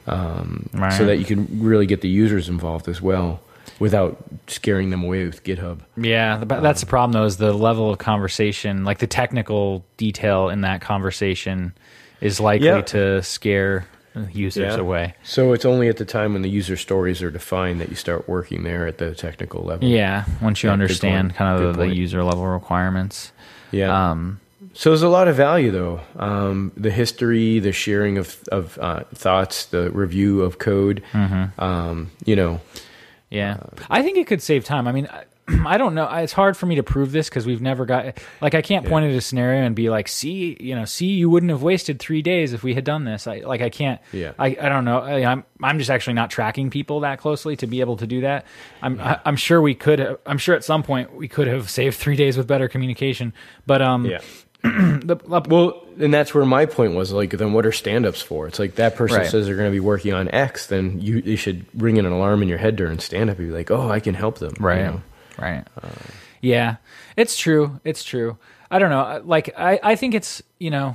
um, 0.07 0.69
Right. 0.73 0.93
so 0.93 1.07
that 1.07 1.17
you 1.19 1.25
can 1.25 1.49
really 1.63 1.87
get 1.87 2.01
the 2.01 2.09
users 2.09 2.49
involved 2.49 2.89
as 2.89 3.01
well, 3.01 3.41
without 3.79 4.23
scaring 4.47 4.91
them 4.91 5.03
away 5.03 5.25
with 5.25 5.43
GitHub. 5.45 5.81
yeah. 5.97 6.37
The, 6.39 6.45
that's 6.47 6.81
the 6.81 6.87
problem 6.87 7.13
though. 7.13 7.25
Is 7.27 7.39
the 7.39 7.53
level 7.53 7.91
of 7.91 7.99
conversation, 7.99 8.85
like 8.85 8.99
the 8.99 9.07
technical 9.07 9.85
detail 9.97 10.49
in 10.51 10.61
that 10.63 10.81
conversation, 10.81 11.73
is 12.21 12.41
likely 12.41 12.67
Yeah. 12.69 12.83
to 12.83 13.23
scare 13.23 13.87
users 14.33 14.75
Yeah. 14.75 14.81
away. 14.81 15.15
So 15.23 15.53
it's 15.53 15.65
only 15.65 15.89
at 15.89 15.97
the 15.97 16.05
time 16.05 16.33
when 16.35 16.43
the 16.43 16.49
user 16.51 16.77
stories 16.77 17.23
are 17.23 17.31
defined 17.31 17.81
that 17.81 17.89
you 17.89 17.97
start 17.97 18.29
working 18.29 18.63
there 18.63 18.87
at 18.87 18.99
the 18.99 19.15
technical 19.15 19.63
level. 19.65 19.89
Yeah, 19.89 20.25
once 20.41 20.63
you 20.63 20.69
Yeah, 20.69 20.75
understand 20.75 21.35
kind 21.35 21.63
of 21.63 21.77
the, 21.77 21.85
the 21.85 21.95
user 21.95 22.23
level 22.23 22.47
requirements. 22.47 23.33
Yeah. 23.71 24.11
Um, 24.11 24.41
So 24.73 24.91
there's 24.91 25.03
a 25.03 25.09
lot 25.09 25.29
of 25.29 25.37
value, 25.37 25.71
though. 25.71 26.01
Um, 26.17 26.73
the 26.77 26.91
history, 26.91 27.61
the 27.61 27.73
sharing 27.73 28.19
of 28.19 28.39
of 28.51 28.77
uh, 28.81 29.05
thoughts, 29.15 29.67
the 29.67 29.91
review 29.91 30.43
of 30.43 30.59
code. 30.59 31.03
Mm-hmm. 31.13 31.61
Um, 31.63 32.11
you 32.25 32.35
know, 32.37 32.61
Yeah, 33.31 33.59
I 33.91 34.03
think 34.03 34.17
it 34.19 34.27
could 34.27 34.43
save 34.43 34.65
time. 34.65 34.87
I 34.89 34.93
mean, 34.93 35.09
I, 35.67 35.77
don't 35.79 35.95
know. 35.95 36.09
It's 36.11 36.33
hard 36.33 36.57
for 36.57 36.67
me 36.67 36.77
to 36.77 36.83
prove 36.83 37.13
this 37.13 37.29
because 37.29 37.47
we've 37.47 37.61
never 37.61 37.85
got 37.85 38.19
like 38.41 38.55
I 38.55 38.63
can't 38.63 38.87
point 38.87 39.05
at 39.05 39.11
a 39.13 39.21
scenario 39.21 39.63
and 39.63 39.77
be 39.77 39.91
like, 39.91 40.09
see, 40.09 40.57
you 40.59 40.75
know, 40.75 40.85
see, 40.85 41.07
you 41.07 41.29
wouldn't 41.29 41.51
have 41.51 41.63
wasted 41.63 41.99
three 41.99 42.23
days 42.23 42.53
if 42.53 42.63
we 42.63 42.75
had 42.75 42.85
done 42.85 43.05
this. 43.05 43.27
I 43.27 43.39
like 43.41 43.61
I 43.61 43.69
can't. 43.69 44.01
Yeah. 44.13 44.33
I, 44.39 44.57
I 44.61 44.69
don't 44.69 44.85
know. 44.85 45.01
I, 45.01 45.25
I'm 45.31 45.45
I'm 45.63 45.79
just 45.79 45.91
actually 45.91 46.15
not 46.15 46.31
tracking 46.31 46.71
people 46.71 47.01
that 47.01 47.19
closely 47.19 47.57
to 47.57 47.67
be 47.67 47.81
able 47.81 47.97
to 47.99 48.07
do 48.07 48.23
that. 48.23 48.47
I'm 48.83 48.99
I, 49.01 49.21
I'm 49.25 49.37
sure 49.37 49.61
we 49.61 49.75
could. 49.75 49.99
Have, 49.99 50.19
I'm 50.25 50.39
sure 50.39 50.55
at 50.55 50.65
some 50.65 50.83
point 50.83 51.15
we 51.15 51.29
could 51.29 51.47
have 51.47 51.69
saved 51.69 51.97
three 51.97 52.17
days 52.17 52.37
with 52.39 52.47
better 52.47 52.69
communication. 52.69 53.33
But 53.67 53.83
um, 53.83 54.07
yeah. 54.07 54.21
the, 54.63 55.17
the- 55.23 55.43
Well, 55.49 55.85
and 56.01 56.13
that's 56.15 56.33
where 56.35 56.47
my 56.47 56.65
point 56.65 56.95
was. 56.95 57.13
Like, 57.13 57.31
then 57.33 57.53
what 57.53 57.67
are 57.67 57.73
stand-ups 57.73 58.23
for? 58.23 58.47
It's 58.47 58.59
like 58.59 58.77
that 58.77 58.97
person 58.97 59.19
Right. 59.19 59.27
says 59.31 59.45
they're 59.45 59.57
going 59.57 59.69
to 59.71 59.75
be 59.77 59.79
working 59.81 60.15
on 60.15 60.29
X, 60.31 60.69
then 60.69 61.03
you 61.03 61.21
they 61.21 61.37
should 61.37 61.67
ring 61.75 61.99
an 61.99 62.07
alarm 62.07 62.43
in 62.43 62.49
your 62.49 62.57
head 62.57 62.77
during 62.77 62.99
stand-up. 62.99 63.39
and 63.39 63.49
Be 63.49 63.55
like, 63.55 63.71
oh, 63.71 63.91
I 63.91 64.01
can 64.01 64.15
help 64.15 64.39
them. 64.39 64.55
you 64.59 64.65
right 64.65 64.85
know? 64.87 65.03
Right. 65.39 65.65
Yeah. 66.41 66.77
It's 67.17 67.37
true. 67.37 67.81
It's 67.85 68.05
true. 68.05 68.37
I 68.71 68.79
don't 68.79 68.91
know. 68.91 69.23
Like 69.25 69.55
i 69.57 69.79
i 69.83 69.97
think 69.97 70.15
it's 70.15 70.43
you 70.59 70.71
know 70.71 70.95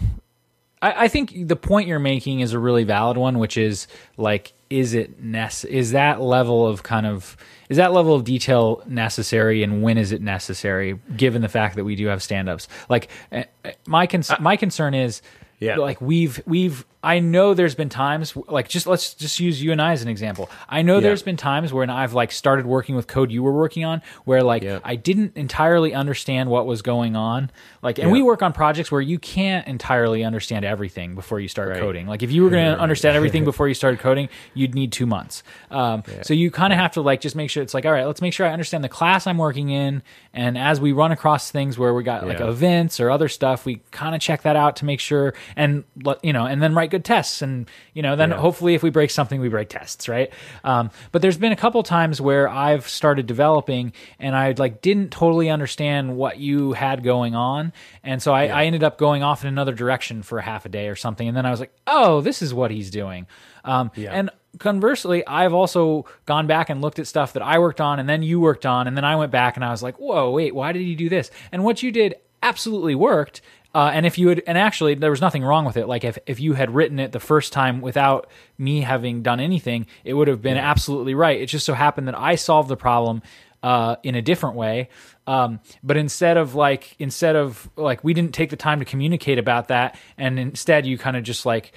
I, 0.81 1.05
I 1.05 1.07
think 1.07 1.47
the 1.47 1.55
point 1.55 1.87
you're 1.87 1.99
making 1.99 2.39
is 2.41 2.53
a 2.53 2.59
really 2.59 2.83
valid 2.83 3.17
one 3.17 3.39
which 3.39 3.57
is 3.57 3.87
like 4.17 4.53
is 4.69 4.93
it 4.93 5.23
nece- 5.23 5.65
is 5.65 5.91
that 5.91 6.21
level 6.21 6.65
of 6.67 6.83
kind 6.83 7.05
of 7.05 7.35
is 7.69 7.77
that 7.77 7.91
level 7.93 8.15
of 8.15 8.23
detail 8.23 8.81
necessary 8.87 9.63
and 9.63 9.81
when 9.81 9.97
is 9.97 10.11
it 10.11 10.21
necessary 10.21 10.99
given 11.15 11.41
the 11.41 11.49
fact 11.49 11.75
that 11.75 11.83
we 11.83 11.95
do 11.95 12.07
have 12.07 12.21
stand-ups? 12.21 12.67
Like 12.89 13.09
eh, 13.31 13.45
eh, 13.65 13.73
my 13.87 14.07
cons- 14.07 14.31
my 14.39 14.57
concern 14.57 14.93
is 14.93 15.21
Yeah. 15.59 15.77
like 15.77 15.99
we've 16.01 16.41
we've 16.45 16.85
I 17.01 17.19
know 17.19 17.53
there's 17.53 17.75
been 17.75 17.87
times 17.87 18.35
like 18.47 18.67
just 18.67 18.85
let's 18.85 19.13
just 19.13 19.39
use 19.39 19.61
you 19.63 19.71
and 19.71 19.81
I 19.81 19.93
as 19.93 20.01
an 20.01 20.09
example. 20.09 20.49
I 20.67 20.81
know 20.81 20.95
Yeah. 20.95 21.01
there's 21.01 21.21
been 21.23 21.37
times 21.37 21.71
when 21.71 21.89
I've 21.89 22.13
like 22.13 22.31
started 22.33 22.65
working 22.65 22.95
with 22.95 23.07
code 23.07 23.31
you 23.31 23.41
were 23.41 23.53
working 23.53 23.85
on 23.85 24.01
where 24.25 24.41
like 24.43 24.63
Yeah. 24.63 24.79
I 24.83 24.95
didn't 24.97 25.37
entirely 25.37 25.93
understand 25.93 26.49
what 26.49 26.65
was 26.65 26.81
going 26.81 27.15
on. 27.15 27.51
Like 27.81 27.99
and 27.99 28.07
Yeah. 28.09 28.13
we 28.13 28.21
work 28.21 28.41
on 28.41 28.51
projects 28.51 28.91
where 28.91 28.99
you 29.01 29.17
can't 29.19 29.65
entirely 29.67 30.23
understand 30.25 30.65
everything 30.65 31.15
before 31.15 31.39
you 31.39 31.47
start 31.47 31.69
Right. 31.69 31.79
coding. 31.79 32.05
Like 32.07 32.21
if 32.23 32.31
you 32.31 32.43
were 32.43 32.49
going 32.49 32.73
to 32.75 32.79
understand 32.79 33.15
everything 33.15 33.43
before 33.51 33.67
you 33.69 33.73
started 33.73 33.99
coding, 34.01 34.27
you'd 34.53 34.75
need 34.75 34.91
2 34.91 35.05
months. 35.05 35.41
Um, 35.71 36.03
so 36.23 36.33
you 36.33 36.51
kind 36.51 36.73
of 36.73 36.79
have 36.79 36.91
to 36.93 37.01
like 37.01 37.21
just 37.21 37.35
make 37.35 37.49
sure 37.49 37.63
it's 37.63 37.73
like 37.73 37.85
all 37.85 37.93
right, 37.93 38.05
let's 38.05 38.21
make 38.21 38.33
sure 38.33 38.45
I 38.45 38.51
understand 38.51 38.83
the 38.83 38.89
class 38.89 39.25
I'm 39.25 39.37
working 39.37 39.69
in 39.69 40.03
and 40.33 40.57
as 40.57 40.81
we 40.81 40.91
run 40.91 41.11
across 41.13 41.49
things 41.51 41.77
where 41.77 41.93
we 41.93 42.03
got 42.03 42.27
like 42.27 42.39
events 42.41 42.99
or 42.99 43.09
other 43.09 43.29
stuff, 43.29 43.65
we 43.65 43.81
kind 43.91 44.15
of 44.15 44.21
check 44.21 44.41
that 44.43 44.55
out 44.57 44.75
to 44.77 44.85
make 44.85 44.99
sure 44.99 45.33
and 45.55 45.83
you 46.23 46.33
know, 46.33 46.45
and 46.45 46.61
then 46.61 46.73
write 46.75 46.89
good 46.91 47.05
tests 47.05 47.41
and 47.41 47.69
you 47.93 48.01
know, 48.01 48.15
then 48.15 48.29
Yeah. 48.31 48.37
hopefully 48.37 48.75
if 48.75 48.83
we 48.83 48.89
break 48.89 49.09
something, 49.11 49.39
we 49.41 49.49
break 49.49 49.69
tests, 49.69 50.07
right? 50.09 50.31
Um, 50.63 50.89
but 51.11 51.21
there's 51.21 51.37
been 51.37 51.51
a 51.51 51.55
couple 51.57 51.81
times 51.83 52.19
where 52.21 52.47
I've 52.49 52.87
started 52.87 53.25
developing 53.27 53.93
and 54.19 54.35
I 54.35 54.53
like 54.57 54.81
didn't 54.81 55.11
totally 55.11 55.49
understand 55.49 56.15
what 56.17 56.37
you 56.37 56.73
had 56.73 57.03
going 57.03 57.35
on, 57.35 57.73
and 58.03 58.21
so 58.21 58.33
I, 58.33 58.47
I 58.47 58.65
ended 58.65 58.83
up 58.83 58.97
going 58.97 59.23
off 59.23 59.43
in 59.43 59.47
another 59.47 59.73
direction 59.73 60.23
for 60.23 60.39
a 60.39 60.41
half 60.43 60.65
a 60.65 60.69
day 60.69 60.87
or 60.89 60.95
something, 60.95 61.27
and 61.27 61.35
then 61.35 61.45
I 61.45 61.51
was 61.51 61.59
like, 61.59 61.73
oh, 61.87 62.21
this 62.21 62.41
is 62.41 62.53
what 62.53 62.71
he's 62.71 62.89
doing, 62.89 63.27
um, 63.65 63.91
Yeah. 63.95 64.11
and 64.13 64.29
conversely, 64.57 65.25
I've 65.27 65.53
also 65.53 66.05
gone 66.25 66.47
back 66.47 66.69
and 66.69 66.81
looked 66.81 66.97
at 66.99 67.05
stuff 67.07 67.33
that 67.33 67.43
I 67.43 67.59
worked 67.59 67.79
on 67.79 67.99
and 67.99 68.09
then 68.09 68.23
you 68.23 68.39
worked 68.39 68.65
on, 68.65 68.87
and 68.87 68.97
then 68.97 69.05
I 69.05 69.15
went 69.15 69.31
back 69.31 69.55
and 69.55 69.63
I 69.63 69.69
was 69.71 69.83
like, 69.83 69.97
whoa, 69.99 70.31
wait, 70.31 70.55
why 70.55 70.71
did 70.71 70.81
you 70.81 70.95
do 70.95 71.07
this? 71.07 71.29
And 71.51 71.63
what 71.63 71.83
you 71.83 71.91
did 71.91 72.15
absolutely 72.41 72.95
worked. 72.95 73.41
Uh, 73.79 73.91
and 73.93 74.05
if 74.05 74.17
you 74.17 74.27
had, 74.27 74.43
and 74.45 74.57
actually, 74.57 74.93
there 74.93 75.09
was 75.09 75.21
nothing 75.21 75.41
wrong 75.41 75.63
with 75.63 75.77
it. 75.77 75.87
Like 75.87 76.03
if, 76.03 76.19
if 76.25 76.41
you 76.41 76.51
had 76.51 76.75
written 76.75 76.99
it 76.99 77.13
the 77.13 77.19
first 77.21 77.53
time 77.53 77.79
without 77.79 78.29
me 78.57 78.81
having 78.81 79.21
done 79.23 79.39
anything, 79.39 79.85
it 80.03 80.15
would 80.15 80.27
have 80.27 80.41
been 80.41 80.57
absolutely 80.57 81.13
right. 81.13 81.39
It 81.39 81.45
just 81.45 81.65
so 81.65 81.73
happened 81.73 82.09
that 82.09 82.19
I 82.19 82.35
solved 82.35 82.67
the 82.67 82.75
problem 82.75 83.21
uh, 83.63 83.95
in 84.03 84.15
a 84.15 84.21
different 84.21 84.57
way. 84.57 84.89
Um, 85.27 85.61
but 85.81 85.95
instead 85.95 86.35
of 86.35 86.55
like, 86.55 86.93
instead 86.99 87.37
of 87.37 87.69
like, 87.77 88.03
we 88.03 88.13
didn't 88.13 88.33
take 88.33 88.49
the 88.49 88.57
time 88.57 88.79
to 88.79 88.85
communicate 88.85 89.39
about 89.39 89.69
that, 89.69 89.97
and 90.17 90.37
instead 90.37 90.85
you 90.85 90.97
kind 90.97 91.15
of 91.15 91.23
just 91.23 91.45
like 91.45 91.71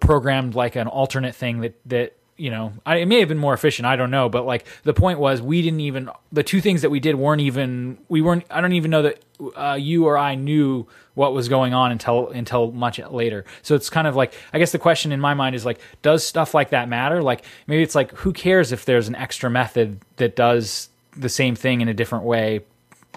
programmed 0.00 0.54
like 0.54 0.74
an 0.74 0.86
alternate 0.86 1.34
thing 1.34 1.60
that 1.60 1.78
that 1.84 2.16
you 2.36 2.50
know 2.50 2.72
I, 2.86 2.96
it 2.96 3.06
may 3.06 3.20
have 3.20 3.28
been 3.28 3.38
more 3.38 3.54
efficient 3.54 3.86
i 3.86 3.94
don't 3.94 4.10
know 4.10 4.28
but 4.28 4.46
like 4.46 4.66
the 4.84 4.94
point 4.94 5.18
was 5.18 5.42
we 5.42 5.60
didn't 5.60 5.80
even 5.80 6.08
the 6.32 6.42
two 6.42 6.60
things 6.60 6.82
that 6.82 6.90
we 6.90 6.98
did 6.98 7.14
weren't 7.14 7.42
even 7.42 7.98
we 8.08 8.22
weren't 8.22 8.44
i 8.50 8.60
don't 8.60 8.72
even 8.72 8.90
know 8.90 9.02
that 9.02 9.22
uh, 9.56 9.76
you 9.78 10.06
or 10.06 10.16
i 10.16 10.34
knew 10.34 10.86
what 11.14 11.34
was 11.34 11.48
going 11.48 11.74
on 11.74 11.92
until 11.92 12.28
until 12.30 12.72
much 12.72 12.98
later. 12.98 13.44
So 13.62 13.74
it's 13.74 13.90
kind 13.90 14.06
of 14.06 14.16
like 14.16 14.34
i 14.52 14.58
guess 14.58 14.72
the 14.72 14.78
question 14.78 15.12
in 15.12 15.20
my 15.20 15.34
mind 15.34 15.54
is 15.54 15.64
like 15.64 15.80
does 16.00 16.26
stuff 16.26 16.54
like 16.54 16.70
that 16.70 16.88
matter? 16.88 17.22
Like 17.22 17.44
maybe 17.66 17.82
it's 17.82 17.94
like 17.94 18.12
who 18.12 18.32
cares 18.32 18.72
if 18.72 18.84
there's 18.84 19.08
an 19.08 19.14
extra 19.14 19.50
method 19.50 20.00
that 20.16 20.36
does 20.36 20.88
the 21.16 21.28
same 21.28 21.54
thing 21.54 21.80
in 21.80 21.88
a 21.88 21.94
different 21.94 22.24
way? 22.24 22.60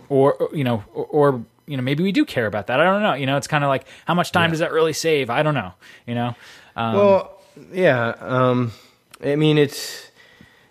Or 0.09 0.49
you 0.53 0.63
know 0.63 0.83
or, 0.93 1.05
or 1.05 1.45
you 1.67 1.77
know 1.77 1.83
maybe 1.83 2.03
we 2.03 2.11
do 2.11 2.25
care 2.25 2.47
about 2.47 2.67
that. 2.67 2.79
I 2.79 2.83
don't 2.83 3.01
know. 3.01 3.13
You 3.13 3.25
know 3.25 3.37
it's 3.37 3.47
kind 3.47 3.63
of 3.63 3.69
like 3.69 3.87
how 4.05 4.13
much 4.13 4.31
time 4.31 4.51
does 4.51 4.59
that 4.59 4.71
really 4.71 4.93
save? 4.93 5.29
I 5.29 5.43
don't 5.43 5.55
know 5.55 5.73
you 6.05 6.15
know? 6.15 6.35
Um, 6.75 6.95
well, 6.95 7.41
yeah. 7.71 8.15
Um, 8.19 8.73
I 9.23 9.35
mean, 9.35 9.57
it's 9.57 10.05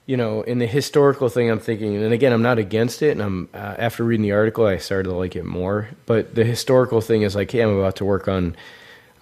you 0.07 0.19
know, 0.19 0.43
in 0.43 0.59
the 0.59 0.67
historical 0.67 1.31
thing, 1.31 1.51
I'm 1.51 1.59
thinking, 1.59 1.97
and 1.97 2.13
again, 2.13 2.33
I'm 2.33 2.43
not 2.43 2.59
against 2.59 3.01
it. 3.01 3.13
And 3.13 3.23
I'm 3.23 3.49
uh, 3.55 3.75
after 3.79 4.05
reading 4.05 4.23
the 4.23 4.33
article, 4.33 4.67
I 4.67 4.77
started 4.77 5.09
to 5.09 5.15
like 5.15 5.35
it 5.35 5.45
more. 5.45 5.89
But 6.05 6.35
the 6.35 6.45
historical 6.45 7.01
thing 7.01 7.23
is 7.23 7.35
like, 7.35 7.51
hey, 7.51 7.63
I'm 7.63 7.77
about 7.77 7.97
to 7.97 8.05
work 8.05 8.29
on 8.29 8.55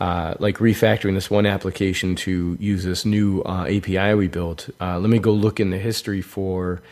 uh, 0.00 0.34
like 0.40 0.58
refactoring 0.58 1.14
this 1.14 1.30
one 1.30 1.46
application 1.46 2.16
to 2.16 2.56
use 2.58 2.82
this 2.82 3.04
new 3.04 3.42
uh, 3.42 3.66
API 3.68 4.14
we 4.14 4.26
built. 4.26 4.70
Uh, 4.80 4.98
let 4.98 5.08
me 5.08 5.20
go 5.20 5.32
look 5.32 5.60
in 5.60 5.70
the 5.70 5.78
history 5.78 6.20
for 6.20 6.82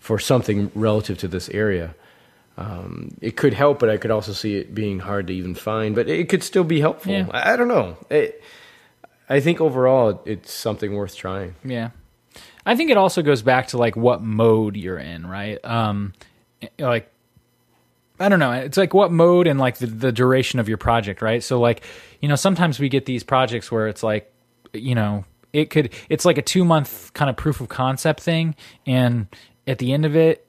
for 0.00 0.18
something 0.18 0.70
relative 0.74 1.18
to 1.18 1.28
this 1.28 1.48
area. 1.50 1.94
Um, 2.58 3.16
it 3.20 3.36
could 3.36 3.54
help, 3.54 3.78
but 3.78 3.90
I 3.90 3.96
could 3.96 4.10
also 4.10 4.32
see 4.32 4.56
it 4.56 4.74
being 4.74 5.00
hard 5.00 5.26
to 5.28 5.34
even 5.34 5.54
find. 5.54 5.94
But 5.94 6.08
it 6.08 6.28
could 6.28 6.42
still 6.42 6.64
be 6.64 6.80
helpful. 6.80 7.12
Yeah. 7.12 7.28
I, 7.30 7.52
I 7.52 7.56
don't 7.56 7.68
know. 7.68 7.96
It, 8.10 8.42
I 9.28 9.40
think 9.40 9.60
overall 9.60 10.22
it's 10.24 10.52
something 10.52 10.94
worth 10.94 11.16
trying. 11.16 11.54
Yeah. 11.64 11.90
I 12.64 12.76
think 12.76 12.90
it 12.90 12.96
also 12.96 13.22
goes 13.22 13.42
back 13.42 13.68
to 13.68 13.78
like 13.78 13.96
what 13.96 14.22
mode 14.22 14.76
you're 14.76 14.98
in, 14.98 15.26
right? 15.26 15.58
Um 15.64 16.12
like 16.78 17.10
I 18.18 18.28
don't 18.28 18.38
know. 18.38 18.52
It's 18.52 18.78
like 18.78 18.94
what 18.94 19.12
mode 19.12 19.46
and 19.46 19.58
like 19.58 19.76
the, 19.78 19.86
the 19.86 20.12
duration 20.12 20.58
of 20.58 20.68
your 20.68 20.78
project, 20.78 21.20
right? 21.20 21.42
So 21.42 21.60
like, 21.60 21.82
you 22.20 22.28
know, 22.28 22.34
sometimes 22.34 22.80
we 22.80 22.88
get 22.88 23.04
these 23.04 23.22
projects 23.22 23.70
where 23.70 23.88
it's 23.88 24.02
like, 24.02 24.32
you 24.72 24.94
know, 24.94 25.24
it 25.52 25.70
could 25.70 25.92
it's 26.08 26.24
like 26.24 26.38
a 26.38 26.42
2 26.42 26.64
month 26.64 27.12
kind 27.14 27.30
of 27.30 27.36
proof 27.36 27.60
of 27.60 27.68
concept 27.68 28.20
thing 28.20 28.54
and 28.86 29.26
at 29.66 29.78
the 29.78 29.92
end 29.92 30.04
of 30.04 30.14
it 30.14 30.45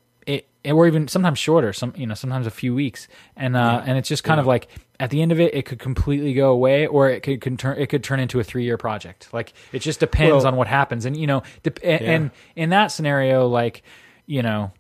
or 0.66 0.88
even 0.88 1.08
sometimes 1.08 1.40
shorter, 1.40 1.72
some 1.74 1.94
you 1.96 2.06
know, 2.08 2.14
sometimes 2.14 2.48
a 2.48 2.52
few 2.52 2.74
weeks. 2.76 3.08
And 3.36 3.56
uh 3.56 3.84
and 3.86 3.98
it's 3.98 4.10
just 4.10 4.24
kind 4.24 4.40
of 4.40 4.46
like 4.48 4.68
at 5.00 5.10
the 5.12 5.22
end 5.22 5.32
of 5.32 5.40
it 5.40 5.54
it 5.54 5.66
could 5.66 5.80
completely 5.80 6.34
go 6.34 6.52
away 6.52 6.88
or 6.88 7.10
it 7.10 7.22
could, 7.22 7.42
could 7.42 7.58
turn 7.60 7.78
it 7.80 7.88
could 7.88 8.04
turn 8.04 8.20
into 8.20 8.40
a 8.40 8.44
3-year 8.44 8.78
project. 8.78 9.30
Like 9.34 9.54
it 9.72 9.80
just 9.80 10.00
depends 10.00 10.44
Well- 10.44 10.48
on 10.48 10.56
what 10.56 10.68
happens. 10.68 11.06
And 11.06 11.16
you 11.16 11.28
know, 11.28 11.44
dep- 11.64 11.80
and, 11.84 12.02
and 12.02 12.32
in 12.56 12.70
that 12.72 12.88
scenario 12.88 13.48
like, 13.48 13.84
you 14.26 14.42
know, 14.42 14.72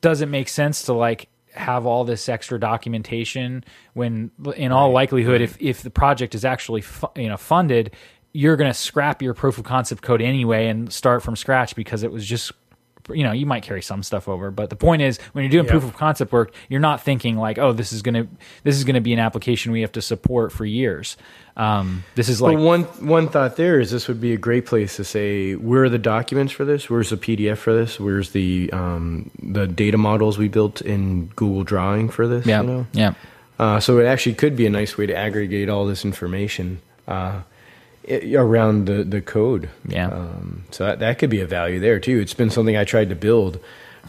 does 0.00 0.20
it 0.20 0.26
make 0.26 0.48
sense 0.48 0.82
to 0.84 0.92
like 0.92 1.28
have 1.54 1.84
all 1.84 2.04
this 2.04 2.28
extra 2.30 2.58
documentation 2.58 3.62
when 3.94 4.30
in 4.56 4.72
all 4.72 4.90
likelihood 4.90 5.40
if 5.42 5.56
if 5.60 5.82
the 5.82 5.90
project 5.90 6.34
is 6.34 6.44
actually 6.46 6.80
fu- 6.80 7.06
you 7.14 7.28
know 7.28 7.36
funded 7.36 7.90
you're 8.32 8.56
going 8.56 8.70
to 8.70 8.74
scrap 8.78 9.20
your 9.20 9.34
proof 9.34 9.58
of 9.58 9.64
concept 9.64 10.00
code 10.00 10.22
anyway 10.22 10.68
and 10.68 10.90
start 10.90 11.22
from 11.22 11.36
scratch 11.36 11.76
because 11.76 12.02
it 12.02 12.10
was 12.10 12.24
just 12.26 12.52
you 13.10 13.24
know 13.24 13.32
you 13.32 13.46
might 13.46 13.62
carry 13.64 13.82
some 13.82 14.02
stuff 14.02 14.28
over 14.28 14.50
but 14.50 14.70
the 14.70 14.76
point 14.76 15.02
is 15.02 15.18
when 15.32 15.42
you're 15.44 15.50
doing 15.50 15.64
Yeah. 15.64 15.70
proof 15.72 15.84
of 15.84 15.96
concept 15.96 16.30
work 16.32 16.54
you're 16.68 16.80
not 16.80 17.02
thinking 17.02 17.36
like 17.36 17.58
oh 17.58 17.72
this 17.72 17.92
is 17.92 18.00
going 18.02 18.14
to 18.14 18.28
this 18.62 18.76
is 18.76 18.84
going 18.84 18.94
to 18.94 19.00
be 19.00 19.12
an 19.12 19.18
application 19.18 19.72
we 19.72 19.80
have 19.80 19.92
to 19.92 20.02
support 20.02 20.52
for 20.52 20.64
years 20.64 21.16
um, 21.56 22.04
this 22.14 22.28
is 22.30 22.40
like 22.40 22.56
but 22.56 22.62
one 22.62 22.82
one 23.06 23.28
thought 23.28 23.56
there 23.56 23.78
is 23.80 23.90
this 23.90 24.08
would 24.08 24.20
be 24.20 24.32
a 24.32 24.38
great 24.38 24.64
place 24.66 24.96
to 24.96 25.04
say 25.04 25.54
where 25.54 25.84
are 25.84 25.88
the 25.90 25.98
documents 25.98 26.50
for 26.52 26.64
this? 26.64 26.88
Where's 26.88 27.10
the 27.10 27.18
PDF 27.18 27.58
for 27.58 27.74
this? 27.74 28.00
Where's 28.00 28.30
the 28.30 28.70
um, 28.72 29.30
the 29.42 29.66
data 29.66 29.98
models 29.98 30.38
we 30.38 30.48
built 30.48 30.80
in 30.80 31.26
Google 31.36 31.62
Drawing 31.62 32.08
for 32.08 32.26
this? 32.26 32.46
yeah 32.46 32.62
you 32.62 32.66
know? 32.66 32.86
yeah 32.92 33.14
Uh, 33.58 33.78
so 33.80 33.98
it 33.98 34.06
actually 34.06 34.34
could 34.34 34.56
be 34.56 34.64
a 34.66 34.70
nice 34.70 34.96
way 34.96 35.04
to 35.06 35.14
aggregate 35.14 35.68
all 35.68 35.84
this 35.86 36.04
information 36.06 36.80
uh, 37.06 37.42
i- 38.08 38.34
around 38.34 38.86
the, 38.86 39.04
the 39.04 39.20
code. 39.20 39.70
Yeah. 39.86 40.08
Um, 40.08 40.64
so 40.70 40.84
that, 40.86 40.98
that 41.00 41.18
could 41.18 41.30
be 41.30 41.40
a 41.40 41.46
value 41.46 41.80
there 41.80 41.98
too. 42.00 42.18
It's 42.20 42.34
been 42.34 42.50
something 42.50 42.76
I 42.76 42.84
tried 42.84 43.08
to 43.10 43.16
build 43.16 43.56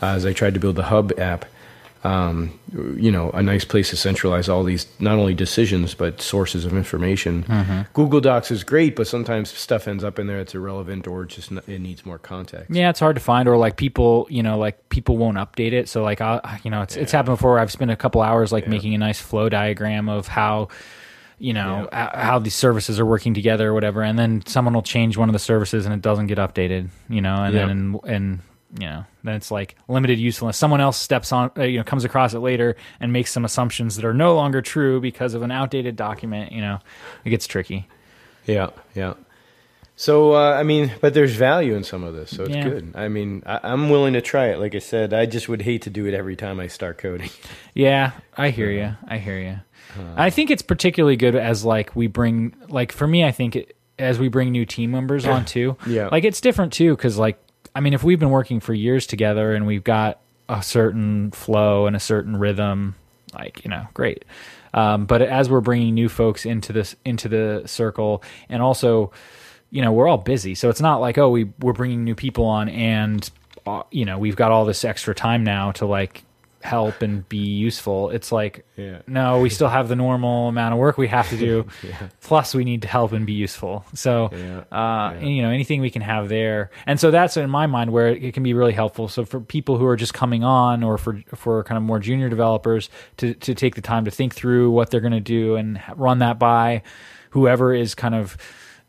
uh, 0.01 0.07
as 0.07 0.25
I 0.25 0.33
tried 0.33 0.53
to 0.55 0.59
build 0.59 0.75
the 0.75 0.83
Hub 0.83 1.11
app. 1.19 1.45
Um, 2.05 2.59
you 2.97 3.09
know, 3.13 3.29
a 3.31 3.41
nice 3.41 3.63
place 3.63 3.91
to 3.91 3.95
centralize 3.95 4.49
all 4.49 4.65
these 4.65 4.87
not 4.99 5.17
only 5.17 5.33
decisions 5.33 5.93
but 5.93 6.19
sources 6.21 6.65
of 6.65 6.73
information. 6.73 7.43
Mm-hmm. 7.43 7.81
Google 7.93 8.19
Docs 8.19 8.51
is 8.51 8.65
great, 8.65 8.97
but 8.97 9.07
sometimes 9.07 9.49
stuff 9.51 9.87
ends 9.87 10.03
up 10.03 10.19
in 10.19 10.27
there 10.27 10.39
that's 10.39 10.53
irrelevant 10.53 11.07
or 11.07 11.23
just 11.23 11.49
n- 11.49 11.61
it 11.65 11.79
needs 11.79 12.05
more 12.05 12.17
context. 12.19 12.71
Yeah, 12.71 12.89
it's 12.89 12.99
hard 12.99 13.15
to 13.15 13.21
find, 13.21 13.47
or 13.47 13.55
like 13.55 13.77
people, 13.77 14.27
you 14.29 14.43
know, 14.43 14.57
like 14.57 14.89
people 14.89 15.15
won't 15.15 15.37
update 15.37 15.71
it. 15.71 15.87
So 15.87 16.03
like, 16.03 16.19
I, 16.19 16.59
you 16.65 16.69
know, 16.71 16.81
it's 16.81 16.97
it's 16.97 17.13
happened 17.13 17.37
before. 17.37 17.57
I've 17.57 17.71
spent 17.71 17.89
a 17.89 17.95
couple 17.95 18.21
hours 18.21 18.51
like 18.51 18.67
making 18.67 18.93
a 18.93 18.97
nice 18.97 19.21
flow 19.21 19.47
diagram 19.47 20.09
of 20.09 20.27
how, 20.27 20.67
you 21.43 21.51
know, 21.53 21.89
h- 21.91 22.09
how 22.13 22.39
these 22.39 22.55
services 22.55 22.99
are 23.01 23.05
working 23.05 23.33
together 23.33 23.69
or 23.69 23.73
whatever, 23.73 24.01
and 24.01 24.17
then 24.17 24.41
someone 24.45 24.73
will 24.73 24.81
change 24.81 25.17
one 25.17 25.27
of 25.27 25.33
the 25.33 25.39
services 25.39 25.85
and 25.85 25.93
it 25.93 26.01
doesn't 26.01 26.27
get 26.27 26.37
updated, 26.37 26.87
you 27.09 27.19
know, 27.21 27.35
and 27.43 27.53
Yeah. 27.53 27.65
then 27.67 27.99
and 28.05 28.39
you 28.79 28.87
know, 28.87 29.05
then 29.23 29.35
it's 29.35 29.51
like 29.51 29.75
limited 29.87 30.17
usefulness. 30.17 30.57
Someone 30.57 30.81
else 30.81 30.97
steps 30.97 31.31
on, 31.31 31.51
uh, 31.57 31.63
you 31.63 31.77
know, 31.77 31.83
comes 31.83 32.05
across 32.05 32.33
it 32.33 32.39
later 32.39 32.75
and 32.99 33.13
makes 33.13 33.31
some 33.31 33.45
assumptions 33.45 33.97
that 33.97 34.05
are 34.05 34.15
no 34.15 34.33
longer 34.35 34.61
true 34.63 34.99
because 35.01 35.33
of 35.35 35.43
an 35.43 35.51
outdated 35.51 35.95
document. 35.95 36.51
You 36.53 36.61
know, 36.61 36.79
it 37.25 37.29
gets 37.29 37.45
tricky. 37.45 37.87
Yeah, 38.47 38.69
yeah. 38.95 39.13
So 39.95 40.33
uh, 40.33 40.53
I 40.59 40.63
mean, 40.63 40.91
but 41.01 41.13
there's 41.13 41.35
value 41.35 41.75
in 41.75 41.83
some 41.83 42.03
of 42.03 42.15
this, 42.15 42.31
so 42.31 42.43
it's 42.45 42.55
Yeah. 42.55 42.63
good. 42.69 42.93
I 42.95 43.09
mean, 43.09 43.43
I, 43.45 43.59
I'm 43.63 43.89
willing 43.91 44.13
to 44.13 44.21
try 44.21 44.47
it. 44.47 44.59
Like 44.59 44.73
I 44.73 44.79
said, 44.79 45.13
I 45.13 45.27
just 45.27 45.47
would 45.49 45.61
hate 45.61 45.83
to 45.83 45.91
do 45.91 46.05
it 46.07 46.13
every 46.15 46.35
time 46.35 46.59
I 46.59 46.67
start 46.67 46.97
coding. 46.97 47.29
Yeah, 47.75 48.11
I 48.35 48.49
hear 48.49 48.71
you. 48.71 48.95
I 49.07 49.17
hear 49.19 49.37
you. 49.39 49.57
I 50.15 50.29
think 50.29 50.51
it's 50.51 50.61
particularly 50.61 51.15
good 51.15 51.35
as 51.35 51.63
like 51.65 51.95
we 51.95 52.07
bring 52.07 52.55
like 52.69 52.91
for 52.91 53.07
me 53.07 53.23
I 53.23 53.31
think 53.31 53.55
it, 53.55 53.75
as 53.99 54.19
we 54.19 54.27
bring 54.27 54.51
new 54.51 54.65
team 54.65 54.91
members 54.91 55.25
on 55.25 55.45
too. 55.45 55.77
Yeah. 55.85 56.09
Like 56.11 56.23
it's 56.23 56.41
different 56.41 56.73
too 56.73 56.95
cuz 56.97 57.17
like 57.17 57.37
I 57.75 57.79
mean 57.79 57.93
if 57.93 58.03
we've 58.03 58.19
been 58.19 58.29
working 58.29 58.59
for 58.59 58.73
years 58.73 59.07
together 59.07 59.53
and 59.53 59.65
we've 59.67 59.83
got 59.83 60.19
a 60.49 60.61
certain 60.61 61.31
flow 61.31 61.87
and 61.87 61.95
a 61.95 61.99
certain 61.99 62.37
rhythm 62.37 62.95
like, 63.33 63.63
you 63.63 63.69
know, 63.69 63.87
great. 63.93 64.25
Um, 64.73 65.05
but 65.05 65.21
as 65.21 65.49
we're 65.49 65.61
bringing 65.61 65.93
new 65.93 66.09
folks 66.09 66.45
into 66.45 66.73
this 66.73 66.95
into 67.05 67.29
the 67.29 67.63
circle 67.65 68.23
and 68.49 68.61
also 68.61 69.11
you 69.69 69.81
know 69.81 69.91
we're 69.91 70.07
all 70.07 70.17
busy 70.17 70.55
so 70.55 70.69
it's 70.69 70.81
not 70.81 70.97
like 70.97 71.17
oh 71.17 71.29
we 71.29 71.45
we're 71.59 71.73
bringing 71.73 72.03
new 72.03 72.15
people 72.15 72.45
on 72.45 72.69
and 72.69 73.29
uh, 73.65 73.83
you 73.91 74.05
know 74.05 74.17
we've 74.17 74.35
got 74.35 74.51
all 74.51 74.65
this 74.65 74.85
extra 74.85 75.13
time 75.15 75.43
now 75.43 75.71
to 75.71 75.85
like 75.85 76.23
help 76.63 77.01
and 77.01 77.27
be 77.29 77.37
useful. 77.37 78.09
It's 78.09 78.31
like, 78.31 78.65
Yeah. 78.77 78.99
no, 79.05 79.39
we 79.39 79.49
still 79.49 79.67
have 79.67 79.89
the 79.89 79.95
normal 79.95 80.47
amount 80.47 80.73
of 80.73 80.79
work 80.79 80.97
we 80.97 81.07
have 81.09 81.29
to 81.29 81.37
do. 81.37 81.67
Plus, 82.21 82.55
we 82.55 82.63
need 82.63 82.81
to 82.83 82.87
help 82.87 83.11
and 83.11 83.25
be 83.25 83.33
useful. 83.33 83.83
So, 83.93 84.29
Yeah. 84.31 84.63
uh, 84.77 85.19
you 85.19 85.41
know, 85.41 85.49
anything 85.49 85.81
we 85.81 85.89
can 85.89 86.01
have 86.01 86.29
there. 86.29 86.71
And 86.87 86.99
so 86.99 87.11
that's 87.11 87.37
in 87.37 87.49
my 87.49 87.67
mind 87.67 87.91
where 87.91 88.07
it 88.07 88.33
can 88.33 88.43
be 88.43 88.53
really 88.53 88.73
helpful. 88.73 89.07
So 89.09 89.25
for 89.25 89.39
people 89.41 89.77
who 89.77 89.85
are 89.85 89.95
just 89.97 90.13
coming 90.13 90.43
on, 90.43 90.83
or 90.83 90.97
for 90.97 91.21
for 91.35 91.63
kind 91.65 91.77
of 91.77 91.83
more 91.83 91.99
junior 91.99 92.29
developers, 92.29 92.89
to 93.17 93.33
to 93.33 93.53
take 93.53 93.75
the 93.75 93.81
time 93.81 94.05
to 94.05 94.11
think 94.11 94.33
through 94.33 94.71
what 94.71 94.89
they're 94.89 95.01
going 95.01 95.13
to 95.13 95.19
do 95.19 95.55
and 95.55 95.81
run 95.95 96.19
that 96.19 96.39
by 96.39 96.81
whoever 97.31 97.73
is 97.73 97.93
kind 97.95 98.15
of 98.15 98.37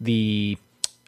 the 0.01 0.57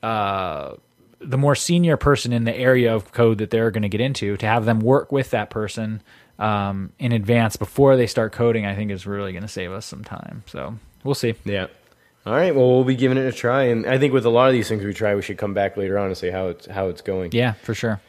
uh, 0.03 0.73
the 1.21 1.39
more 1.39 1.55
senior 1.55 1.97
person 1.97 2.33
in 2.33 2.45
the 2.45 2.55
area 2.57 2.95
of 2.95 3.11
code 3.13 3.39
that 3.39 3.51
they're 3.51 3.71
going 3.71 3.83
to 3.83 3.89
get 3.89 4.01
into 4.01 4.37
to 4.37 4.47
have 4.47 4.65
them 4.67 4.81
work 4.81 5.11
with 5.11 5.31
that 5.31 5.49
person 5.51 6.03
um, 6.39 6.93
in 6.99 7.13
advance 7.13 7.57
before 7.57 7.97
they 7.97 8.07
start 8.07 8.33
coding, 8.33 8.67
I 8.67 8.75
think 8.75 8.91
is 8.91 9.07
really 9.07 9.33
going 9.33 9.43
to 9.43 9.49
save 9.49 9.73
us 9.73 9.87
some 9.87 10.05
time. 10.05 10.43
So 10.47 10.75
we'll 11.05 11.15
see. 11.15 11.35
Yeah. 11.45 11.67
All 12.27 12.33
right. 12.35 12.55
Well, 12.55 12.69
we'll 12.69 12.85
be 12.85 12.97
giving 12.97 13.19
it 13.19 13.27
a 13.27 13.33
try, 13.33 13.65
and 13.65 13.87
I 13.87 13.99
think 13.99 14.13
with 14.13 14.27
a 14.27 14.31
lot 14.31 14.49
of 14.49 14.53
these 14.53 14.69
things 14.69 14.83
we 14.85 14.93
try, 14.93 15.15
we 15.15 15.23
should 15.23 15.39
come 15.39 15.55
back 15.55 15.77
later 15.77 15.97
on 15.99 16.07
and 16.09 16.17
say 16.17 16.31
how 16.31 16.49
it's 16.49 16.67
how 16.67 16.89
it's 16.89 17.01
going. 17.01 17.31
Yeah, 17.33 17.53
for 17.53 17.73
sure. 17.75 18.01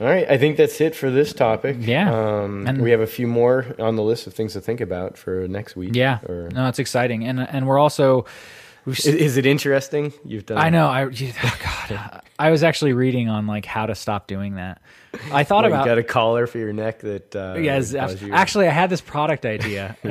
All 0.00 0.06
right. 0.06 0.26
I 0.30 0.38
think 0.38 0.56
that's 0.56 0.80
it 0.80 0.96
for 0.96 1.10
this 1.10 1.32
topic. 1.34 1.76
Yeah. 1.78 2.10
Um, 2.12 2.66
And- 2.66 2.80
we 2.82 2.90
have 2.90 3.00
a 3.00 3.06
few 3.06 3.26
more 3.26 3.66
on 3.78 3.96
the 3.96 4.02
list 4.02 4.26
of 4.26 4.32
things 4.34 4.54
to 4.54 4.60
think 4.60 4.80
about 4.80 5.16
for 5.18 5.46
next 5.46 5.76
week. 5.76 5.94
Yeah, 5.94 6.18
Or 6.26 6.48
no, 6.52 6.68
it's 6.68 6.78
exciting, 6.78 7.24
and 7.24 7.38
and 7.40 7.66
we're 7.66 7.78
also. 7.78 8.24
Is, 8.86 9.06
is 9.06 9.36
it 9.36 9.46
interesting? 9.46 10.12
You've 10.24 10.46
done. 10.46 10.58
I 10.58 10.70
know. 10.70 10.88
I 10.88 11.04
oh 11.04 11.58
God, 11.88 12.22
I 12.38 12.50
was 12.50 12.62
actually 12.62 12.92
reading 12.92 13.28
on 13.28 13.46
like 13.46 13.66
how 13.66 13.86
to 13.86 13.94
stop 13.94 14.26
doing 14.26 14.54
that. 14.54 14.80
I 15.32 15.44
thought 15.44 15.64
What, 15.64 15.72
about 15.72 15.80
you 15.80 15.90
got 15.90 15.98
a 15.98 16.02
collar 16.02 16.46
for 16.46 16.58
your 16.58 16.72
neck 16.72 17.00
that. 17.00 17.36
Uh, 17.36 17.56
yes, 17.58 17.92
you- 17.92 18.32
actually, 18.32 18.68
I 18.68 18.70
had 18.70 18.90
this 18.90 19.00
product 19.00 19.44
idea. 19.44 19.96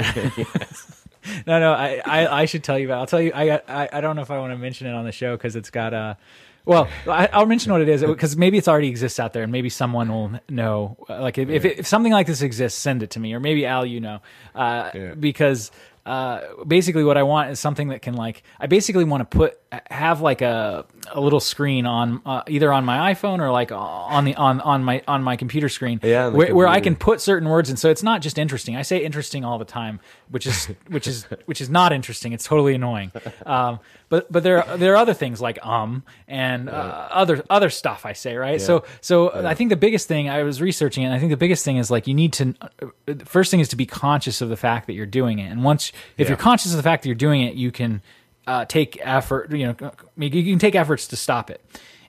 no, 1.47 1.59
no, 1.59 1.73
I, 1.73 2.01
I, 2.05 2.41
I 2.41 2.45
should 2.45 2.63
tell 2.63 2.77
you 2.77 2.85
about. 2.87 2.99
I'll 2.99 3.07
tell 3.07 3.21
you. 3.21 3.31
I, 3.33 3.61
I, 3.67 3.89
I 3.93 4.01
don't 4.01 4.15
know 4.15 4.21
if 4.21 4.31
I 4.31 4.39
want 4.39 4.53
to 4.53 4.57
mention 4.57 4.87
it 4.87 4.93
on 4.93 5.05
the 5.05 5.11
show 5.11 5.35
because 5.35 5.55
it's 5.55 5.69
got 5.69 5.93
a. 5.93 6.17
Well, 6.65 6.87
I, 7.07 7.27
I'll 7.33 7.45
mention 7.47 7.71
what 7.71 7.81
it 7.81 7.89
is 7.89 8.03
because 8.03 8.37
maybe 8.37 8.57
it's 8.57 8.67
already 8.67 8.89
exists 8.89 9.19
out 9.19 9.33
there, 9.33 9.43
and 9.43 9.51
maybe 9.51 9.69
someone 9.69 10.09
will 10.09 10.39
know. 10.49 10.97
Like 11.09 11.37
if, 11.37 11.49
if, 11.49 11.65
if 11.65 11.87
something 11.87 12.11
like 12.11 12.27
this 12.27 12.41
exists, 12.41 12.79
send 12.79 13.01
it 13.01 13.11
to 13.11 13.19
me, 13.19 13.33
or 13.33 13.39
maybe 13.39 13.65
Al, 13.65 13.85
you 13.85 13.99
know, 14.01 14.21
uh, 14.53 14.91
Yeah. 14.93 15.13
because 15.15 15.71
uh, 16.09 16.63
basically 16.65 17.03
what 17.03 17.17
I 17.17 17.23
want 17.23 17.51
is 17.51 17.59
something 17.59 17.89
that 17.89 18.01
can 18.01 18.15
like 18.15 18.41
I 18.59 18.65
basically 18.65 19.03
want 19.03 19.29
to 19.29 19.37
put 19.37 19.59
have 19.91 20.21
like 20.21 20.41
a 20.41 20.85
a 21.11 21.21
little 21.21 21.39
screen 21.39 21.85
on 21.85 22.21
uh, 22.25 22.41
either 22.47 22.73
on 22.73 22.83
my 22.83 23.13
iPhone 23.13 23.39
or 23.39 23.51
like 23.51 23.71
on 23.71 24.25
the 24.25 24.35
on 24.35 24.59
on 24.61 24.83
my 24.83 25.03
on 25.07 25.21
my 25.21 25.35
computer 25.35 25.69
screen 25.69 25.99
Yeah, 26.01 26.25
on 26.25 26.31
the 26.33 26.37
where, 26.39 26.55
where 26.55 26.67
I 26.67 26.79
can 26.79 26.95
put 26.95 27.21
certain 27.21 27.47
words 27.47 27.69
in 27.69 27.77
so 27.77 27.91
it's 27.91 28.01
not 28.01 28.21
just 28.23 28.39
interesting. 28.39 28.75
I 28.75 28.81
say 28.81 28.97
interesting 29.05 29.45
all 29.45 29.59
the 29.59 29.65
time, 29.65 29.99
which 30.29 30.47
is 30.47 30.65
which 30.87 31.05
is 31.05 31.25
which 31.45 31.61
is 31.61 31.69
not 31.69 31.93
interesting. 31.93 32.33
It's 32.33 32.45
totally 32.45 32.73
annoying. 32.73 33.11
Um, 33.45 33.79
but 34.09 34.31
but 34.31 34.43
there 34.43 34.63
are, 34.63 34.77
there 34.77 34.93
are 34.93 34.97
other 34.97 35.13
things 35.13 35.39
like 35.39 35.63
um 35.65 36.03
and 36.27 36.69
uh, 36.69 37.07
other 37.11 37.43
other 37.49 37.69
stuff 37.69 38.05
I 38.05 38.13
say 38.13 38.35
right. 38.35 38.59
So 38.59 38.83
so 39.01 39.31
I 39.45 39.53
think 39.53 39.69
the 39.69 39.75
biggest 39.77 40.07
thing 40.07 40.29
I 40.29 40.43
was 40.43 40.61
researching 40.61 41.05
and 41.05 41.13
I 41.13 41.19
think 41.19 41.29
the 41.29 41.37
biggest 41.37 41.63
thing 41.63 41.77
is 41.77 41.89
like 41.89 42.07
you 42.07 42.13
need 42.13 42.33
to 42.33 42.55
uh, 42.61 42.87
the 43.05 43.25
first 43.25 43.51
thing 43.51 43.59
is 43.59 43.69
to 43.69 43.75
be 43.75 43.85
conscious 43.85 44.41
of 44.41 44.49
the 44.49 44.57
fact 44.57 44.87
that 44.87 44.93
you're 44.93 45.05
doing 45.05 45.39
it. 45.39 45.51
And 45.51 45.63
once 45.63 45.91
if 46.17 46.27
you're 46.27 46.37
conscious 46.37 46.71
of 46.71 46.77
the 46.77 46.83
fact 46.83 47.03
that 47.03 47.09
you're 47.09 47.15
doing 47.15 47.41
it, 47.41 47.55
you 47.55 47.71
can 47.71 48.01
uh, 48.49 48.65
take 48.65 48.99
effort. 49.01 49.51
You 49.51 49.67
know, 49.79 49.91
you 50.17 50.43
can 50.51 50.59
take 50.59 50.75
efforts 50.75 51.07
to 51.09 51.15
stop 51.15 51.51
it. 51.51 51.63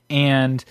And 0.08 0.64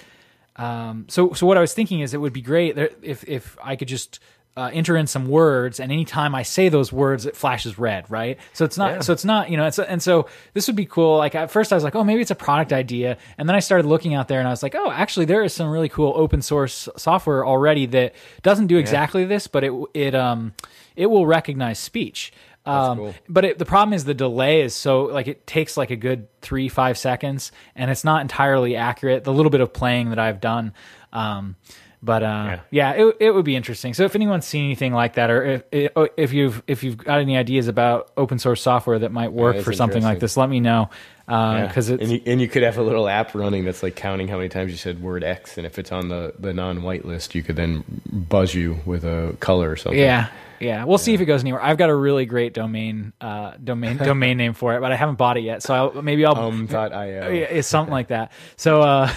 um, 0.55 1.05
so, 1.07 1.33
so 1.33 1.45
what 1.45 1.57
I 1.57 1.61
was 1.61 1.73
thinking 1.73 2.01
is 2.01 2.13
it 2.13 2.17
would 2.17 2.33
be 2.33 2.41
great 2.41 2.77
if 2.77 3.23
if 3.27 3.57
I 3.63 3.75
could 3.75 3.87
just 3.87 4.19
uh, 4.57 4.69
enter 4.73 4.97
in 4.97 5.07
some 5.07 5.29
words, 5.29 5.79
and 5.79 5.91
anytime 5.91 6.35
I 6.35 6.43
say 6.43 6.67
those 6.67 6.91
words, 6.91 7.25
it 7.25 7.35
flashes 7.37 7.77
red, 7.79 8.09
right? 8.11 8.37
So 8.53 8.65
it's 8.65 8.77
not, 8.77 8.91
Yeah. 8.91 8.99
so 9.01 9.13
it's 9.13 9.23
not, 9.23 9.49
you 9.49 9.55
know, 9.55 9.65
it's 9.67 9.79
and 9.79 10.03
so 10.03 10.27
this 10.53 10.67
would 10.67 10.75
be 10.75 10.85
cool. 10.85 11.17
Like 11.17 11.33
at 11.35 11.49
first, 11.49 11.71
I 11.71 11.75
was 11.75 11.83
like, 11.83 11.95
oh, 11.95 12.03
maybe 12.03 12.19
it's 12.21 12.31
a 12.31 12.35
product 12.35 12.73
idea, 12.73 13.17
and 13.37 13.47
then 13.47 13.55
I 13.55 13.59
started 13.59 13.85
looking 13.87 14.15
out 14.15 14.27
there, 14.27 14.39
and 14.39 14.47
I 14.47 14.51
was 14.51 14.61
like, 14.61 14.75
oh, 14.75 14.91
actually, 14.91 15.25
there 15.27 15.43
is 15.43 15.53
some 15.53 15.69
really 15.69 15.87
cool 15.87 16.11
open 16.15 16.41
source 16.41 16.89
software 16.97 17.45
already 17.45 17.85
that 17.87 18.15
doesn't 18.41 18.67
do 18.67 18.77
exactly 18.77 19.23
this, 19.23 19.47
but 19.47 19.63
it 19.63 19.71
it 19.93 20.13
um 20.15 20.53
it 20.95 21.05
will 21.05 21.25
recognize 21.25 21.79
speech. 21.79 22.33
Um, 22.65 22.97
cool. 22.97 23.15
But 23.29 23.45
it, 23.45 23.57
the 23.57 23.65
problem 23.65 23.93
is 23.93 24.03
the 24.03 24.13
delay 24.13 24.61
is 24.61 24.75
so 24.75 25.03
like 25.05 25.27
it 25.27 25.47
takes 25.47 25.77
like 25.77 25.89
a 25.89 25.95
good 25.95 26.27
three 26.41 26.67
five 26.67 26.97
seconds, 26.97 27.53
and 27.75 27.89
it's 27.89 28.03
not 28.03 28.21
entirely 28.21 28.75
accurate. 28.75 29.23
The 29.23 29.31
little 29.31 29.49
bit 29.49 29.61
of 29.61 29.71
playing 29.73 30.09
that 30.09 30.19
I've 30.19 30.41
done, 30.41 30.73
um, 31.13 31.55
but 32.01 32.23
uh, 32.23 32.59
yeah, 32.71 32.93
it, 32.93 33.17
it 33.19 33.31
would 33.31 33.45
be 33.45 33.55
interesting. 33.55 33.93
So 33.93 34.05
if 34.05 34.15
anyone's 34.15 34.45
seen 34.45 34.65
anything 34.65 34.93
like 34.93 35.15
that, 35.15 35.29
or 35.29 35.63
if, 35.71 35.91
if 36.15 36.33
you've 36.33 36.63
if 36.67 36.83
you've 36.83 36.97
got 36.97 37.19
any 37.19 37.35
ideas 37.37 37.67
about 37.67 38.11
open 38.15 38.39
source 38.39 38.61
software 38.61 38.99
that 38.99 39.11
might 39.11 39.33
work 39.33 39.55
that's 39.55 39.65
for 39.65 39.73
something 39.73 40.01
like 40.03 40.19
this, 40.19 40.37
let 40.37 40.49
me 40.49 40.59
know 40.61 40.89
Yeah. 41.27 41.67
because 41.67 41.89
it's 41.89 42.01
and 42.01 42.11
you, 42.11 42.21
and 42.25 42.39
you 42.41 42.47
could 42.47 42.63
have 42.63 42.77
a 42.77 42.81
little 42.83 43.07
app 43.09 43.35
running 43.35 43.65
that's 43.65 43.83
like 43.83 43.95
counting 43.97 44.29
how 44.29 44.37
many 44.37 44.47
times 44.49 44.71
you 44.71 44.77
said 44.77 45.01
word 45.01 45.23
X, 45.25 45.57
and 45.57 45.67
if 45.67 45.77
it's 45.77 45.91
on 45.91 46.07
the, 46.07 46.33
the 46.39 46.53
non-white 46.53 47.03
list, 47.05 47.35
you 47.35 47.43
could 47.43 47.57
then 47.57 47.83
buzz 48.11 48.53
you 48.53 48.79
with 48.85 49.03
a 49.03 49.35
color 49.41 49.69
or 49.69 49.75
something. 49.75 49.99
Yeah, 49.99 50.29
yeah. 50.61 50.85
We'll 50.85 50.97
see 50.97 51.13
if 51.13 51.19
it 51.19 51.25
goes 51.25 51.41
anywhere. 51.41 51.61
I've 51.61 51.77
got 51.77 51.89
a 51.89 51.95
really 51.95 52.25
great 52.25 52.53
domain, 52.53 53.11
uh, 53.19 53.55
domain, 53.61 53.97
domain 54.13 54.37
name 54.37 54.53
for 54.53 54.75
it, 54.77 54.79
but 54.79 54.93
I 54.93 54.95
haven't 54.95 55.17
bought 55.17 55.35
it 55.35 55.43
yet. 55.43 55.63
So 55.63 55.73
I'll, 55.73 56.01
maybe 56.01 56.25
I'll. 56.25 56.37
Um. 56.37 56.69
Io. 56.73 56.87
yeah, 57.03 57.25
it's 57.43 57.67
something 57.67 57.91
like 57.91 58.07
that. 58.07 58.31
So, 58.55 58.81
uh, 58.81 59.13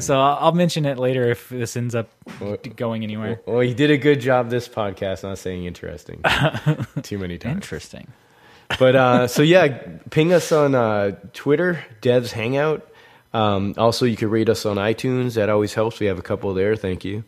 so 0.00 0.18
I'll, 0.18 0.38
I'll 0.46 0.52
mention 0.52 0.84
it 0.86 0.98
later 0.98 1.30
if 1.30 1.48
this 1.48 1.76
ends 1.76 1.94
up 1.94 2.08
Well- 2.40 2.56
going 2.76 3.02
anywhere. 3.04 3.40
Well, 3.46 3.62
you 3.64 3.74
did 3.74 3.90
a 3.90 3.98
good 3.98 4.20
job 4.20 4.50
this 4.50 4.68
podcast, 4.68 5.22
not 5.22 5.38
saying 5.38 5.64
interesting 5.64 6.22
too 7.02 7.18
many 7.18 7.38
times. 7.38 7.56
Interesting. 7.56 8.06
But 8.78 8.94
uh, 8.96 9.26
so 9.26 9.42
yeah, 9.42 9.66
ping 10.10 10.32
us 10.32 10.52
on 10.52 10.74
uh, 10.74 11.16
Twitter, 11.32 11.84
Devs 12.02 12.30
Hangout. 12.32 12.86
Um, 13.32 13.74
also, 13.76 14.06
you 14.06 14.16
could 14.16 14.28
rate 14.28 14.48
us 14.48 14.64
on 14.66 14.76
iTunes. 14.76 15.34
That 15.34 15.48
always 15.48 15.74
helps. 15.74 16.00
We 16.00 16.06
have 16.06 16.18
a 16.18 16.22
couple 16.22 16.52
there. 16.54 16.76
Thank 16.76 17.04
you. 17.04 17.24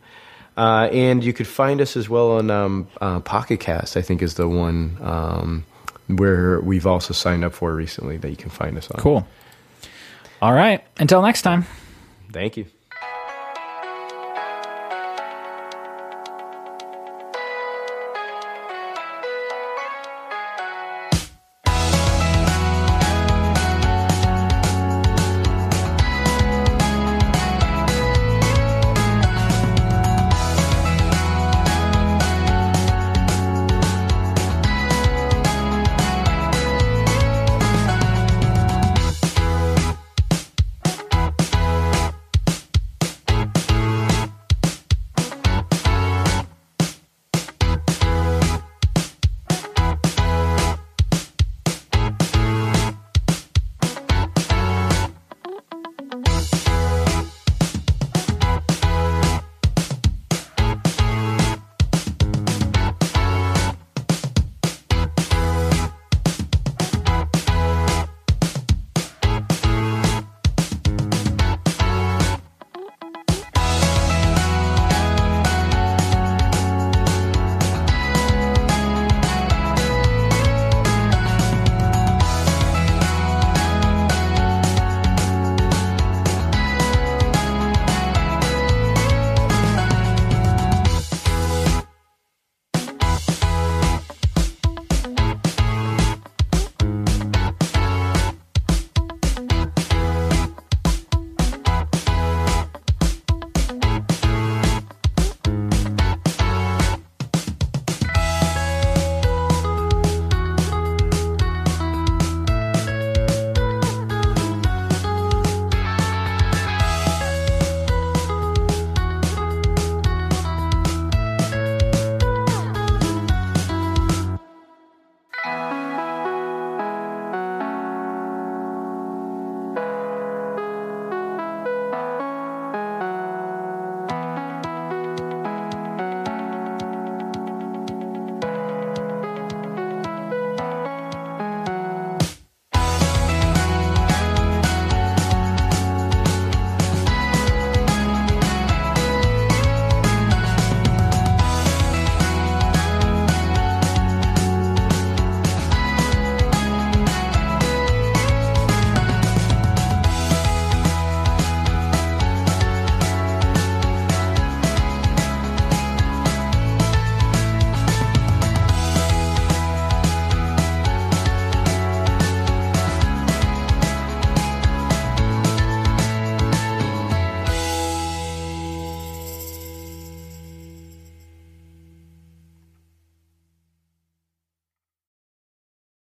Uh, 0.55 0.87
and 0.91 1.23
you 1.23 1.33
could 1.33 1.47
find 1.47 1.81
us 1.81 1.97
as 1.97 2.07
well 2.07 2.33
on 2.33 2.51
um, 2.51 2.87
uh, 3.01 3.19
Pocket 3.21 3.59
Cast. 3.59 3.97
I 3.97 4.01
think 4.01 4.21
is 4.21 4.35
the 4.35 4.47
one 4.47 4.97
um, 5.01 5.65
where 6.07 6.59
we've 6.61 6.85
also 6.85 7.13
signed 7.13 7.43
up 7.43 7.53
for 7.53 7.73
recently 7.73 8.17
that 8.17 8.29
you 8.29 8.35
can 8.37 8.49
find 8.49 8.77
us 8.77 8.89
on. 8.91 9.01
Cool. 9.01 9.27
All 10.41 10.53
right. 10.53 10.83
Until 10.97 11.21
next 11.21 11.41
time. 11.41 11.65
Thank 12.33 12.57
you. 12.57 12.72